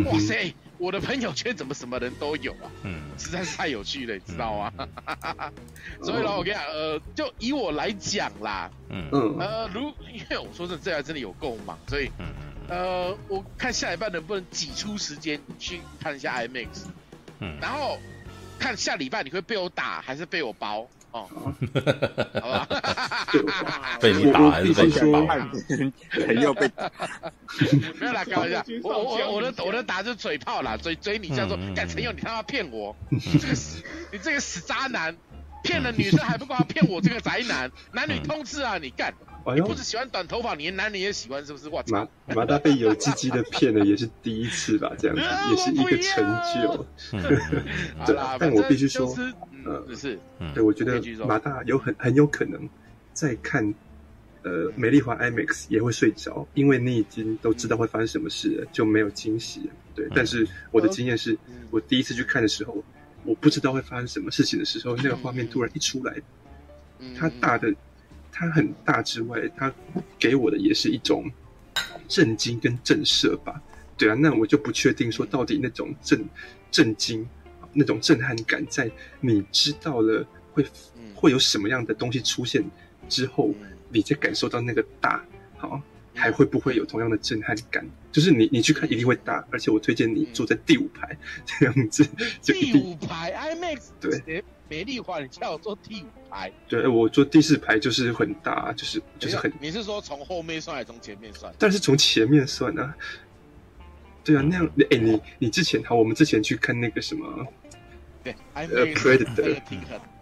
[0.06, 0.54] 哇塞！
[0.80, 2.72] 我的朋友圈怎么什么人都有啊？
[2.84, 4.73] 嗯，实在是太有趣了，你知道吗？
[4.77, 5.53] 嗯、
[6.01, 9.10] 所以呢，我跟你讲，呃，就以我来讲啦，嗯。
[9.11, 9.38] 嗯。
[9.39, 12.10] 呃，如因为我说这这还真的有够忙，所以，
[12.69, 16.68] 呃，我看下一半能不能挤出时间去看一下 IMAX，
[17.39, 17.97] 嗯，然后
[18.57, 21.27] 看下礼拜你会被我打还是被我包哦，
[22.41, 22.68] 好吧？
[23.99, 25.49] 被你打还是被你打？
[26.26, 26.91] 陈佑被打，
[27.99, 35.15] 没有啦，开玩笑，我我我的我的打就是嘴炮啦，嘴嘴你这样说，干陈佑你他妈骗我，你这个死你这个死渣男，
[35.64, 39.14] 骗了女生还不够，骗我这个宅男，男女通吃啊你干！
[39.56, 41.69] 你不是喜欢短头发，你连男人也喜欢是不是？
[41.69, 44.91] 哇，马马大被有鸡鸡的骗了也是第一次吧？
[44.99, 46.23] 这样子也是一个成
[46.53, 46.86] 就。
[48.06, 49.07] 对，但我必须说，
[49.65, 50.19] 嗯，是，
[50.53, 52.69] 对，我觉得马大有很很有可能
[53.14, 53.73] 在看
[54.44, 59.73] 呃美丽华 IMAX 也会睡着，因为你已经都知道会发生什么事了，就没有惊喜了。
[59.95, 61.38] 对，但是我的经验是，
[61.72, 62.84] 我第一次去看的时候，
[63.23, 66.15] 我不知道会发生什么事情的时候，那个画面突然一出来，
[67.18, 67.73] 它大的。
[68.31, 69.73] 它很大之外，它
[70.18, 71.30] 给我的也是一种
[72.07, 73.61] 震惊跟震慑吧。
[73.98, 76.23] 对啊，那我就不确定说到底那种震
[76.72, 77.27] 震惊、
[77.80, 78.91] 那种震撼感，在
[79.22, 80.65] 你知道了会
[81.15, 82.61] 会有什么样的东西出现
[83.07, 83.56] 之后，
[83.89, 85.23] 你再感受到那个大，
[85.57, 85.81] 好，
[86.14, 87.88] 还会不会有同样的震撼感？
[88.11, 92.06] 就是你你去看一定会大，而且我推荐你坐在第五排这样子。
[92.43, 94.43] 第五排 IMAX 对。
[94.72, 96.51] 美丽华，你叫我坐第五排？
[96.68, 99.51] 对，我坐第四排就是很大，就是就是很。
[99.60, 101.51] 你是说从后面算还是从前面算？
[101.57, 102.95] 但是从前面算啊。
[104.23, 107.47] 对啊，那样哎、欸，你你之前好，我们之前去看那个什么？
[108.53, 109.61] 对，呃，Predator，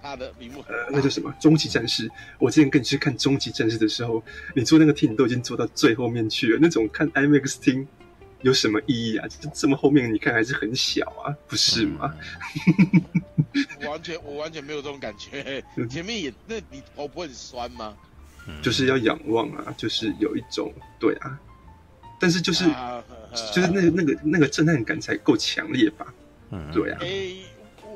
[0.01, 0.61] 他的屏幕。
[0.67, 1.33] 呃，那叫什么？
[1.39, 2.09] 终极战士。
[2.39, 4.23] 我之前跟你去看终极战士的时候，
[4.55, 6.59] 你坐那个厅，你都已经坐到最后面去了。
[6.61, 7.87] 那种看 IMAX 厅
[8.41, 9.27] 有什么意义啊？
[9.27, 12.13] 就这么后面，你看还是很小啊，不是吗？
[13.87, 15.63] 完全，我完全没有这种感觉。
[15.89, 17.95] 前面也，那你头不会很酸吗？
[18.61, 21.37] 就是要仰望啊，就是有一种对啊，
[22.17, 23.03] 但是就是、啊、
[23.53, 26.13] 就是那那个那个震撼感才够强烈吧？
[26.51, 26.97] 嗯，对啊。
[27.01, 27.41] 诶，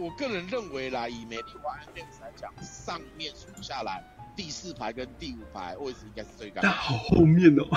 [0.01, 4.03] 我个人认为啦，以美丽华 IMAX 来讲，上面数下来，
[4.35, 6.59] 第四排跟第五排位置应该是最高。
[6.63, 7.67] 那好后面哦，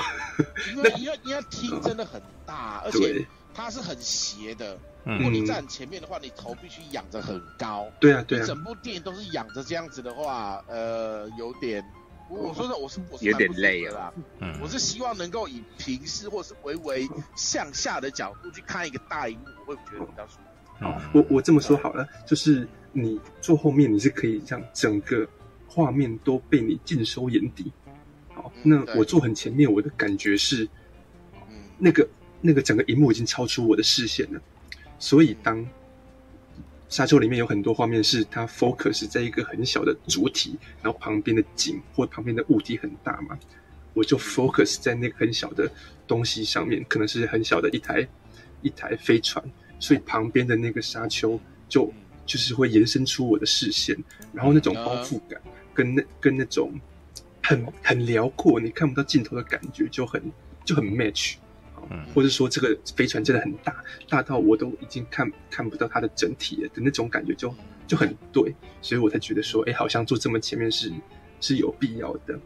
[0.74, 4.78] 因为 因为因为厅真的很大，而且它是很斜的。
[5.04, 7.86] 如果你站前面的话，你头必须仰着很高。
[8.00, 8.46] 对啊，对啊。
[8.46, 11.84] 整部电影都是仰着这样子的话，呃，有点，
[12.30, 14.14] 我说的我是我是有点累了。
[14.40, 14.58] 嗯。
[14.62, 17.06] 我是希望能够以平视或是微微
[17.36, 20.53] 向下的角度去看一个大荧幕，我会觉得比较舒服。
[20.80, 25.26] 好，我我这么说好了，就是你坐后面，你是可以让整个
[25.66, 27.72] 画面都被你尽收眼底。
[28.28, 30.68] 好，那我坐很前面，我的感觉是，
[31.78, 32.08] 那个
[32.40, 34.40] 那个整个荧幕已经超出我的视线了。
[34.98, 35.66] 所以，当
[36.88, 43.38] 沙丘里面有很多画面是它 focus 在一个很小的主体，然后旁边的景或旁边的物体很大嘛，
[43.94, 45.70] 我就 focus 在那个很小的
[46.06, 48.06] 东西上面，可能是很小的一台
[48.62, 49.44] 一台飞船，
[49.78, 51.38] 所以旁边的那个沙丘
[51.68, 51.92] 就
[52.26, 53.96] 就是会延伸出我的视线，
[54.32, 55.40] 然后那种包覆感
[55.72, 56.72] 跟那跟那种
[57.42, 60.22] 很很辽阔，你看不到尽头的感觉就很
[60.64, 61.36] 就很 match。
[62.14, 67.54] 或者说这个飞船真的很大，大到我都已经看看不到它的整体了的那种感觉就
[67.86, 70.90] 就很对，所以我才觉得说，哎，好像坐这么前面是
[71.42, 72.40] 是有必要的，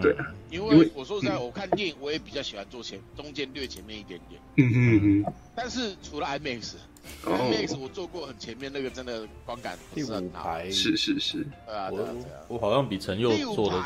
[0.00, 0.32] 对啊。
[0.50, 4.40] 因为我说实在，我看电影我也比较喜欢坐前中间略前面一点点。
[4.56, 5.32] 嗯嗯嗯。
[5.54, 10.58] 但是除了 IMAX，IMAX 我坐过很前面那个真的观感不是很好。
[10.70, 11.46] 是是是。
[11.66, 12.06] 对啊，我
[12.48, 13.76] 我好像比陈佑坐的，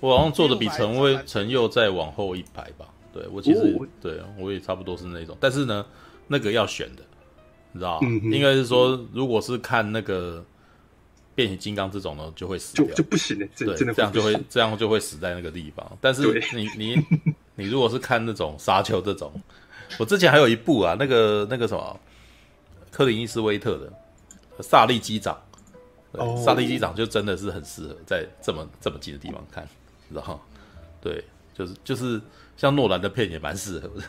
[0.00, 2.86] 我好像坐的比陈威陈佑再往后一排吧。
[3.12, 5.84] 对，我其实、哦、对我也差不多是那种，但是呢，
[6.28, 7.02] 那个要选的，
[7.72, 10.44] 你知道嗯，应该是说，如果是看那个
[11.40, 15.98] 变形金刚这种呢，就会死掉，就就不行了，对，这样就会这样就会死在那个地方。
[15.98, 16.22] 但是
[16.54, 17.06] 你你
[17.54, 19.32] 你如果是看那种沙丘这种，
[19.98, 22.00] 我之前还有一部啊，那个那个什么，
[22.90, 25.40] 克林伊斯威特的萨利机长，
[26.12, 29.66] 哦，萨利机长就真的是很适合在这么这么近的地方看，
[30.10, 30.40] 知道吗？
[31.00, 32.20] 对，就是就是。
[32.56, 34.04] 像诺兰的片也蛮适合的，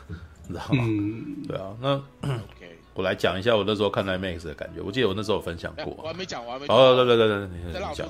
[0.45, 0.83] 你知道吗？
[0.85, 1.73] 嗯，对啊。
[1.79, 4.79] 那 OK，我来讲一下我那时候看 IMAX 的感觉。
[4.79, 6.77] 我记得我那时候有分享过，我还没讲，我还没讲。
[6.77, 8.07] 哦，对对对对，你再让我讲。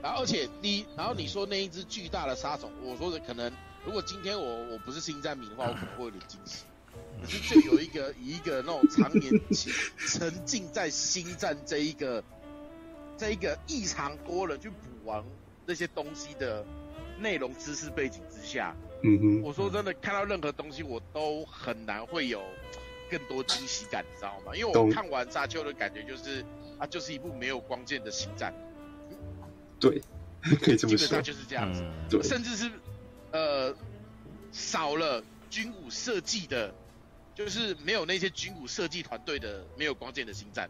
[0.00, 3.52] 然后，而且你，然后你说那一只巨大的杀虫，我说的可能，
[3.84, 6.64] 如果今天我我不是星战迷的话，我可能会有点惊喜。
[7.22, 9.32] 可是就有一个以一个那种常年
[9.98, 12.22] 沉浸在星战这一个
[13.16, 15.24] 这一个异常多人去补完
[15.66, 16.64] 那些东西的。
[17.16, 18.74] 内容知识背景之下，
[19.04, 22.42] 嗯哼，我说真的，看到任何东西我都很难会有
[23.10, 24.54] 更多惊喜感，你知道吗？
[24.54, 26.44] 因为我看完沙丘的感觉就是，
[26.78, 28.54] 啊，就是一部没有光剑的星战。
[29.80, 30.00] 对，
[30.62, 30.98] 可以这么说。
[30.98, 32.70] 基本上就是这样子，嗯、对，甚至是
[33.32, 33.74] 呃
[34.52, 36.72] 少了军武设计的，
[37.34, 40.68] 就是没有那些军武设计团队的没有光剑的星战。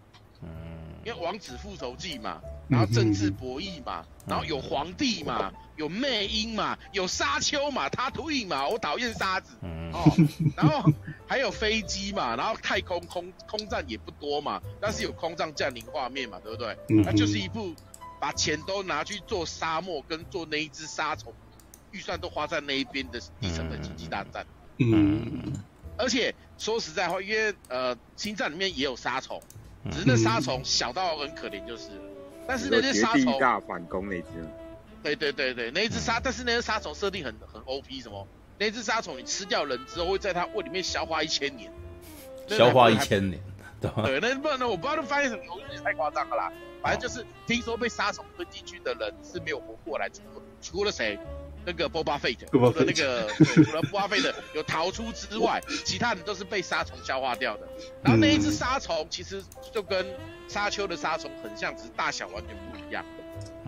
[1.05, 9.55] 因为王子复仇记嘛，然后政治博弈嘛，然后有皇帝嘛，有魅音嘛，有沙丘嘛，他图影嘛，我讨厌沙子，
[9.93, 10.11] 哦，
[10.57, 10.91] 然后
[11.27, 16.77] 还有飞机嘛，然后太空空空战也不多嘛，但是有空战降临画面嘛，对不对？
[17.05, 17.75] 那就是一部
[18.21, 21.33] 把钱都拿去做沙漠跟做那一只沙虫，
[21.91, 24.47] 预算都花在那一边的低成本经济大战。
[24.79, 25.53] 嗯，
[25.99, 29.41] 而且说实在话，因为呃，星战里面也有沙虫。
[29.93, 31.91] 只是那沙虫小到很可怜，就是，
[32.47, 34.29] 但是那只杀虫大反攻那只，
[35.03, 38.27] 对对对对，那一只杀，但是那只杀虫设定很很 OP，什么？
[38.59, 41.73] 那只杀虫你吃掉人之后，会在它胃里面消化一千年，
[42.49, 43.41] 消化一千年，
[43.81, 44.69] 对，那不然呢？
[44.69, 46.53] 我不知道发现什么，我觉得太夸张了啦。
[46.83, 51.19] 反正就是听说被杀虫吞进去的人是没有活过来，除了除了谁？
[51.67, 57.69] 那个波巴费特，除了那个除了波巴费特有逃出之外，其他人都是被沙虫消化掉的。
[58.03, 59.43] 然后那一只沙虫其实
[59.73, 60.07] 就跟
[60.49, 63.05] 沙丘的沙虫很像，只是大小完全不一样。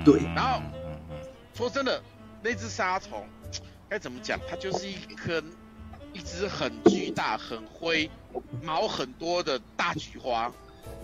[0.05, 0.21] 对。
[0.35, 0.61] 然后
[1.55, 2.03] 说真的，
[2.43, 3.27] 那只沙虫
[3.89, 4.39] 该怎么讲？
[4.49, 5.43] 它就是一颗
[6.13, 8.11] 一只很巨大、很灰、
[8.63, 10.49] 毛很多的大菊花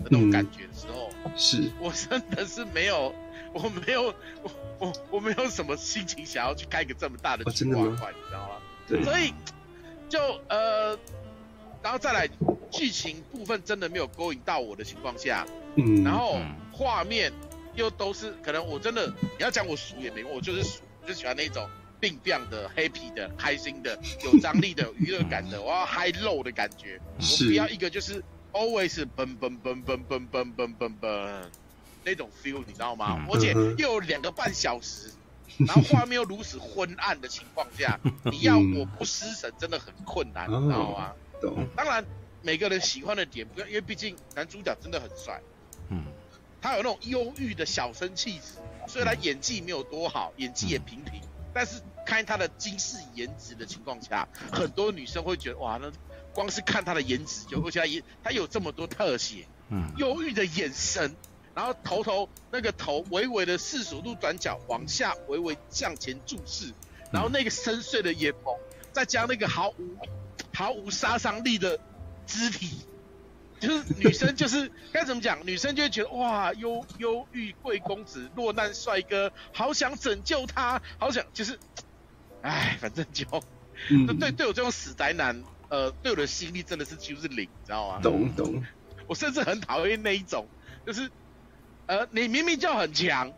[0.03, 3.13] 的那种感觉的时候，是我真的是没有。
[3.53, 4.03] 我没有，
[4.41, 8.55] 我我我没有什么心情想要去开个这么大的菊花块，你知道吗？
[8.87, 9.03] 对。
[9.03, 9.33] 所以
[10.09, 10.19] 就
[10.49, 10.97] 呃，
[11.81, 12.27] 然后再来
[12.71, 16.39] 剧情部分真的没有勾引到我的情况下，嗯，然后
[16.71, 17.31] 画面
[17.75, 21.69] 又都是可能我真的你要讲我熟也没用，我就是俗，就喜欢那种
[21.99, 31.43] 病变的、happy 的、开心的、有张力的、娱乐感的，我要 high low 的感觉，我不要一个就是 always 嘣嘣嘣嘣嘣嘣嘣嘣嘣。
[32.05, 33.25] 那种 feel 你知道吗？
[33.31, 35.11] 而且又有两个半小时，
[35.57, 37.99] 然后画面又如此昏暗的情况下，
[38.31, 41.13] 你要我不失神真的很困难，你知道吗？
[41.75, 42.05] 当然，
[42.41, 45.41] 每个人喜欢的点不一样，因为毕竟男主角真的很帅，
[45.89, 46.05] 嗯，
[46.61, 51.21] 他有那种忧郁的小生气质，虽然演技没有多好，演技也平平，
[51.53, 55.91] 但是看他的惊世颜值的情况下，很多女生会觉得哇，那
[56.33, 61.15] 光是看他的颜值就，而且他也他有这么多特写，嗯，忧郁的眼神。
[61.55, 66.73] 然后头头那个头微微的四十五度转角往下，微微向前注视，
[67.11, 68.57] 然后那个深邃的眼眸，
[68.91, 69.97] 再加那个毫无
[70.51, 71.79] 毫无杀伤力的
[72.25, 72.77] 肢体，
[73.59, 75.45] 就是女生就是该怎么讲？
[75.45, 81.59] 女生就会觉得哇，忧忧郁贵公子，落难帅哥，好想拯救他，好想就是，
[82.41, 83.27] 哎，反正就，
[83.91, 87.99] 嗯、对对我这种死宅男，呃，对我的吸引力真的是几乎是零，你知道吗？
[88.01, 88.63] 懂懂。
[89.05, 90.47] 我甚至很讨厌那一种，
[90.87, 91.11] 就是。
[91.85, 93.31] 呃，你明明就很强，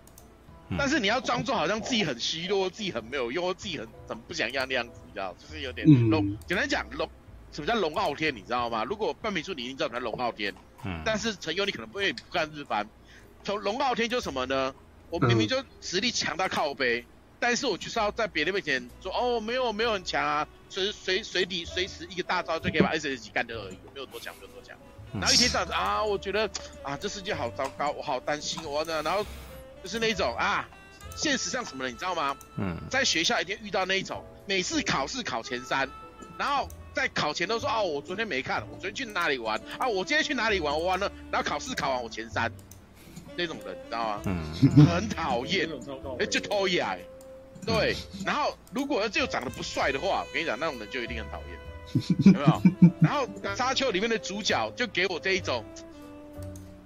[0.77, 5.35] 但是你要装作好像自己很虚弱，自己很没有用，自己很怎么不想要那样子，你知道？
[5.39, 6.25] 就是有点龙。
[6.25, 7.09] 嗯、简单讲，龙
[7.51, 8.83] 什么叫龙傲天，你知道吗？
[8.83, 10.53] 如果半米处你一定知道什么叫龙傲天。
[10.83, 11.01] 嗯。
[11.05, 12.87] 但是陈优你可能不会不干日番，
[13.43, 14.73] 从龙傲天就什么呢？
[15.09, 17.05] 我明明就实力强到靠背，嗯、
[17.39, 24.54] 但是我就是要在别人面前说哦，没有没有很强啊，随随随地随时一个大招就可以把 S S 级干掉而已，没有多强，没有多强。
[25.19, 26.49] 然后一天到晚啊，我觉得
[26.83, 29.01] 啊，这世界好糟糕，我好担心我呢。
[29.03, 29.25] 然后
[29.83, 30.67] 就是那种啊，
[31.15, 32.35] 现实上什么的，你知道吗？
[32.57, 35.89] 嗯，在学校一定遇到那一种，每次考试考前三，
[36.37, 39.87] 然后在考前都说哦，我昨天没看，我昨天去哪里玩啊？
[39.87, 40.73] 我今天去哪里玩？
[40.73, 42.51] 我玩了，然后考试考完我前三，
[43.35, 44.21] 那种人你知道吗？
[44.25, 45.69] 嗯，很讨厌，
[46.19, 46.99] 哎，就讨厌，
[47.65, 47.95] 对。
[48.25, 51.59] 然后如果就长得不帅的话，我跟你讲，那种人就一定很讨厌。
[52.25, 52.61] 有没有？
[52.99, 55.63] 然后《沙丘》里面的主角就给我这一种，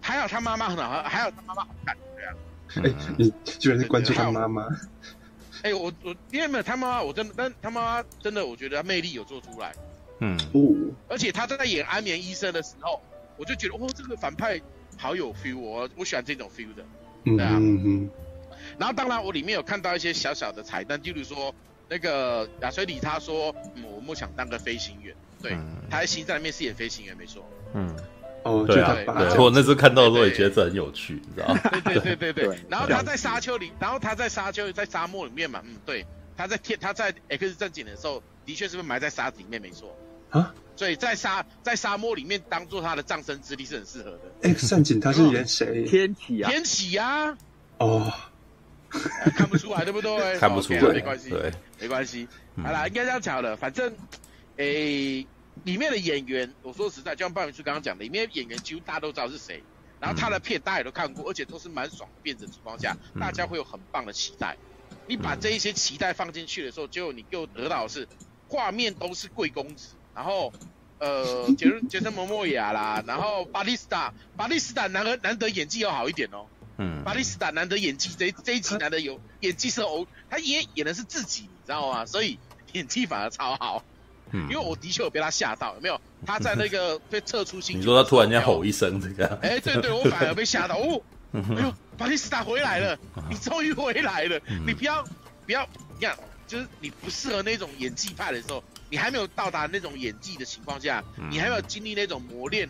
[0.02, 2.34] 还有他妈妈很好，还有他妈妈好看，对啊。
[2.84, 4.68] 哎，你居然是关注他妈妈？
[5.64, 9.74] 哎，我我因为没有他妈妈，我真的，但他妈妈真的，我觉得他魅力有做出来。
[10.20, 10.38] 嗯。
[10.54, 10.94] 哦。
[11.08, 13.02] 而且他在演安眠医生的时候，
[13.38, 14.62] 我就觉得，哦，这个反派
[14.98, 16.84] 好有 feel，我我喜欢这种 feel 的。
[17.24, 17.54] 对啊。
[17.56, 18.10] 嗯嗯。
[18.78, 21.54] 然后当然，我里面有看到一些小小的彩蛋，就比如说。
[21.90, 27.44] 那个亚崔里他说，嗯，我梦想当个飞行员，对，嗯、他在星战里面是演飞行员没错，
[27.74, 27.96] 嗯，
[28.44, 28.96] 哦，对啊，
[29.40, 31.60] 我那次看到的时候也觉得这很有趣，你知道吗？
[31.84, 36.06] 对对对对对，然后他在沙丘里，然后他在沙丘在沙漠里面嘛，嗯，对，
[36.38, 39.98] 他在天他在 X 战警的时候，的确是不是埋在沙子里面没错，
[40.30, 44.20] 啊，所以在沙在沙漠里面当做他的葬身之地是很适合的。
[44.54, 45.86] X 战警他是演谁？
[45.86, 47.36] 天启啊，天启啊，
[47.80, 48.14] 哦。
[49.36, 50.38] 看不出来，对不对？
[50.40, 52.28] 看不出来，没关系，对，没关系。
[52.64, 53.56] 好啦，应该这样讲了。
[53.56, 53.96] 反正，
[54.58, 55.26] 诶，
[55.64, 59.64] 里面的演员，我说实在，就像半明叔刚刚讲的，里面演员几乎大家都知道是谁。
[60.00, 64.56] 然后他的片大家也都看过，而且都是蛮爽的片子的情况下，大家会有很棒的期待。
[65.08, 68.08] 你把这一些期待放进去的时候，结果你又得到的是
[68.48, 70.54] 画面都是贵公子，然后
[71.00, 76.46] 呃杰杰森·摩莫亚啦，然后巴蒂斯塔，巴蒂斯塔难得难得演技要好一点哦。
[76.80, 82.06] 嗯，巴蒂斯塔难得演技这这一集难得有演技是偶，他演演的是自己，你知道吗？
[82.08, 82.40] 所以
[82.72, 83.84] 演技反而超好。
[84.32, 86.00] 嗯，因为我的确有被他吓到，有没有？
[86.26, 89.28] 他在那个被撤出星球，你说他突然间吼一声这个？
[89.42, 91.02] 哎，对对，我反而被吓到哦。
[91.34, 92.98] 哎呦，巴蒂斯塔回来了，
[93.30, 95.04] 你终于回来了，你不要
[95.46, 95.68] 不要，
[96.00, 98.64] 你看，就是你不适合那种演技派的时候。
[98.92, 102.68] 你还没有到达那种演技的情况下，你还没有经历那种磨练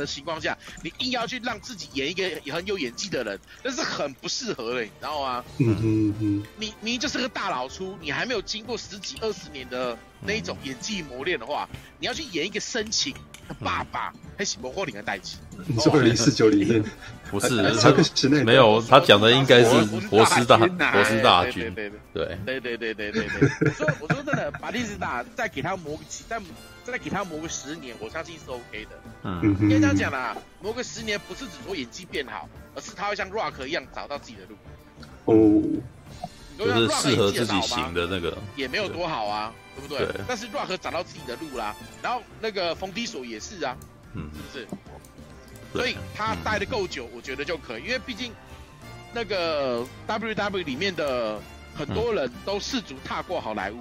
[0.00, 5.44] 的情况下，你硬要去让自己演一个很有演技的人，那是很不适合的，你知道吗？
[5.58, 6.42] 嗯嗯嗯。
[6.56, 11.68] 你明明就是个大老粗，你还没有经过十几二十年的那一种演技磨练的话，
[11.98, 13.14] 你要去演一个深情
[13.48, 15.36] 的爸爸，还是魔惑灵的代志？
[15.66, 16.82] 你说二零四九里面
[17.30, 17.62] 不是，
[18.44, 23.50] 没有，他讲的应该是博斯大博斯大军，对对对对对对对对。
[23.60, 26.40] 我说我说真的，巴蒂斯塔再给他磨个几，再
[26.90, 28.90] 再给他磨个十年，我相信是 OK 的。
[29.24, 34.56] 嗯，应该这样讲啦，磨个十年不是只说演技变好，而是他会像 Rock 一样找到自己的路。
[35.26, 35.82] 哦。
[36.58, 40.06] 就是适合自己型的那个，也没有多好啊，对不对？
[40.28, 43.74] 但是 Rock 找到自己的路啦，然后那个冯迪索也是啊，
[44.12, 44.68] 嗯，是不是？
[45.72, 48.30] 所以他待的够久，我觉得就可以，因为毕竟
[49.14, 51.40] 那个 WW 里面的
[51.74, 53.78] 很多人都试图踏过好莱坞，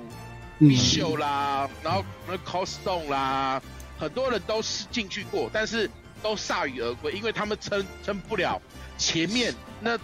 [0.60, 3.60] 米秀啦，然后那 Costone 啦，
[3.98, 5.90] 很多人都是进去过，但是
[6.22, 8.62] 都铩羽而归，因为他们撑撑不了
[8.98, 9.98] 前面那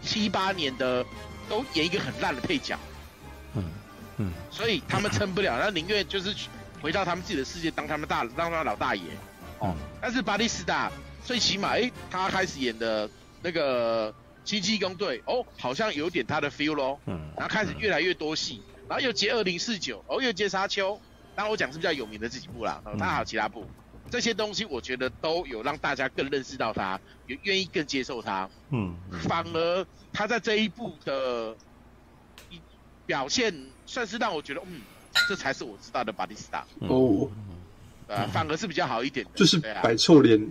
[0.00, 1.04] 七八年的。
[1.48, 2.78] 都演一个很烂的配角，
[3.56, 3.64] 嗯
[4.18, 6.32] 嗯，所以他们撑不了，那宁愿就是
[6.80, 9.02] 回到他们自己的世界，当他们大，当他们老大爷，
[9.58, 9.74] 哦。
[10.00, 10.88] 但是巴蒂斯塔
[11.24, 13.10] 最起码，哎、欸，他开始演的
[13.42, 17.00] 那个奇迹工队，哦，好像有点他的 feel 咯。
[17.06, 21.00] 嗯，然后开始越来越多戏，然后又接二零四九，哦，又接沙丘，
[21.36, 23.64] 当然我讲是比较有名的这几部啦，哦，他还有其他部，
[24.10, 26.98] 这些东西我觉得都有让大家更认识到他，
[27.28, 28.92] 也愿意更接受他，嗯，
[29.22, 29.86] 反而。
[30.12, 31.54] 他在这一部的
[32.50, 32.60] 一
[33.06, 33.54] 表现，
[33.86, 34.80] 算是让我觉得，嗯，
[35.28, 36.66] 这才是我知道的巴蒂斯塔。
[36.80, 37.30] 哦，
[38.08, 40.50] 呃，反而是比较好一点的，就是摆臭脸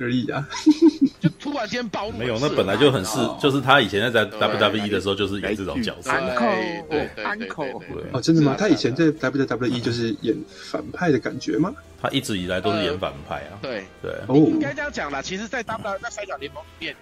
[0.00, 0.46] 而已啊，
[1.20, 6.44] 就突然间暴怒，没有，那本来就很是，就是他以前在 WWE 的时候就是演这种角色，安可，
[6.88, 7.64] 对，安可，
[8.12, 8.54] 哦，真的吗？
[8.58, 11.74] 他以前在 WWE 就是演反派的感觉吗？
[12.00, 13.84] 他一直以来都是演反派啊，对。
[14.00, 16.96] 对，哦，应该这样讲啦，其实，在 WWE 在摔角联盟里面。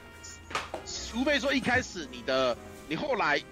[1.10, 2.56] 除非说一开始你的
[2.88, 3.42] 你后来，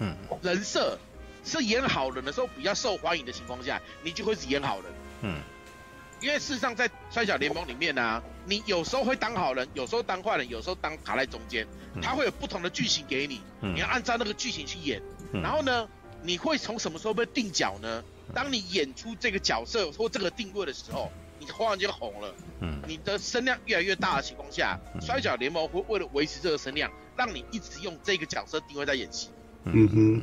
[0.00, 0.96] 嗯，人设
[1.44, 4.84] 是演好人的时候比较受欢迎的情况下，你就会是演好人，
[5.22, 5.34] 嗯，
[6.20, 11.66] 因为事实上在摔角联盟里面呢、啊，你有时候会当好人，有时候当坏人，有时候当卡在中间，
[12.02, 15.00] 他会有不同的剧情给你，你要按照那个剧情去演，
[15.32, 15.88] 然后呢，
[16.22, 18.02] 你会从什么时候被定角呢？
[18.34, 21.10] 当你演出这个角色或这个定位的时候。
[21.40, 29.30] 你忽然间红了，嗯，你的声量越来越大的情况下，摔角联盟会为了维持这个声量，让你一直用这个角色定位在演戏，
[29.62, 29.88] 嗯。
[29.88, 30.22] 哼，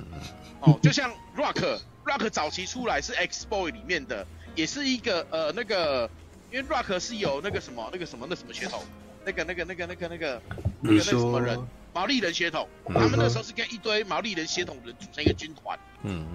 [0.60, 6.10] 哦，就像 Rock，Rock 早期出来是 X Boy 里面的，也是一个呃那个，
[6.52, 8.84] 因为 Rock 是有那个什么那个什么那什么血统，
[9.26, 10.42] 那个那个那个那个那个
[10.82, 11.60] 那个那什么人，
[11.94, 16.26] 毛利人血统，他们那时候是跟一堆毛利人血统的人组成一个军团，嗯。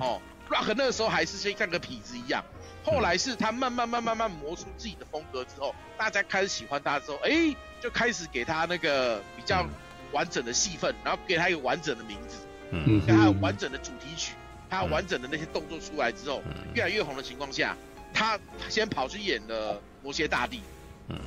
[0.00, 2.44] 哦，Rock 那个时候还是先像个痞子一样。
[2.84, 9.66] 后来是他慢慢慢慢慢磨出自己的风格之后，大家开始喜欢他之后，哎，就开始给他那个比较
[10.12, 12.38] 完整的戏份，然后给他一个完整的名字，
[12.70, 14.32] 嗯，给他有完整的主题曲，
[14.68, 16.42] 他完整的那些动作出来之后，
[16.74, 17.76] 越来越红的情况下，
[18.12, 18.38] 他
[18.68, 20.60] 先跑去演了魔蝎大帝，
[21.08, 21.18] 嗯，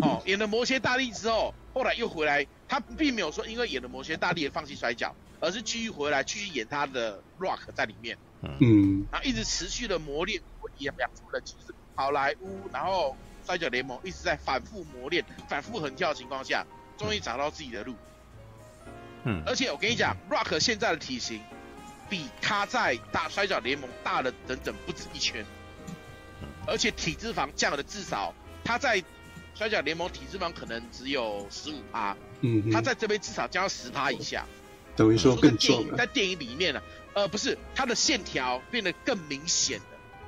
[0.00, 10.40] 哦，演了魔蝎大帝之后，后来又回来，他并没有说因为演了魔蝎大帝而放弃摔跤，而是继续回来继续演他的 Rock 在里面，嗯，然后一直持续的磨练。
[10.78, 13.16] 也养出了其实好莱坞，然后
[13.46, 16.66] 摔跤联盟一直在反复磨练、反复横跳的情况下，
[16.98, 17.94] 终于找到自己的路。
[19.22, 21.40] 嗯，而且我跟你讲，Rock 现在的体型
[22.14, 25.44] 比他在大摔角联盟大了整整不止一圈，
[26.64, 28.32] 而且体脂肪降了至少
[28.62, 29.02] 他在
[29.52, 34.46] 摔角联盟体脂肪可能只有十五趴，嗯，他在这边至少降到十趴以下，
[34.94, 35.96] 等于说更壮了。
[35.96, 36.80] 在电影里面呢，
[37.14, 39.80] 呃，不是，他的线条变得更明显。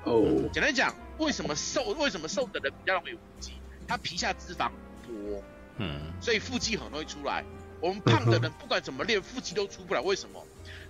[0.02, 0.52] 哦，oh.
[0.52, 1.84] 简单讲，为什么瘦？
[1.90, 3.52] 为什么瘦的人比较容易有腹肌？
[3.86, 4.72] 他皮下脂肪
[5.06, 5.40] 多，
[5.78, 7.44] 嗯，所以腹肌很容易出来。
[7.80, 10.00] 我们胖的人不管怎么练，腹肌都出不来。
[10.00, 10.44] 为什么？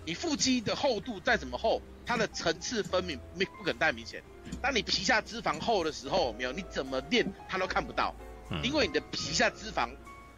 [0.07, 4.23] 你腹肌的厚度再怎么厚，它的层次分明没不可能太明显。
[4.63, 8.15] 当你皮下脂肪厚的时候，没有，你怎么练它都看不到，
[8.63, 9.91] 因为你的皮下脂肪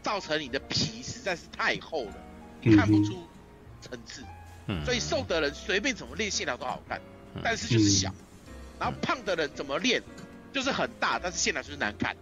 [0.03, 2.15] 造成你的皮实在是太厚了，
[2.63, 3.23] 你看不出
[3.83, 4.25] 层次。
[4.67, 7.01] 嗯，所以瘦的人随便怎么练线条都好看，
[7.45, 8.13] 但是就是小。
[8.81, 10.03] 然后胖的人怎么练，
[10.53, 12.17] 就是很大，但是线条就是难看。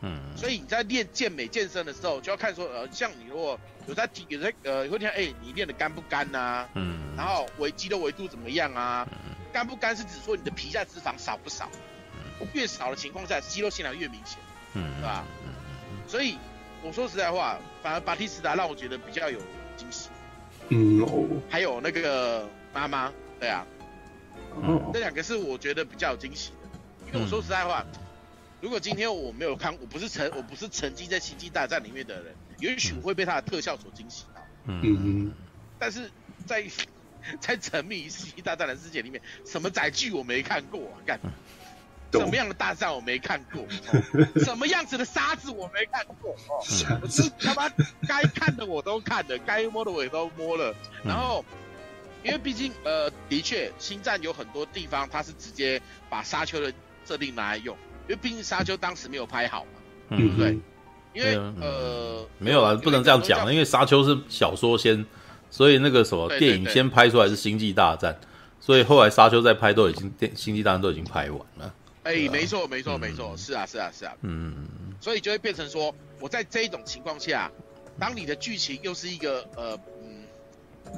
[0.00, 3.58] 嗯，所以你在练健美健身的时候，就要看说，呃，像你如果
[3.88, 6.68] 有在体有在呃，会听，哎、欸，你练的干不干呐、啊？
[6.74, 9.06] 嗯，然后维肌的维度怎么样啊？
[9.52, 11.68] 干不干是指说你的皮下脂肪少不少？
[12.52, 14.38] 越少的情况下，肌肉线条越明显，
[14.74, 15.24] 嗯，对吧？
[15.44, 15.50] 嗯，
[16.06, 16.38] 所以
[16.82, 19.40] 我说实在话，反而巴蒂斯达让我觉得比较有
[19.76, 20.10] 惊喜。
[20.68, 23.66] 嗯哦，还有那个妈妈，对啊，
[24.62, 27.84] 嗯，这两个是我觉得比较有惊喜的，因为我说实在话。
[27.92, 28.07] 嗯
[28.60, 34.42] 如果今天我没有看，我不是沉，我不是沉浸在星际大战里面的人，也许我会被它的特效所惊喜到。
[34.66, 35.32] 嗯嗯。
[35.78, 36.10] 但是
[36.44, 36.64] 在
[37.40, 40.96] 在沉迷于星际大战的世界里面，什么载具我没看过啊？
[41.06, 41.20] 干，
[42.10, 43.62] 什么样的大战我没看过？
[43.62, 46.32] 哦、 什么样子的沙子我没看过？
[46.48, 46.58] 哦，
[47.02, 47.68] 我是他妈
[48.08, 50.74] 该看的我都看了，该摸的我也都摸了。
[51.04, 51.44] 然后，
[52.24, 56.72] 因为毕竟呃，的确，星战有很多地方它是直接把沙丘的
[57.04, 57.76] 设定拿来用。
[58.08, 59.70] 因为毕竟沙丘当时没有拍好嘛，
[60.10, 60.58] 嗯，对，
[61.12, 65.04] 因为呃没有啊，不能这样讲，因为沙丘是小说先，
[65.50, 68.18] 所以那个什么电影先拍出来是星际大战，
[68.60, 71.74] 所以后来沙丘再拍都已经电星际大战都已经拍完了。
[72.04, 74.66] 哎，没错没错没错，是啊是啊是啊，嗯，
[74.98, 77.52] 所以就会变成说，我在这一种情况下，
[78.00, 80.24] 当你的剧情又是一个呃嗯，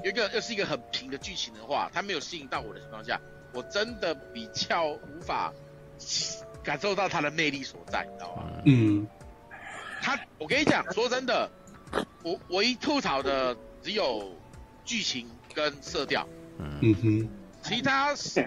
[0.04, 3.20] 有一个又是一个很平的剧情的话，它没有吸引到我的情况下，
[3.52, 5.52] 我真的比较无法。
[6.62, 8.42] 感受到他的魅力所在，你知道吗？
[8.66, 9.06] 嗯，
[10.02, 11.50] 他，我跟你讲，说真的，
[12.22, 14.36] 我唯一吐槽的只有
[14.84, 16.26] 剧情跟色调，
[16.58, 16.94] 嗯。
[17.02, 17.28] 哼，
[17.62, 18.40] 其他是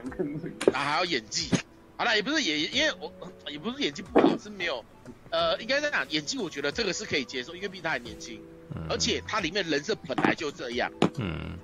[0.74, 1.50] 啊还有演技，
[1.98, 3.14] 好了，也不是演，因为我
[3.52, 4.84] 也不是演技不好，是没有，
[5.30, 8.42] 呃，应该在哪演技，我觉得这个是可以接受，因为毕竟他还年轻，
[8.90, 11.58] 而且他里面人设本来就这样，嗯，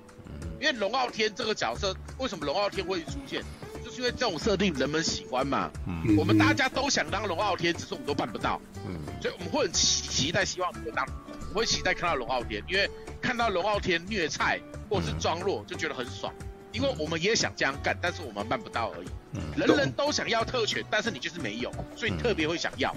[0.60, 3.42] 因为龙傲天这个角色，为什么龙傲天会出现？
[3.96, 11.06] 因为这种设定人们喜欢嘛，嗯，我们大家都想当龙傲天，只是我们都办不到，嗯，所以我们会很期期待，希望能够当，
[11.52, 12.88] 我会期待看到龙傲天，因为
[13.20, 14.58] 看到龙傲天虐菜
[14.88, 16.32] 或是装弱就觉得很爽，
[16.72, 22.96] 因为我们也想这样干，但是我们办不到而已，嗯，人人都想要特权，但是你就是没有，所以你特别会想要，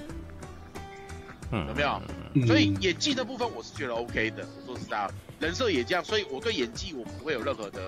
[1.51, 2.01] 嗯，有没有？
[2.47, 7.81] 所以演技的部分我是觉得 OK 的，我说实在，人设也这样，所以我对演技我不会有任何的，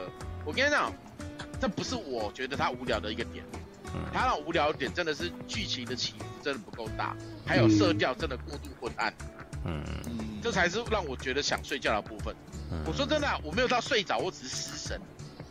[0.43, 0.91] 我跟你讲。
[1.59, 3.43] 这不是我觉得他无聊的一个点，
[4.13, 7.15] 他让无聊的点真的是剧情的起伏真的不够大，
[7.45, 9.13] 还有色调真的过度昏暗，
[9.63, 9.83] 嗯，
[10.43, 12.35] 这才是让我觉得想睡觉的部分。
[12.85, 14.99] 我说真的啊，我没有到睡着，我只是失神，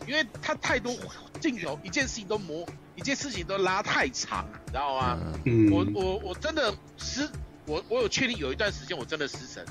[0.06, 0.94] 因为他太多
[1.40, 2.66] 镜头，一件事情都磨，
[2.97, 5.18] 一件事情都拉太长，你知道吗？
[5.70, 7.28] 我我我真的失，
[7.66, 9.64] 我我有确定有一段时间我真的失神。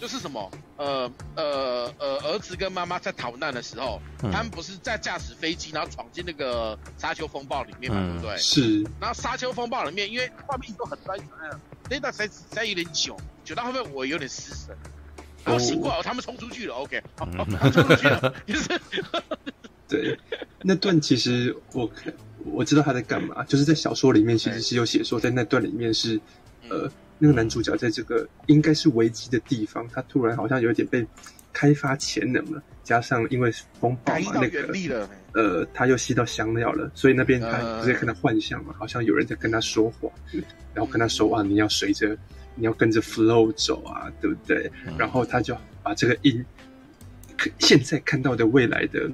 [0.00, 8.36] 就是什么，呃呃呃，儿子跟妈妈在逃难的时候，嗯、他们不是在驾驶飞机，然后闯进那个沙丘风暴里面嘛，嗯、对不对？
[8.38, 8.82] 是。
[8.98, 11.18] 然后沙丘风暴里面，因为画面都很短，
[11.90, 13.14] 那段时间实在有点久，
[13.44, 14.74] 久到后面我有点失神。
[15.44, 18.80] 然后醒过来，哦、他们冲出去了，OK，好，好， 冲出去了，就是。
[19.86, 20.18] 对，
[20.62, 21.90] 那段其实我
[22.44, 26.18] 我知道他在干嘛，就是在小说里面其实是有写说，在那段里面是，
[26.70, 26.90] 呃。
[27.20, 31.06] 嗯那个男主角在这个应该是危机的地方，他突然好像有点被
[31.52, 40.08] 开发潜能了，加上因为风暴嘛，那个呃，他又吸到香料了，所以那边他直接看到幻象嘛，好像有人在跟他说话，
[40.74, 42.16] 然后跟他说啊，你要随着，
[42.54, 44.70] 你要跟着 flow 走啊，对不对？
[44.96, 46.42] 然后他就把这个音，
[47.58, 49.10] 现在看到的未来的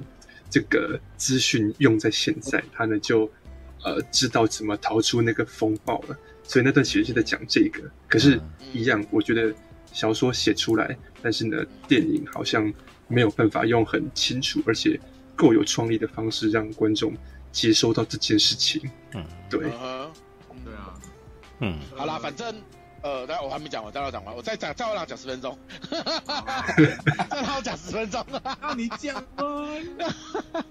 [0.49, 3.29] 这个资讯用在现在，他呢就
[3.83, 6.17] 呃知道怎么逃出那个风暴了。
[6.47, 8.39] 所以那段其实是在讲这个，可是，
[8.73, 9.53] 一样，我觉得
[9.91, 12.73] 小说写出来，但是呢，电影好像
[13.09, 14.97] 没有办法用很清楚而且
[15.35, 17.13] 够有创意的方式让观众
[17.51, 18.81] 接收到这件事情。
[19.13, 20.09] 嗯，对，对啊，
[21.59, 22.55] 嗯，好啦，反正
[23.01, 25.59] 呃，但我还没讲完，再让我讲完，我再讲，再让我讲十分钟，
[27.29, 28.25] 再让我讲十分钟，
[28.61, 29.67] 让你讲吗？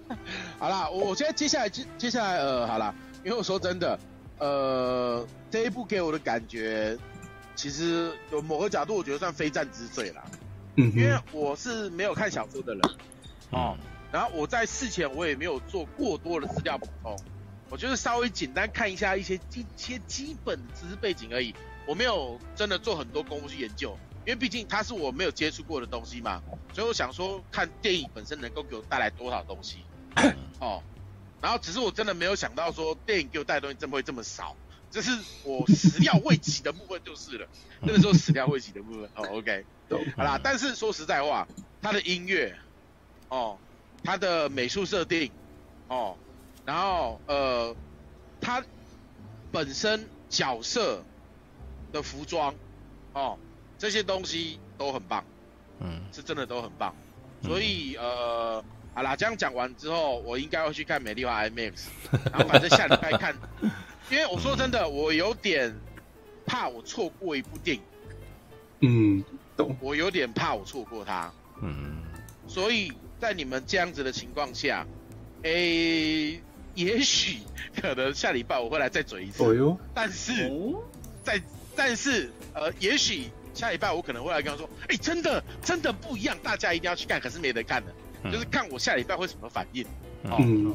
[0.59, 3.98] 好啦，我我现在接下来接接下来呃，好啦，因为我说真的。
[4.39, 6.97] 呃，这一部给我的感觉，
[7.55, 10.23] 其实有某个角度，我觉得算非战之罪啦。
[10.77, 12.83] 嗯，因为我是没有看小说的人，
[13.51, 13.77] 哦，
[14.13, 17.19] 然后我在事前我也没有做过多的资料补充，
[17.71, 21.55] 我就是稍微简单看一下一些基一些基本的知识背景而已，
[21.87, 23.97] 我没有真的做很多功夫去研究，
[24.27, 26.43] 因为毕竟它是我没有接触过的东西嘛，
[26.75, 29.79] 所以我想说看电影本身能够给我带来多少东西，
[30.61, 30.83] 哦。
[31.47, 34.56] 然后只是我真的没有想到说电影给我带的东西这么会这么少，
[34.90, 35.12] 这是
[35.44, 37.47] 我始料未及的部分就是了，
[37.82, 39.64] 那个时候始料未及的部分哦，OK，
[40.16, 41.47] 好啦，但是说实在话，
[41.81, 42.59] 他的音乐，
[43.28, 43.56] 哦，
[44.02, 45.31] 他的美术设定，
[45.86, 46.16] 哦，
[46.64, 47.77] 然后呃，
[48.40, 48.64] 他
[49.52, 51.01] 本身角色
[51.93, 52.52] 的服装
[53.12, 53.39] 哦，
[53.78, 55.24] 这些东西都很棒，
[55.78, 56.93] 嗯，是真的都很棒。
[57.44, 58.64] 所以呃，
[58.97, 61.73] 好啦，这样讲完之后，我应该会去看美丽华 IMAX，
[62.32, 63.36] 然后反正下礼拜看，
[64.10, 65.77] 因为我说真的，我有点
[66.47, 67.82] 怕我错过一部电影。
[68.81, 69.23] 嗯，
[69.55, 69.77] 懂。
[69.81, 71.31] 我有点怕我错过它。
[71.60, 72.02] 嗯。
[72.48, 72.90] 所以
[73.20, 74.86] 在你们这样子的情况下，
[75.43, 76.43] 诶、欸，
[76.74, 77.40] 也许
[77.78, 79.43] 可能下礼拜我会来再嘴一次。
[79.44, 79.78] 哦哟。
[79.93, 80.51] 但是，
[81.23, 81.43] 在
[81.77, 89.85] 但是呃，也许下礼拜我可能会来跟他说，哎、欸，真的真的不一样，大家一定要去看，可是没得看的，嗯、就是看我下礼拜会什么反应。
[90.24, 90.70] 嗯。
[90.70, 90.74] 哦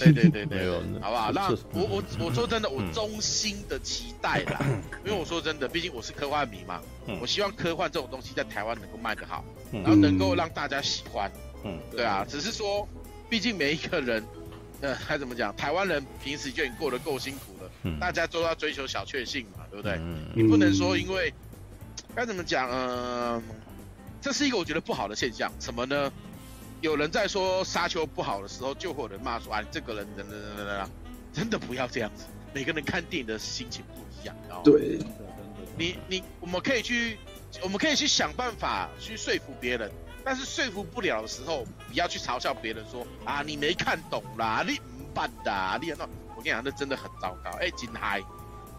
[0.00, 0.68] 对对对对，
[1.00, 1.30] 好不好？
[1.30, 4.58] 那我我我说真的，我衷心的期待啦，
[5.06, 6.80] 因为我说真的，毕竟我是科幻迷嘛，
[7.20, 11.30] 我希望科幻这种东西在台湾能够卖得好，然后能够让大家喜欢，
[11.62, 12.88] 嗯，对啊，只是说，
[13.30, 14.24] 毕竟每一个人，
[14.80, 15.54] 呃，该怎么讲？
[15.54, 20.00] 台湾人平时就已经过得够辛苦了，大家都要追求小确幸嘛，对不对？
[20.34, 21.32] 你不能说因为
[22.12, 22.68] 该怎么讲？
[22.72, 23.40] 嗯，
[24.20, 26.12] 这是一个我觉得不好的现象，什么呢？
[26.80, 30.90] 有人在说沙丘不好的时候，就会有人骂说：“啊，这个人等等等等等，
[31.32, 32.24] 真的不要这样子。
[32.52, 34.98] 每个人看电影的心情不一样，然后对，
[35.76, 37.18] 你你我们可以去，
[37.62, 39.90] 我们可以去想办法去说服别人，
[40.24, 47.50] 但是说服不了的时候，不要去嘲笑别人说啊，你没看懂啦，你唔办的，你那我跟你讲，那真的很糟糕。
[47.58, 48.22] 哎，紧嗨，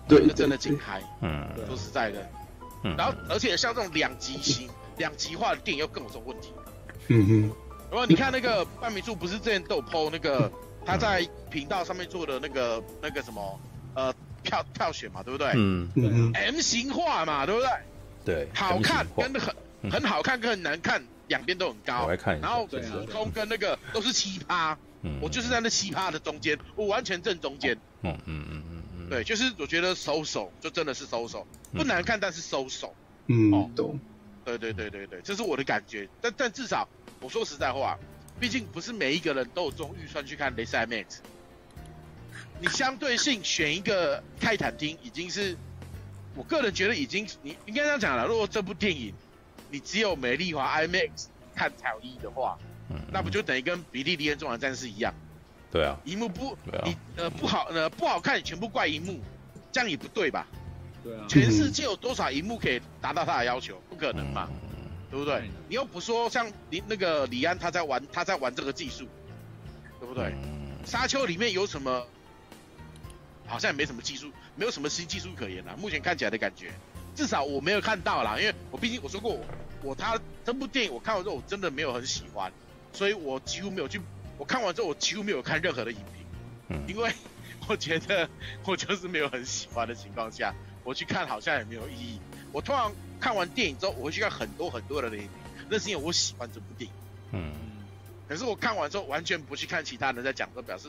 [0.07, 2.30] 对，那真的紧嗨，嗯，说实在的，
[2.84, 6.52] 嗯，然后而且像这种两极型、两极化的电影又更有这种问题，
[7.10, 7.52] 嗯哼。
[7.90, 10.52] 然后你看那个半米柱，不是之前都有 po 那个
[10.86, 13.60] 他在频道上面做的那个那个什么
[13.96, 15.52] 呃票票选嘛，对不对？
[15.56, 16.32] 嗯嗯。
[16.34, 17.70] M 型化嘛，对不对？
[18.26, 18.48] 对。
[18.54, 19.56] 好看跟很
[19.90, 22.04] 很好看跟很难看两边都很高。
[22.04, 22.48] 我来看一下。
[22.48, 24.76] 然后普通跟那个都是奇葩。
[25.04, 25.18] 嗯。
[25.22, 27.74] 我就是在那奇葩的中间，我完全正中间。
[28.02, 29.10] 嗯嗯嗯嗯嗯。
[29.10, 32.94] 对，就是我觉得收手就真的是收手，不难看但是收手。
[33.28, 33.50] 嗯。
[33.54, 33.98] 哦，懂。
[34.44, 36.86] 对对对对对，这是我的感觉，但但至少。
[37.19, 37.98] 我说实在话，
[38.39, 41.18] 毕竟不是每一个人都有这种预算去看雷赛 IMAX。
[42.60, 45.56] 你相对性选一个泰坦厅，已经是
[46.35, 48.26] 我个人觉得已经，你应该这样讲了。
[48.26, 49.14] 如果这部电影
[49.69, 51.10] 你只有美丽华 IMAX
[51.56, 52.57] 看才有意义的话，
[52.89, 55.14] 嗯，那不就等于跟比利林恩中场战士一样？
[55.72, 59.19] 对啊，荧幕不，对啊，你呃不好呃不好看，全部怪荧幕，
[59.72, 60.48] 这样也不对吧？
[61.03, 63.81] 对啊，全世界有多少荧幕可以达到他的要求？
[63.89, 64.48] 不可能嘛。
[64.49, 64.66] 嗯
[65.10, 65.36] 对不对？
[65.36, 69.08] 嗯、你又不说像李那个李安他在玩他在玩这个技术，
[70.00, 70.34] 对不对？
[70.44, 72.06] 嗯、沙丘里面有什么？
[73.50, 75.74] 好像也没什么技术，没有什么新技术可言啦。
[75.78, 76.74] 目前看起来的感觉，
[77.16, 78.38] 至少我没有看到啦。
[78.38, 79.46] 因为我毕竟我说过我，
[79.82, 82.52] 我他这部电影我看完之后我真的没有很喜欢，
[82.92, 84.02] 所以我几乎没有去。
[84.38, 86.26] 我看完之后我几乎没有看任何的影评，
[86.68, 87.10] 嗯、因为
[87.70, 88.30] 我觉得
[88.66, 90.54] 我就是没有很喜欢的情况下，
[90.84, 92.20] 我去看好像也没有意义。
[92.52, 92.91] 我通常。
[93.19, 95.30] 看完电影之后，我会去看很多很多的电影，
[95.72, 96.95] 那是因为我喜欢这部电影。
[97.32, 97.52] 嗯，
[98.30, 100.88] 可是我看完之后，完全不去看其他人在讲，都表示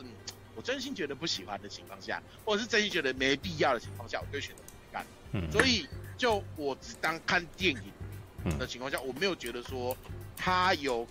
[0.55, 5.03] 我真心觉得不喜欢的情况下，或者是真心觉得没必要的情况下，我就选择不看。
[5.31, 5.87] 嗯，所以
[6.19, 9.97] 就我只当看电影的情况下，我没有觉得说
[10.37, 11.07] 它有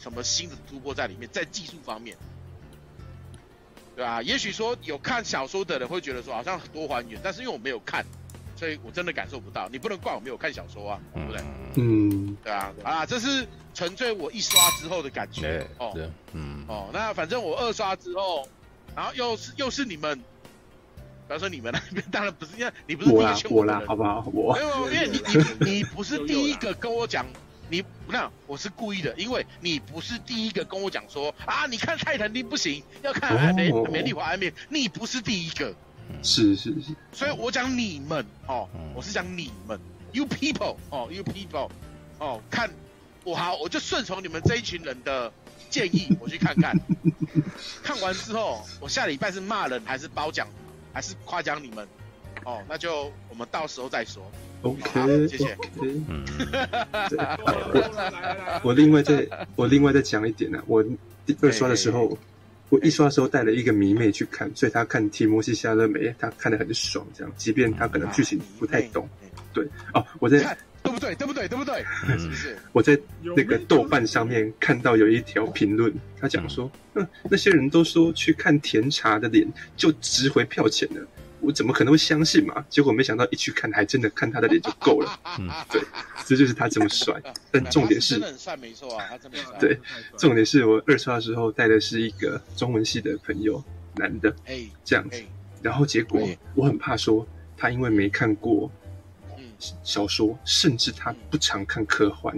[0.00, 2.16] 什么新的突破在里面，在技术方面，
[3.94, 4.22] 对啊？
[4.22, 8.02] 也许说有看小说的人会觉得说好像很多还原，但是因为我没有看。
[8.56, 11.42] 所以我真的感受不到，你不能怪我没有看小说啊，对不对？
[11.76, 15.92] 嗯，对啊，啊，这是纯粹我一刷之后的感觉哦，
[16.32, 18.48] 嗯，哦，那反正我二刷之后，
[18.94, 20.24] 然后又是又是你们，比
[21.28, 24.24] 方说你们那边当然不是，因为你不是第一个劝我啦，好不好？
[24.32, 24.54] 我。
[24.54, 27.26] 没有，因为你你你不是第一个跟我讲，
[27.68, 35.74] 你不那我是故意的，因为你不是第一个跟我讲说啊，你看泰坦尼克不行，要看美美丽华 IMAX，你不是第一个。
[36.22, 39.78] 是是是，所以我讲你们哦，我是讲你们
[40.12, 41.68] ，you people 哦，you people
[42.18, 42.70] 哦，看
[43.24, 45.32] 我好，我就顺从你们这一群人的
[45.68, 46.74] 建议，我去看看。
[47.82, 50.48] 看完之后，我下礼拜是骂人还是褒奖，
[50.92, 51.86] 还是夸奖你们？
[52.44, 54.30] 哦，那就我们到时候再说。
[54.62, 55.56] OK，谢谢。
[55.82, 56.24] 嗯，
[58.64, 59.26] 我另外再
[59.56, 60.82] 我另外再讲一点呢，我
[61.26, 62.16] 第二刷的时候。
[62.74, 69.08] 我一刷的时候带了一个迷妹去看，所以他看提摩西·夏勒梅，他看得很爽，这样，即便他可能剧情不太懂，
[69.52, 70.38] 对，哦，我在
[70.82, 71.14] 对不对？
[71.14, 71.46] 对不对？
[71.46, 71.84] 对不对？
[72.18, 72.58] 是不是？
[72.72, 72.98] 我在
[73.36, 79.46] 那个豆瓣上面看到有一条评论，他讲说，嗯，那些人都说去看甜茶的脸
[79.76, 81.06] 就值回票钱了。
[81.44, 82.64] 我怎么可能会相信嘛？
[82.70, 85.20] 结果没想到一去看，还真的看他的脸就够了。
[85.38, 85.82] 嗯，对，
[86.24, 87.20] 这就是他这么帅。
[87.50, 89.58] 但重点是，真的很帅，没错啊，他真的帅。
[89.60, 89.78] 对，
[90.16, 93.62] 重点是我二刷的时候带的是一个中文系的朋友，
[93.96, 94.34] 男的。
[94.46, 95.22] 哎，这样子，
[95.62, 96.20] 然后结果
[96.54, 97.26] 我很怕说
[97.56, 98.70] 他因为没看过
[99.82, 102.34] 小说，嗯、甚至他不常看科幻，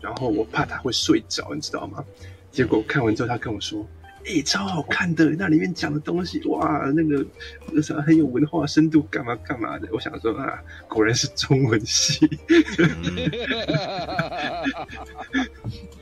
[0.00, 2.04] 然后我怕他会睡着，你知道吗？
[2.52, 3.86] 结果看完之后，他跟我说。
[4.28, 5.30] 哎、超好看的！
[5.38, 7.24] 那里面讲的东西，哇，那个
[7.70, 9.88] 那啥很有文化深度，干嘛干嘛的。
[9.92, 12.28] 我想说啊，果然是中文系。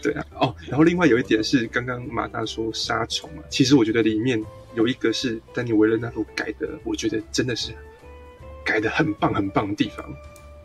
[0.00, 4.42] 对啊，哦，然后另外有一点是，刚刚马大说杀虫嘛，其实我觉得里面
[4.74, 7.72] 有一个是丹尼维勒纳多改的，我觉得真的是
[8.64, 10.02] 改的很棒很棒的地方。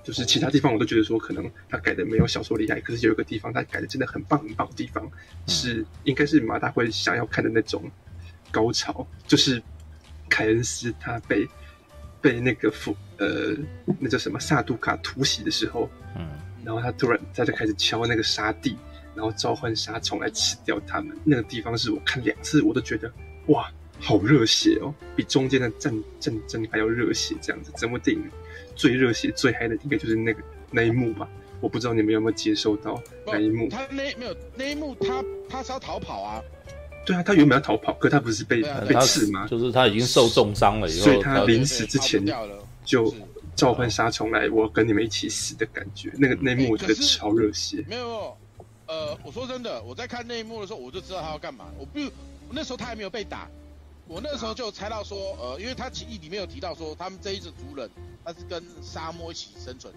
[0.10, 5.08] 就是其他地方我都觉得说可能他改的没有小说厉害，可是有一个地方他改的真的很棒很棒的地方，
[5.46, 7.84] 是应该是马大会想要看的那种
[8.50, 9.62] 高潮，就是
[10.28, 11.48] 凯恩斯他被
[12.20, 13.56] 被那个弗呃
[14.00, 15.88] 那叫什么萨杜卡突袭的时候，
[16.18, 16.28] 嗯，
[16.66, 18.76] 然后他突然他就开始敲那个沙地，
[19.14, 23.14] 然后召唤沙虫来吃掉他们，那个地方是我看两次我都觉得
[23.50, 28.24] 哇好热血哦，比中间的战战争还要热血这样子，整部电影。
[28.80, 30.42] 最热血、最嗨的应该就是那个
[30.72, 31.28] 那一幕吧？
[31.60, 32.98] 我不知道你们有没有接收到
[33.28, 33.68] 那一幕。
[33.68, 36.42] 他那没有那一幕他，他他是要逃跑啊？
[37.06, 39.46] 对啊，他原本要逃跑，可他不是被、啊、被刺吗？
[39.50, 42.26] 就是他已经受重伤了以后，所以他临死之前
[42.86, 43.14] 就
[43.54, 46.10] 召唤杀虫来，我跟你们一起死的感觉。
[46.18, 47.84] 那个那一幕我觉得超热血。
[47.86, 48.38] 没有，
[48.88, 51.66] 呃，我说真的，我在看那一幕的时候，我就知道他要干嘛。
[51.78, 52.00] 我不，
[52.50, 53.50] 那时候他还没有被打。
[54.10, 57.88] 我那时候就猜到说，呃，因为他记忆里面有提到说，他们这一只族人
[58.26, 59.94] 他是跟沙漠一起生存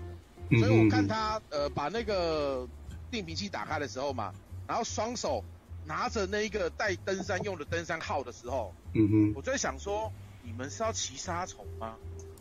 [0.50, 2.68] 的，所以我看他呃把那个
[3.10, 4.30] 电瓶器打开的时候嘛，
[4.68, 5.42] 然后双手
[5.86, 10.12] 拿着那一个带登山用的登山号的时候，嗯哼，我就在想说，
[10.42, 11.94] 你们是要骑沙虫吗？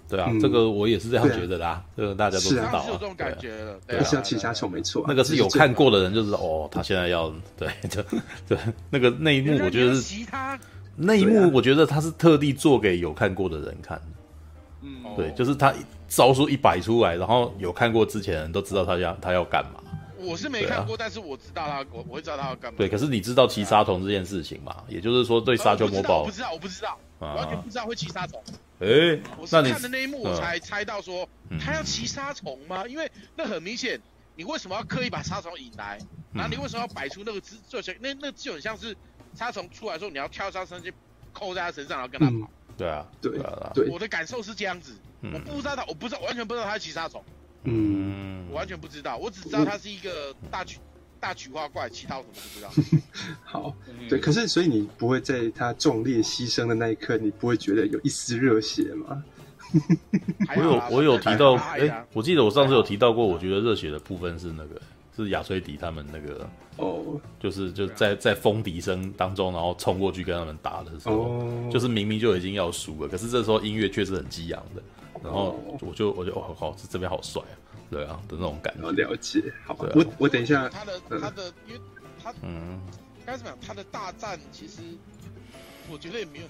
[0.09, 8.03] 对啊，这个我也是这样觉得的啊，这个大家都知道啊，是有这种感觉的，对，是要骑沙虫没错，那个是有看过的人就知道，哦，他现在要对，就
[8.45, 8.57] 对
[8.89, 10.59] 那个那一幕，我觉得是骑他。
[11.01, 14.03] 那一幕，我觉得他是特地做给有看过的人看的。
[14.83, 15.73] 嗯，对，就是他
[16.07, 19.81] 招数一摆出来，然后有看过之前的人都知道他要他要干嘛。
[20.17, 22.77] 我是没看过，但是我知道他，我我会知道他要干嘛。
[22.77, 24.75] 对，可是你知道骑沙虫这件事情嘛？
[24.87, 28.41] 也就是说，对沙丘魔堡，我不知道，我不知道，完全不知道会骑沙虫。
[28.79, 31.27] 哎，我是看的那一幕，我才猜到说
[31.59, 32.87] 他要骑沙虫吗？
[32.87, 33.99] 因为那很明显，
[34.35, 35.99] 你为什么要刻意把沙虫引来？
[36.33, 38.95] 然后你为什么要摆出那个姿，就像那那就很像是。
[39.35, 40.93] 沙虫出来的时候，你要跳上身去
[41.33, 42.51] 扣在他身上，然后跟他跑。
[42.77, 43.89] 对啊，对啊，对。
[43.89, 47.23] 我的感受是这样子，我不知道他，我不知道，完全不知道他是骑沙虫。
[47.63, 50.79] 嗯，我完全不知道，我只知道他是一个大曲
[51.19, 53.01] 大曲花怪，其他我什么不知道。
[53.43, 53.75] 好，
[54.09, 59.23] 对，可是所以你不会在他壮烈牺牲的那一刻，你不会觉得有一丝热血吗？
[60.57, 64.81] 我有，我有提到，哎，我记得我上次有提到过，我觉得热血的部分是那个。
[65.15, 67.21] 是亚崔迪他们那个哦，oh.
[67.39, 71.71] 就是就在在风笛声当中，然后冲过去跟他们打的时候，oh.
[71.71, 74.81] 就是明明就已经要输了，可是这时候音乐确实很激昂的，
[75.23, 77.55] 然后我就我就哦好，这这边好帅啊，
[77.89, 78.89] 对啊的那种感觉。
[78.91, 81.81] 了解，好，啊、我我等一下，他的他的，因为
[82.23, 82.79] 他嗯，
[83.25, 83.67] 该怎么讲？
[83.67, 84.81] 他的大战其实
[85.91, 86.45] 我觉得也没有，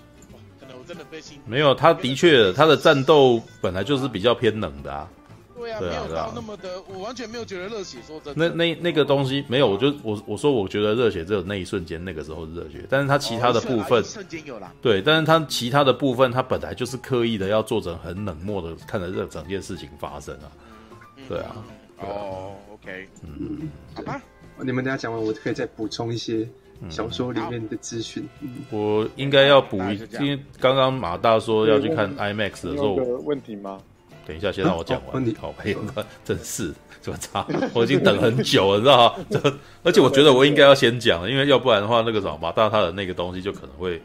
[0.60, 5.10] 可能我真的被心没有，他的确他的战斗本来就是比较偏冷的啊。
[5.62, 8.00] 对啊，没有到那么的，我完全没有觉得热血。
[8.06, 14.74] 说真的，那那那个东西没有，我就我我说我觉得热血只有那一瞬间，那个时候是热血，但是他其他的部分瞬间有啦。
[14.82, 20.52] 对，但是他其他的部分，他本来就是刻意的要做成很冷漠的，看着这整件事情发生啊。
[21.30, 21.56] 对啊。
[22.00, 24.20] 哦，OK，嗯，好吧。
[24.64, 26.48] 你们等下讲完，我可以再补充一些
[26.90, 28.28] 小说里面的资讯。
[28.72, 33.80] 我应该要补一，因为刚刚马大说要去看 IMAX 的时候，有问题吗？
[34.32, 35.26] 等一下，先让我讲完。
[35.26, 37.46] 你好，配合真是怎么差？
[37.76, 39.26] 我已经等很久了，你知道吗？
[39.30, 44.02] 这 而且我觉得我应该要先讲，因为要不然的话，那个什么马大他的那个东西就可能会，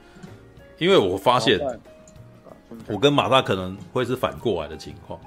[0.79, 1.61] 因为我发现
[2.89, 5.19] 我跟马大可能会是反过来的情况。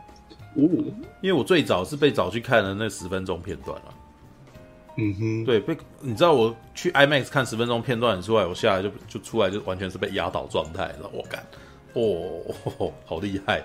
[1.21, 3.93] 因为我最早是被找去看的那十分钟片段了。
[4.97, 11.09] 嗯哼，对，被你知道我去 IMAX 看十分钟片段出来，我下来就就出来就完全是被压倒状态了。
[11.13, 11.45] 我感，
[11.93, 13.63] 哦， 好厉害！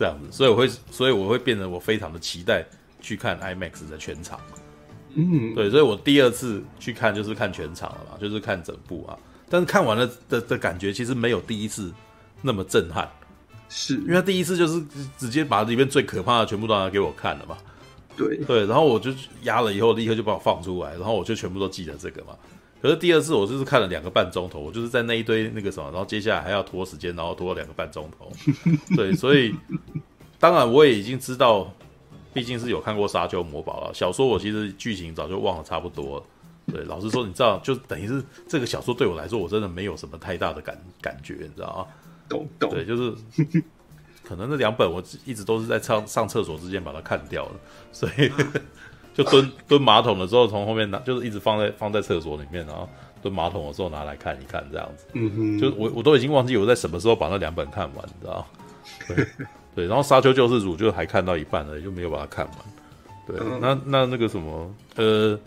[0.00, 2.64] 这样子，所以我会，所以我会变得我非常的期待
[3.02, 4.40] 去看 IMAX 的全场。
[5.12, 9.12] 嗯，对，所以我第二次去看就是看全场了嘛，就是看整部啊。
[9.50, 11.92] 但是看完了的的感觉其实没有第一次
[12.40, 13.06] 那么震撼，
[13.68, 14.82] 是因为他第一次就是
[15.18, 17.58] 直接把里面最可怕的全部都拿给我看了嘛。
[18.16, 19.12] 对对，然后我就
[19.42, 22.34] 压了以后立刻就把我放出来，然后我就全部都记得这个嘛。
[22.80, 28.32] 可是第二次我就是看了两个半钟头，我就是在那一堆那个什么，然后接下来还要拖时间，然后拖了两个半钟头。
[28.96, 29.54] 对，所以
[30.38, 31.70] 当然我也已经知道，
[32.32, 33.92] 毕竟是有看过《沙丘魔堡》了。
[33.92, 36.24] 小说我其实剧情早就忘了差不多了。
[36.72, 41.86] 对，老实说，你知道，就等于是这个小说对我来说，我真的没有什么太大的感感觉，你知道吗？
[42.28, 42.70] 懂懂。
[42.70, 43.12] 对，就是
[44.22, 47.52] 可能那两本我一直都是在上上厕所之间把它看掉了，
[47.90, 48.30] 所以
[49.14, 52.88] 就蹲 蹲马桶的时候从后面拿，就是一直放在放在厕所里面，然后
[53.22, 55.06] 蹲马桶的时候拿来看一看这样子。
[55.14, 58.46] 嗯哼，就我我都已经忘记我在什么时候把那两本看完，你知道？
[59.08, 59.26] 对
[59.74, 62.54] 对，然后《沙丘救世主》就还看到一半了，就没有把它看完。
[63.26, 65.38] 对，嗯、那那那个什么，呃，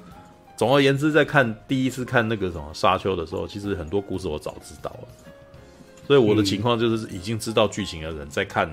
[0.56, 5.08] 总而言之，在看第一次看那个什么《沙丘》的时候，其实很多故事我早知道了，
[6.08, 8.70] 所以我的情况就是已经知道剧情的人在看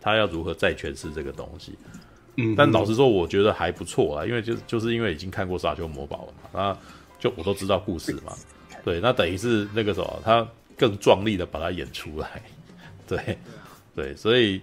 [0.00, 1.72] 他要如何再诠释这个东西。
[1.94, 2.00] 嗯，
[2.56, 6.76] 但老实说，我觉得还不错啊，因为就就是因为已经看过《沙丘魔堡》了嘛，那
[7.18, 8.32] 就我都知道故事嘛。
[8.84, 10.46] 对，那等于是那个什么，他
[10.76, 12.42] 更壮丽的把它演出来。
[13.06, 13.38] 对，
[13.94, 14.60] 对，所以。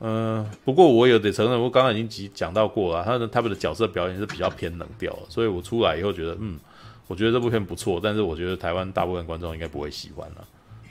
[0.00, 6.58] 嗯、呃，不过我有得承认，我刚刚已经讲到过了，他的他们的角色表演是比较偏冷调，所以我出来以后觉得，嗯，
[7.06, 10.44] 我觉得这部片不错，但是我觉得台湾大部分观众应该不会喜欢了，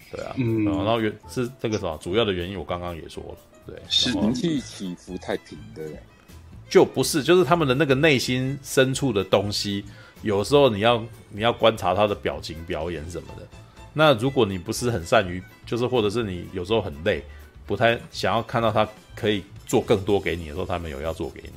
[0.09, 3.75] 对啊，嗯，然后原是这个什么主要的原因，我刚刚也说了，对，
[4.11, 5.97] 人气起伏太平，对，
[6.69, 9.85] 就不是，就是他们的那个内心深处的东西，
[10.21, 13.47] 有时候你要你要观察他的表情表演什么的，
[13.93, 17.23] 那如果你不是很善于，就是或者是你有时候很累。
[17.65, 18.85] 不太想要看到他
[19.15, 21.53] 可以做更多给你的时候，他没有要做给你，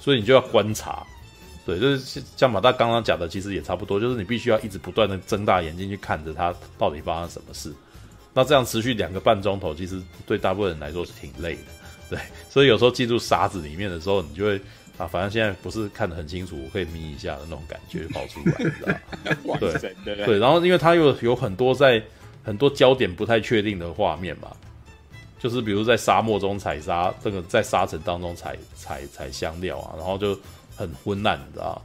[0.00, 1.06] 所以你就要观察，
[1.66, 7.70] 对，就是像马大刚刚讲的，其实也差不多，就是你必须要一直不断的睁大眼睛去看着他到底发生什么事，
[8.36, 11.72] 那这样持续两个半钟头，其实对大部分人来说是挺累的，
[12.10, 12.18] 对，
[12.50, 14.60] 所以有时候进入沙子里面的时候，你就会
[14.98, 19.56] 啊，反正现在不是看得很清楚，我可以眯一下的那种感觉跑出来，你知道
[20.04, 22.02] 对对，然后因为它又有很多在
[22.44, 24.54] 很多焦点不太确定的画面嘛。
[25.38, 30.36] 就是比如在沙漠中采沙，这个在沙尘当中采采采香料啊，然后就
[30.74, 31.80] 很昏暗，你知道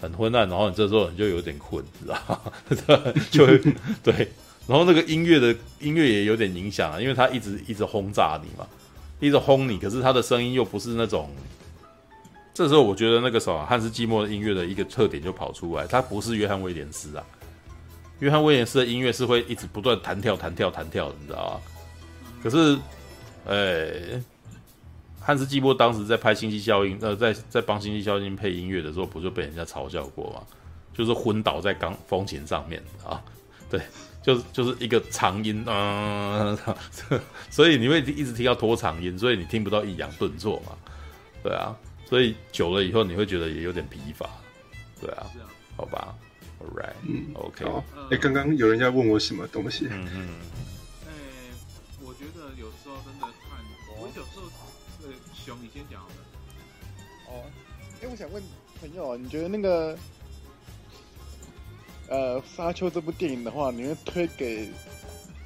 [0.00, 3.60] 很昏暗，然后你这时候你就有点困，你知道 就会
[4.04, 4.28] 对，
[4.66, 8.66] 然后那个音乐的音乐也有点影响啊，因为它一直一直轰炸你嘛，
[9.20, 11.30] 一直轰你，可是它的声音又不是那种，
[12.54, 17.24] 这时候我觉得那个什么汉斯季默的音乐的一个特点就跑出来，他不是约翰威廉斯啊，
[18.20, 21.60] 约翰威廉斯的音乐是会一直不断弹跳弹跳弹跳的，你知道吗？
[22.42, 22.78] 可是。
[23.44, 24.22] 哎、
[25.18, 30.42] 汉斯季默当时在拍《星际效应》，呃，在在帮《星际效应》配音乐的时候，不就被人家嘲笑过吗？
[30.94, 33.20] 就是昏倒在钢风琴上面啊，
[33.72, 33.80] 对，
[34.22, 36.54] 就是就是一个长音啊，
[37.48, 40.76] 所以你会一直听到拖长音，所以你听不到抑扬顿挫嘛，
[41.42, 41.74] 对啊，
[42.04, 44.28] 所以久了以后你会觉得也有点疲乏，
[45.00, 45.24] 对啊，
[45.74, 46.14] 好吧
[46.60, 47.64] ，All right，嗯，OK，
[48.10, 49.88] 哎，刚刚有人要问我什么东西？
[49.90, 50.28] 嗯嗯。
[51.06, 51.16] 哎、欸，
[52.02, 53.58] 我觉得有时候真的看，
[53.98, 54.42] 我有时候
[55.02, 56.14] 呃，熊你先讲好了。
[57.28, 57.44] 哦，
[58.02, 58.42] 哎，我想问
[58.78, 59.96] 朋友，你觉得那个
[62.12, 64.68] 呃《沙丘》这部电影的话，你会推给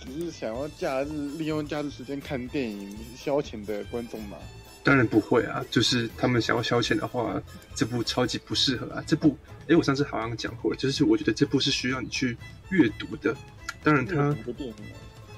[0.05, 1.07] 只是想要假日
[1.39, 4.37] 利用假日时间看电影消遣的观众吗？
[4.83, 7.41] 当然不会啊，就是他们想要消遣的话，
[7.77, 9.05] 这部超级不适合啊。
[9.07, 9.37] 这部，
[9.69, 12.37] 哎，我上次好像讲过，就是我觉得这部是需要你去
[12.71, 13.37] 阅读的。
[13.85, 14.37] 当然，它。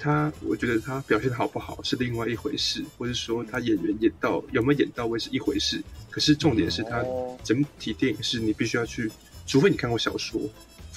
[0.00, 5.82] 他，我觉得他表现好不好是另外一回事，或者说他演员演到有没有演到位是一回事。
[6.08, 7.04] 可是重点是他
[7.42, 9.10] 整体电影是你必须要去，
[9.44, 10.40] 除非你看过小说，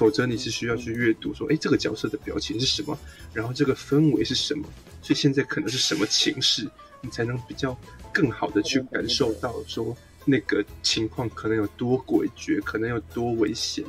[0.02, 2.98] 否则你是需要去阅读说，哎，这个角色的表情是什么，
[3.36, 4.68] 然后这个氛围是什么，
[5.00, 6.68] 所以现在可能是什么情势，
[7.02, 7.80] 你才能比较
[8.12, 9.96] 更好的去感受到说
[10.26, 13.86] 那个情况可能有多诡谲，可能有多危险。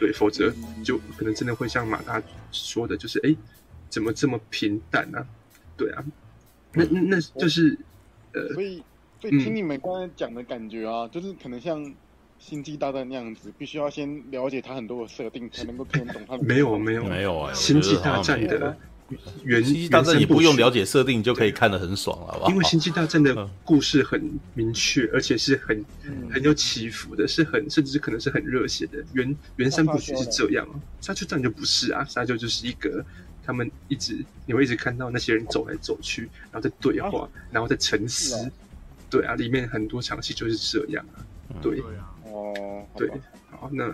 [0.00, 0.52] 对，否则
[0.82, 2.20] 就可能真的会像马大
[2.50, 3.32] 说的，就是哎。
[3.92, 5.26] 怎么这么平淡呢、啊？
[5.76, 6.02] 对啊，
[6.72, 7.78] 那那那就是
[8.32, 8.82] 呃，所以
[9.20, 11.94] 所以听你们刚才讲的感觉啊，嗯、就是可能像
[12.44, 16.36] 星际大战那样子，必须要先了解它很多的设定，才能够听懂它。
[16.38, 18.76] 没有没有没有啊，星际大战的
[19.44, 22.50] 原星际大战你不用了解设定就可以看得很爽了，好不好？
[22.50, 25.84] 因为星际大战的故事很明确，而且是很
[26.30, 29.02] 很有起伏的，是很甚至可能是很热血的。
[29.12, 30.66] 原原三部曲是这样，
[31.00, 33.04] 沙丘战就不是啊，沙丘就是一个。
[33.44, 38.36] 他们一直，你会一直看到那些人走来走去，然后在对话，啊、然后在沉思。
[38.36, 38.50] 啊
[39.10, 41.20] 对啊，里面很多场戏就是这样啊。
[41.60, 41.82] 对，
[42.32, 43.10] 哦、嗯，对，
[43.50, 43.84] 好，那，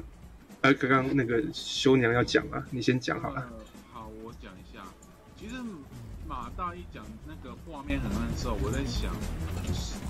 [0.61, 3.41] 呃，刚刚那个修娘要讲啊，你先讲好了。
[3.41, 4.83] 呃、好，我讲一下。
[5.37, 5.57] 其实
[6.29, 9.13] 马大一讲那个画面很暗的时候，我在想，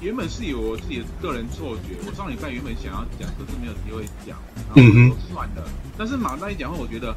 [0.00, 1.96] 原本是有我自己的个人错觉。
[2.06, 4.38] 我上礼拜原本想要讲，可是没有机会讲，
[4.74, 5.64] 然后算了。
[5.66, 7.14] 嗯、但是马大一讲话，我觉得，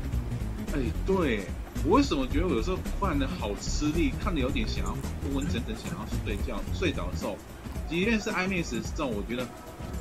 [0.74, 1.42] 哎，对。
[1.84, 4.92] 我为什么觉得我有时候看的好吃力，看的有点想要
[5.24, 7.36] 昏昏沉沉，想要睡觉，睡着的时候，
[7.90, 9.48] 即便是 IMAX 这种，我觉得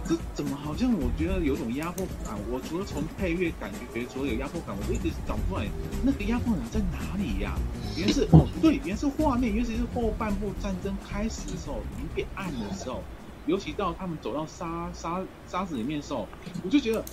[0.06, 2.36] 这怎么好像我觉得有种压迫感。
[2.50, 5.66] 我除了从配乐感觉除了有压迫感，我一直找不出来
[6.02, 7.58] 那个压迫感在哪里呀、啊？
[7.96, 13.02] 原是哦，对，原是画面，尤其是后半部战争开始的时候，已经变暗的时候，
[13.46, 16.26] 尤其到他们走到沙沙沙子里面的时候，
[16.64, 17.04] 我就觉得。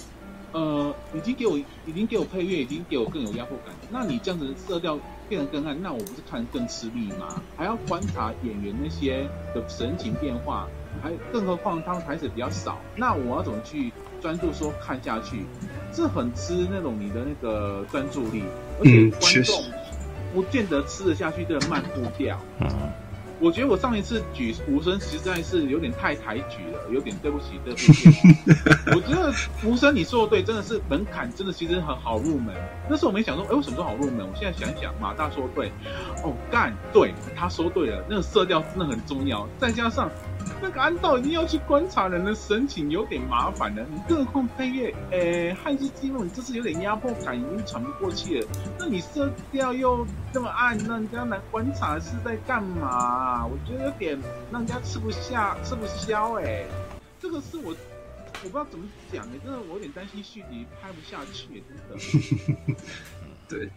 [0.53, 3.75] 呃，已经给我，已经给我配乐，已经给我更有压迫感。
[3.91, 4.97] 那你这样子色调
[5.27, 7.43] 变得更暗，那我不是看得更吃力吗？
[7.57, 10.69] 还要观察演员那些的神情变化，
[11.01, 13.91] 还更何况他们台词比较少，那我要怎么去
[14.21, 15.45] 专注说看下去？
[15.93, 18.43] 这很吃那种你的那个专注力，
[18.79, 19.63] 而且观众
[20.33, 22.39] 不见得吃得下去这个慢步调。
[22.59, 22.67] 嗯
[23.39, 28.09] 我觉得我上一次举无声实在是有点太抬举了，有点对不起对不起。
[28.87, 29.31] 我觉得
[29.63, 32.55] 无声你说的对，真的是门槛真的其实很好入门。
[32.89, 34.27] 那时候我没想说，哎，为什么说好入门？
[34.27, 35.71] 我现在想一想，马大说对，
[36.23, 40.09] 哦干对，他说对了，那个色调真的很重要，再加上。
[40.61, 43.85] 那个安道一定要去观察人的神情，有点麻烦的。
[43.91, 48.47] 你更何况配乐，诶，汉斯季默，你这是有点压迫感，已经喘不过气了。
[48.77, 53.45] 那你色调又这么暗，让人家来观察是在干嘛？
[53.45, 54.19] 我觉得有点
[54.51, 56.33] 让人家吃不下、吃不消。
[56.39, 56.65] 哎，
[57.19, 57.75] 这个是我
[58.43, 62.75] 我不知道怎么讲哎，真的我有点担心续集拍不下去，真的。
[63.49, 63.69] 对，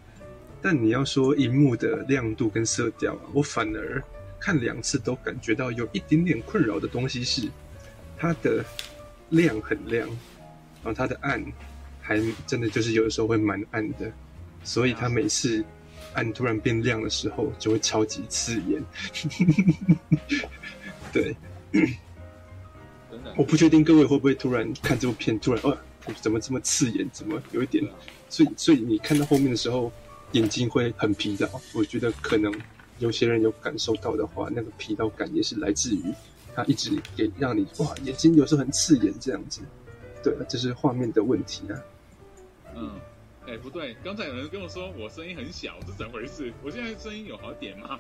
[0.61, 4.03] 但你要说荧幕的亮度跟色调啊，我反而。
[4.41, 7.47] 看两次都感觉到有一点点困扰的东西是，
[8.17, 8.65] 它的
[9.29, 10.09] 亮很亮，
[10.83, 11.45] 然后它的暗
[12.01, 14.11] 还真的就是有的时候会蛮暗的，
[14.65, 15.63] 所以它每次
[16.15, 18.83] 暗突然变亮的时候就会超级刺眼。
[21.13, 21.37] 对，
[23.37, 25.77] 我不确定各位会不会突然看这部片突然哦，
[26.21, 27.07] 怎么这么刺眼？
[27.13, 27.87] 怎么有一点？
[28.31, 29.93] 所以所以你看到后面的时候
[30.33, 32.51] 眼睛会很疲劳，我觉得可能。
[33.01, 36.03] 有些人有感受到的话，那个疲劳感也是来自于
[36.55, 39.63] 它一直给让你哇眼睛有时候很刺眼这样子，
[40.23, 41.75] 对，这是画面的问题啊。
[42.77, 42.93] 嗯，
[43.47, 46.53] 哎、欸、不对，刚才有人跟我说我声音很小，是怎么回事？
[46.63, 47.99] 我现在声音有好点吗？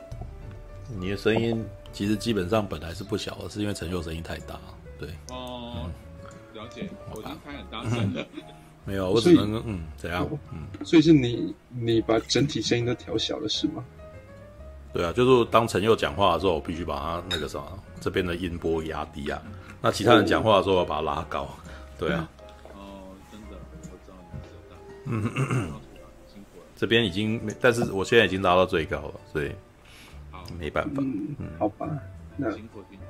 [0.98, 4.60] 你的声音其实基本上本来是不小的，是因为陈秀声音太大，
[4.98, 5.08] 对。
[5.30, 5.88] 哦，
[6.54, 8.26] 嗯、了解，我已经开很大声了。
[8.84, 10.28] 没有，我只能嗯怎样？
[10.52, 13.84] 嗯，所以是你你把整体声音都调小了是吗？
[14.92, 19.40] 对啊，就是当陈佑讲话的时候，我必须把他那个什么这边的音波压低啊。
[19.80, 21.48] 那其他人讲话的时候，我把它拉高。
[21.96, 22.28] 对啊。
[22.74, 24.76] 哦，真的，我知道你知道。
[25.06, 25.72] 嗯嗯嗯。
[26.26, 26.66] 辛苦了。
[26.76, 29.52] 这边已经没，但是我现在已经拉到最高了，所以
[30.58, 31.02] 没办法。
[31.02, 31.88] 嗯，好吧。
[32.36, 33.04] 那辛苦辛苦。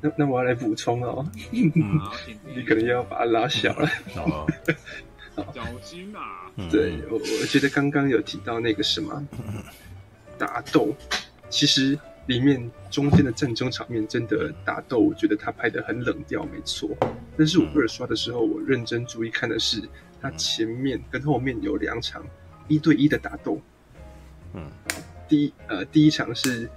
[0.00, 1.26] 那那我要来补充哦。
[1.50, 3.88] 你可能要把它拉小了。
[4.16, 4.46] 哦。
[5.52, 6.48] 小心啊！
[6.70, 9.26] 对，我我觉得刚刚有提到那个什么。
[10.38, 10.94] 打斗，
[11.48, 16.90] 其实里面中间的战争场面真的打斗，我觉得他拍的很冷调，没错。
[17.36, 19.82] 但是我二刷的时候，我认真注意看的是，
[20.20, 22.24] 他前面跟后面有两场
[22.68, 23.60] 一对一的打斗。
[24.54, 24.70] 嗯，
[25.28, 26.68] 第一呃第一场是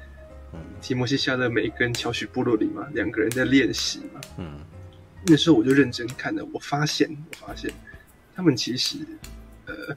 [0.81, 4.21] 提摩西·夏勒梅跟乔许·布洛里嘛，两个人在练习嘛。
[4.37, 4.59] 嗯，
[5.25, 7.71] 那时候我就认真看了，我发现我发现
[8.35, 8.97] 他们其实
[9.65, 9.95] 呃。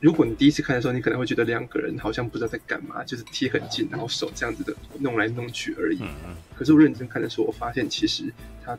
[0.00, 6.00] 如果你第一次看的时候，你可能会觉得两个人好像不知道在干嘛，就是贴很近，然后手这样子的弄来弄去而已。
[6.54, 8.32] 可是我认真看的时候，我发现其实
[8.64, 8.78] 他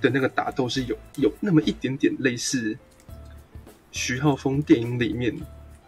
[0.00, 2.76] 的那个打斗是有有那么一点点类似
[3.92, 5.34] 徐浩峰电影里面，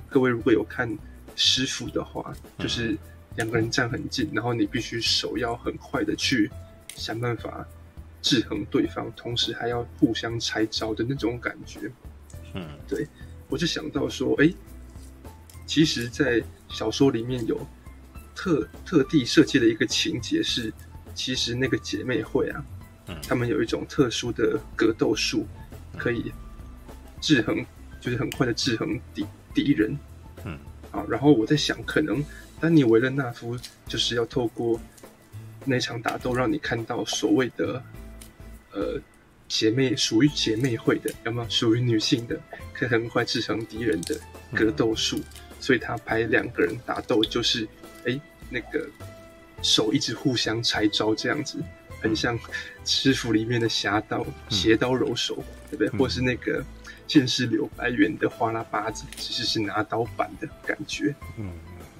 [0.09, 0.97] 各位如果有看
[1.35, 2.97] 师傅的话，就是
[3.37, 6.51] 两个人站很近，然后你必须手要很快的去
[6.95, 7.67] 想办法
[8.23, 11.91] 制衡对方，同时还要互相拆招的那种感觉。
[12.55, 13.07] 嗯，对。
[13.51, 14.51] 我就想到说，哎，
[15.67, 17.61] 其实，在小说里面有
[18.35, 20.73] 特特地设计的一个情节是，
[21.15, 22.65] 其实那个姐妹会啊，
[23.09, 25.47] 嗯，他们有一种特殊的格斗术，
[25.99, 26.33] 可以
[27.21, 27.67] 制衡，
[28.01, 29.99] 就是很快的制衡敌敌人，
[30.45, 30.57] 嗯，
[30.93, 32.25] 啊，然后我在想，可能
[32.61, 34.81] 丹尼维勒纳夫就是要透过
[35.65, 37.83] 那场打斗，让你看到所谓的，
[38.73, 39.01] 呃。
[39.51, 42.41] 姐妹属于姐妹会的，有没有属于女性的，
[42.73, 44.17] 可以很快制成敌人的
[44.55, 45.19] 格斗术？
[45.19, 45.25] 嗯、
[45.59, 47.67] 所以他拍两个人打斗，就是
[48.07, 48.19] 哎，
[48.49, 48.89] 那个
[49.61, 51.59] 手一直互相拆招，这样子，
[52.01, 52.39] 很像
[52.85, 55.99] 师傅里面的侠刀、斜刀揉手，嗯、对不对？
[55.99, 56.65] 或是那个
[57.09, 61.13] 剑士柳白猿的花拉巴子，其实是拿刀版的感觉。
[61.37, 61.51] 嗯，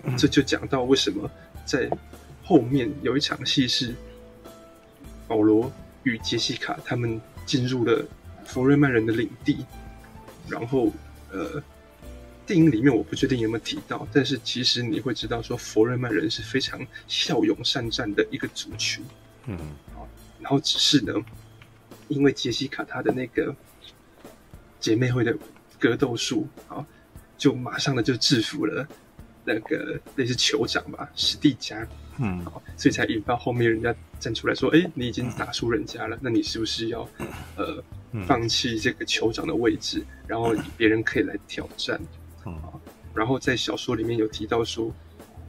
[0.05, 1.29] 嗯这就讲到为什么
[1.67, 1.91] 在
[2.45, 3.93] 后面有一场戏是
[5.27, 5.71] 保罗
[6.05, 7.21] 与杰西卡他们。
[7.47, 8.05] 进入了
[8.45, 9.65] 佛瑞曼人的领地，
[10.49, 10.93] 然后
[11.31, 11.63] 呃，
[12.47, 19.05] 电影里面我不确定有没有提到，但是其实你会知道说佛瑞曼人是非常骁勇善战的一个族群，
[19.47, 19.57] 嗯，
[19.95, 20.09] 好，
[20.41, 21.15] 然后只是呢，
[22.09, 23.55] 因为杰西卡她的那个
[24.81, 25.37] 姐妹会的
[25.79, 26.85] 格斗术啊，
[27.39, 28.87] 就马上的就制服了
[29.45, 31.87] 那个类似酋长吧，史蒂加，
[32.23, 37.09] 嗯，好，所以才引发后面人家站出来说，哎，你已经打输人家了，那你是不是要
[37.57, 37.83] 呃
[38.27, 41.99] 放弃这个酋长的位置，然后别人可以来挑战？
[42.45, 42.53] 啊，
[43.15, 44.95] 然后在小说里面有提到说，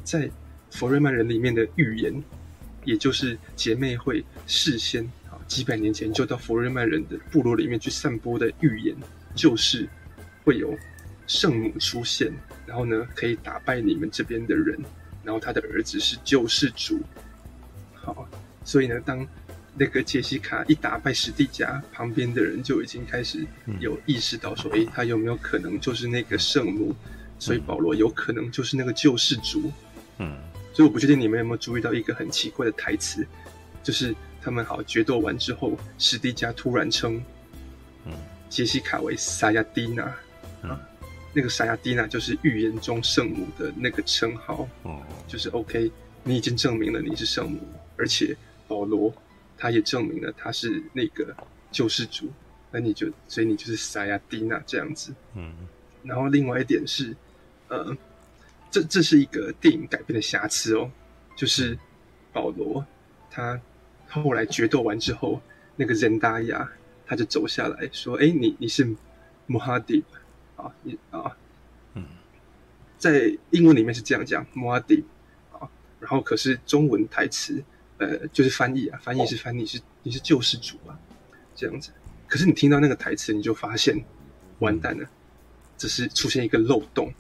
[0.04, 0.30] 在
[0.70, 2.24] 佛瑞曼人里面的预言，
[2.86, 8.96] 也就是姐妹会事先啊几百年前就到佛瑞曼人的部落里面去散播的预言，
[9.36, 9.88] 就是
[10.46, 10.74] 会有
[11.28, 12.32] 圣母出现，
[12.66, 14.80] 然后呢可以打败你们这边的人，
[15.24, 17.00] 然后他的儿子是救世主。
[17.94, 18.28] 好，
[18.64, 19.28] 所以呢，当
[19.76, 23.46] 那个杰西卡一打败史蒂加，旁边的人就已经开始
[23.80, 26.96] 有意识到说，诶，他有没有可能就是那个圣母？
[27.40, 29.72] 所以保罗有可能就是那个救世主。
[30.20, 30.38] 嗯，
[30.74, 33.26] 所以我不确定你们有没有注意到一个很奇怪的台词，
[33.82, 37.24] 就是他们好决斗完之后，史蒂加突然称，
[38.06, 38.14] 嗯，
[38.48, 40.04] 杰西卡为萨亚蒂娜，
[40.62, 40.80] 啊，
[41.34, 45.92] 那个萨亚蒂娜就是预言中圣母的那个称号，哦，就是 OK，
[46.24, 47.60] 你已经证明了你是圣母，
[47.98, 48.36] 而且
[48.68, 49.14] 保罗。
[49.58, 51.36] 他也证明了他是那个
[51.72, 52.28] 救世主，
[52.72, 55.14] 那你就所以你就是萨亚蒂娜这样子。
[55.36, 55.54] 嗯，
[56.02, 57.16] 然后另外一点是，
[57.68, 57.96] 呃，
[58.72, 60.90] 这这是一个电影改编的瑕疵哦，
[61.36, 61.78] 就是
[62.34, 62.84] 保罗
[63.30, 63.62] 他
[64.08, 65.40] 后来决斗完之后，
[65.76, 66.68] 那个任达亚
[67.06, 68.96] 他就走下来说：“哎，你你是
[69.46, 70.04] 穆哈迪
[70.62, 70.76] 啊？
[70.84, 71.38] 你啊，
[71.94, 72.06] 嗯，
[72.98, 75.04] 在英文里面是这样讲穆哈迪
[75.52, 75.70] 啊，
[76.00, 77.64] 然后可是中文台词。”
[78.02, 80.98] 呃，就是翻译啊，翻译是翻译是你是救世主啊，
[81.54, 81.92] 这样子。
[82.28, 84.04] 可是你听到那个台词，你就发现
[84.58, 85.08] 完蛋了，
[85.78, 87.14] 只是出现一个漏洞。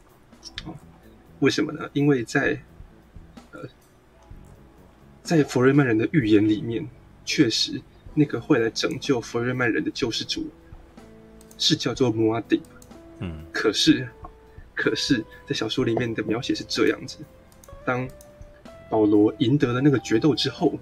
[0.65, 0.73] 啊，
[1.39, 1.87] 为什么呢？
[1.93, 2.59] 因为在
[3.51, 3.69] 呃，
[5.21, 6.89] 在佛瑞曼人的预言里面，
[7.25, 7.79] 确实
[8.15, 10.49] 那个会来拯救佛瑞曼人的救世主
[11.59, 12.59] 是叫做摩阿迪。
[13.21, 14.07] 嗯，可是，
[14.75, 17.17] 可是在小说里面的描写是这样子，
[17.85, 18.07] 当。
[18.89, 20.77] 保罗赢得了那个决斗之后，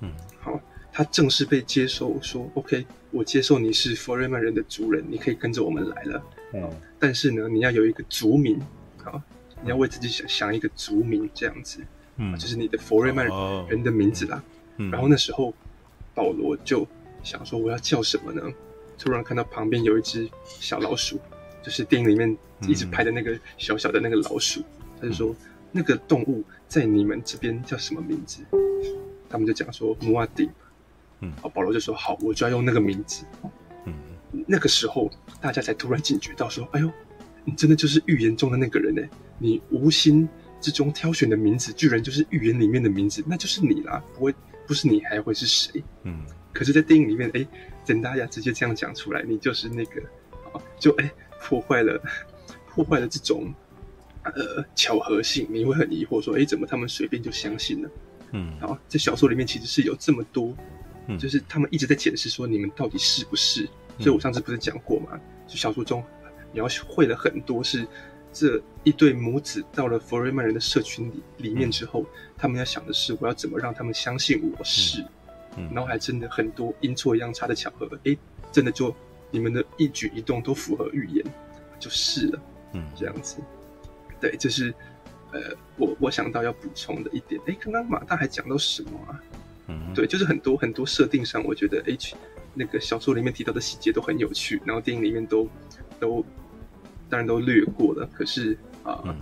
[0.00, 0.10] 嗯，
[0.40, 0.58] 好，
[0.90, 6.22] 他正式被接受，说 OK，我接受你是佛瑞曼人的族人，你可以跟着我们来了。
[6.54, 8.58] 嗯，但是呢，你要有一个族名，
[8.96, 9.20] 好，
[9.62, 11.80] 你要为自己想想一个族名，这样子，
[12.16, 13.26] 嗯，就是你的佛瑞曼
[13.68, 14.42] 人的名字啦。
[14.78, 15.52] 嗯，然后那时候
[16.14, 16.88] 保罗就
[17.22, 18.42] 想说，我要叫什么呢？
[18.96, 21.20] 突然看到旁边有一只小老鼠，
[21.64, 22.36] 就是电影里面
[22.68, 24.62] 一直拍的那个小小的那个老鼠，
[25.00, 25.34] 他就说。
[25.76, 28.44] 那个动物在你们这边叫什么名字？
[29.28, 30.48] 他们就讲说穆阿迪。
[31.18, 33.24] 嗯，好，保罗就说好，我就要用那个名字。
[33.84, 33.92] 嗯，
[34.46, 35.10] 那个时候
[35.40, 36.88] 大家才突然警觉到说，哎呦，
[37.44, 39.02] 你真的就是预言中的那个人呢！
[39.36, 40.28] 你无心
[40.60, 44.00] 之中挑选的名字，居然就是预言里面的名字，那就是你啦！
[44.14, 44.34] 不会，
[44.68, 45.82] 不是你还会是谁？
[46.04, 47.44] 嗯，可是，在电影里面，哎，
[47.84, 50.00] 等大家直接这样讲出来，你就是那个，
[50.52, 51.12] 啊，就哎
[51.44, 52.00] 破坏了，
[52.66, 53.52] 破坏了这种。
[54.24, 57.90] 呃，巧合性，你会很疑惑说，哎，怎么他们随便就相信了？
[58.32, 60.56] 嗯，好，在小说里面其实是有这么多，
[61.08, 63.68] 嗯，就是他们一直在解释说你们到底是不是？
[63.98, 65.20] 所以我上次不是讲过吗？
[65.46, 66.02] 就小说中
[66.54, 67.86] 描绘了很多是
[68.32, 75.04] 这一对母子到了佛瑞曼人的社群里里面之后，他们要想的是我要怎么让他们相信我是，
[75.58, 78.16] 嗯，然后还真的很多阴错阳差的巧合，哎，
[78.50, 78.96] 真的就
[79.34, 81.26] 你们的一举一动都符合预言，
[81.80, 82.40] 就是了，
[82.72, 83.38] 嗯，这样子。
[84.20, 84.72] 对，这是，
[85.32, 85.40] 呃，
[85.76, 87.40] 我我想到要补充的一点。
[87.48, 89.20] 哎，刚刚马大还讲到什么啊？
[89.66, 92.14] 嗯，对，就是很多很多设定上，我觉得 H
[92.54, 95.48] 那个小说里面提到的细节都很有趣，然后电影里面都
[95.98, 96.24] 都
[97.10, 98.08] 当然都略过了。
[98.14, 99.20] 可是啊，呃嗯、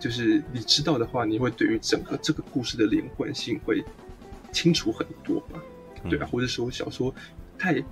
[0.00, 3.84] 就是你知道的话，你会对于整个这个故事的连贯性会
[4.52, 5.60] 清楚很多吧？
[6.08, 7.14] 对啊，嗯、或者说小说
[7.58, 7.84] 太。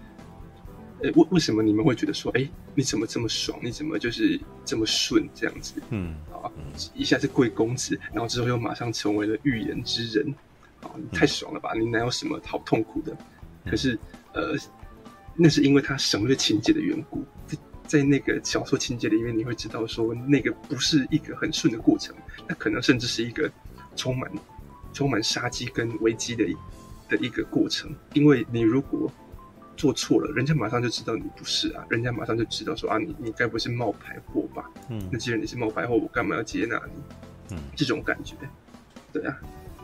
[1.03, 3.59] 哎，为为什么你们会觉得说，哎，你怎么这么爽？
[3.63, 5.75] 你怎么就是这么顺这样子？
[5.91, 6.51] 嗯，啊，
[6.95, 10.35] 一下子贵公子，然后之后又马上成为了预言之人，
[10.81, 11.75] 啊，太爽了吧？
[11.79, 13.15] 你哪有什么好痛苦的？
[13.67, 13.99] 可是，
[14.33, 14.57] 呃，
[15.35, 22.17] 那是因为他省略情节的缘故，在在那个小说情节里面，你会知道说，那个不是一个很顺的过程，
[22.49, 23.51] 那可能甚至是一个
[23.97, 24.31] 充满
[24.95, 26.47] 充满杀机跟危机的
[27.07, 29.13] 的一个过程，因为你如果。
[29.77, 34.71] 做错了，人家马上就知道你不是啊，人家马上就知道说啊，你你该不是冒牌货吧？
[34.89, 37.55] 嗯，那既然你是冒牌货，我干嘛要接纳你？
[37.55, 38.35] 嗯，这种感觉，
[39.13, 39.37] 对啊，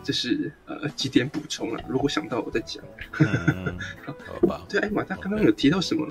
[0.02, 2.82] 这是呃几点补充啊，如果想到我再讲。
[3.20, 3.78] 嗯、
[4.27, 4.64] 好吧。
[4.69, 6.09] 对，哎，马大刚刚有提到什么？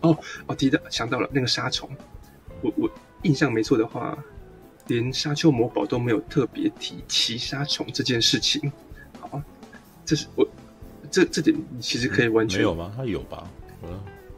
[0.00, 0.16] 哦
[0.46, 1.90] 哦，提到想到了那个沙虫，
[2.62, 2.90] 我我
[3.22, 4.16] 印象没错的话，
[4.86, 8.70] 连沙丘魔堡都没有特别提骑沙虫这件事情。
[9.20, 9.42] 好，
[10.04, 10.46] 这这是我
[11.12, 12.92] 这这点其实可以完全、嗯、没有吗？
[12.96, 13.48] 他有吧？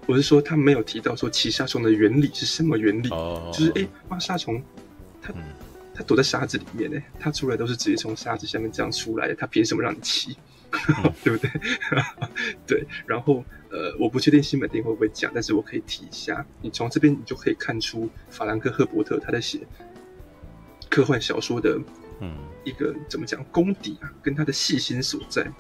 [0.07, 3.09] 我是说他没有提到说骑沙虫的原理是什么原理？
[3.09, 4.63] 哦，就是哎，挖沙虫，
[5.23, 5.43] 它、嗯、
[5.95, 10.37] 它躲在沙子里面呢，它出来都是直接从沙子下面这样出来的，它凭什么让你骑？
[10.89, 11.51] 嗯、 对不对？
[12.67, 19.61] 对，然后呃，我不确定西门町会不会讲，但是我可以提一下，你从这边你就可以看出法兰克·赫伯特他在写
[20.91, 21.79] 科幻小说的
[22.21, 25.51] 嗯一个怎么讲功底啊，跟他的细心所在。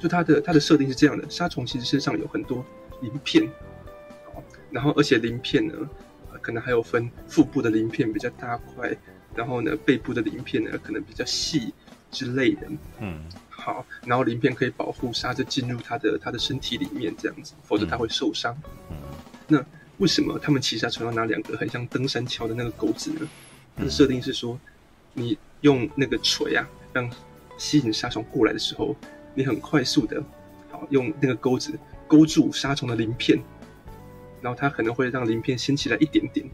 [0.00, 2.64] 就它的它的设定是这样的，杀虫其实身上有很多
[3.02, 3.48] 鳞片，
[4.70, 5.74] 然后而且鳞片呢，
[6.40, 8.96] 可能还有分腹部的鳞片比较大块，
[9.34, 11.74] 然后呢背部的鳞片呢可能比较细
[12.10, 12.66] 之类的。
[12.98, 18.56] 嗯，好，然后鳞片可以保护沙子进入它的它的身体里面这样子，否则它会受伤。
[18.90, 18.96] 嗯，
[19.46, 19.64] 那
[19.98, 23.28] 为什么他们骑沙虫要拿两个很像登山桥的那个钩子呢？
[23.76, 24.58] 它的设定是说，
[25.12, 27.08] 你用那个锤啊，让
[27.58, 28.96] 吸引沙虫过来的时候，
[29.34, 30.22] 你很快速的，
[30.70, 31.78] 好用那个钩子。
[32.06, 33.38] 勾住杀虫的鳞片，
[34.42, 36.44] 然后它可能会让鳞片掀起来一点点。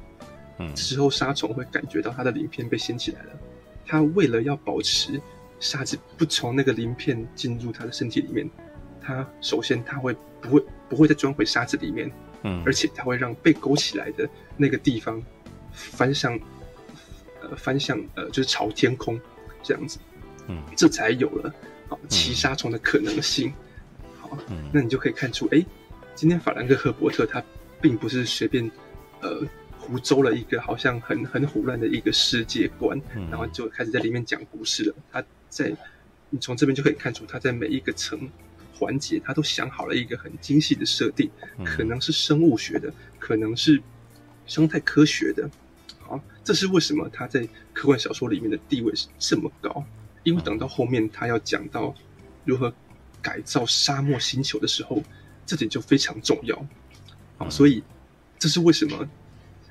[0.59, 3.31] 嗯，这时候杀虫会感觉到它的鳞片被掀起来了。
[3.86, 5.19] 它为了要保持
[5.59, 8.47] 沙子不从那个鳞片进入它的身体里面，
[9.01, 12.12] 它首先它会不会不会再钻回沙子里面。
[12.43, 14.28] 嗯，而且它会让被勾起来的
[14.59, 15.23] 那个地方
[15.73, 16.39] 翻向
[17.40, 19.19] 呃翻向呃就是朝天空
[19.62, 19.98] 这样子。
[20.48, 21.55] 嗯，这才有了
[21.88, 23.52] 好骑杀虫的可能性。
[24.20, 24.36] 好，
[24.72, 25.64] 那你就可以看出，哎，
[26.14, 27.42] 今天法兰克·赫伯特他
[27.80, 28.70] 并不是随便，
[29.20, 29.42] 呃，
[29.78, 34.94] 胡诌了一个好像很很胡乱的一个世界观，嗯，然后就开始在里面讲故事了。
[35.12, 35.72] 他在，
[36.30, 38.28] 你从这边就可以看出，他在每一个层
[38.74, 41.30] 环节，他都想好了一个很精细的设定，
[41.64, 43.80] 可能是生物学的，可能是
[44.46, 45.48] 生态科学的。
[46.00, 49.84] 好，这是为什么他在科幻小说里面的地位是这么高？
[50.27, 51.94] 因为等到后面他要讲到
[52.44, 52.70] 如何。
[53.23, 55.03] 改造沙漠星球的时候，
[55.44, 56.65] 这点就非常重要
[57.39, 57.51] 啊！
[57.51, 57.82] 所以
[58.39, 59.05] 这是为什么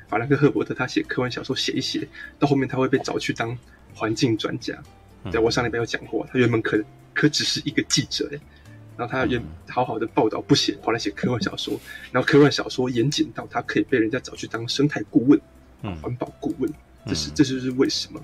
[0.09, 2.05] 法兰克·赫伯特他写科幻小说写一写
[2.37, 3.57] 到后面他会被找去当
[3.93, 4.77] 环境专家。
[5.31, 6.83] 对，我上礼拜有讲过，他原本可
[7.13, 8.39] 可只是一个记者哎，
[8.97, 11.79] 然后他原好好的报道不写，跑来写科幻小说，
[12.11, 15.39] 然后科幻小说严谨到他可以被人家找去当生态顾问、
[16.01, 16.69] 环保顾问，
[17.07, 18.21] 这是这就是为什么？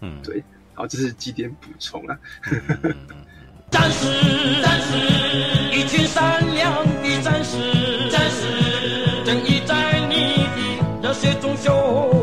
[0.00, 0.42] 嗯，对，
[0.76, 2.16] 好，这是几点补充啊。
[3.70, 4.06] 战士，
[4.62, 4.96] 战士，
[5.72, 10.46] 一群善良的战士，战士，正义在你
[11.02, 12.15] 的热血中汹。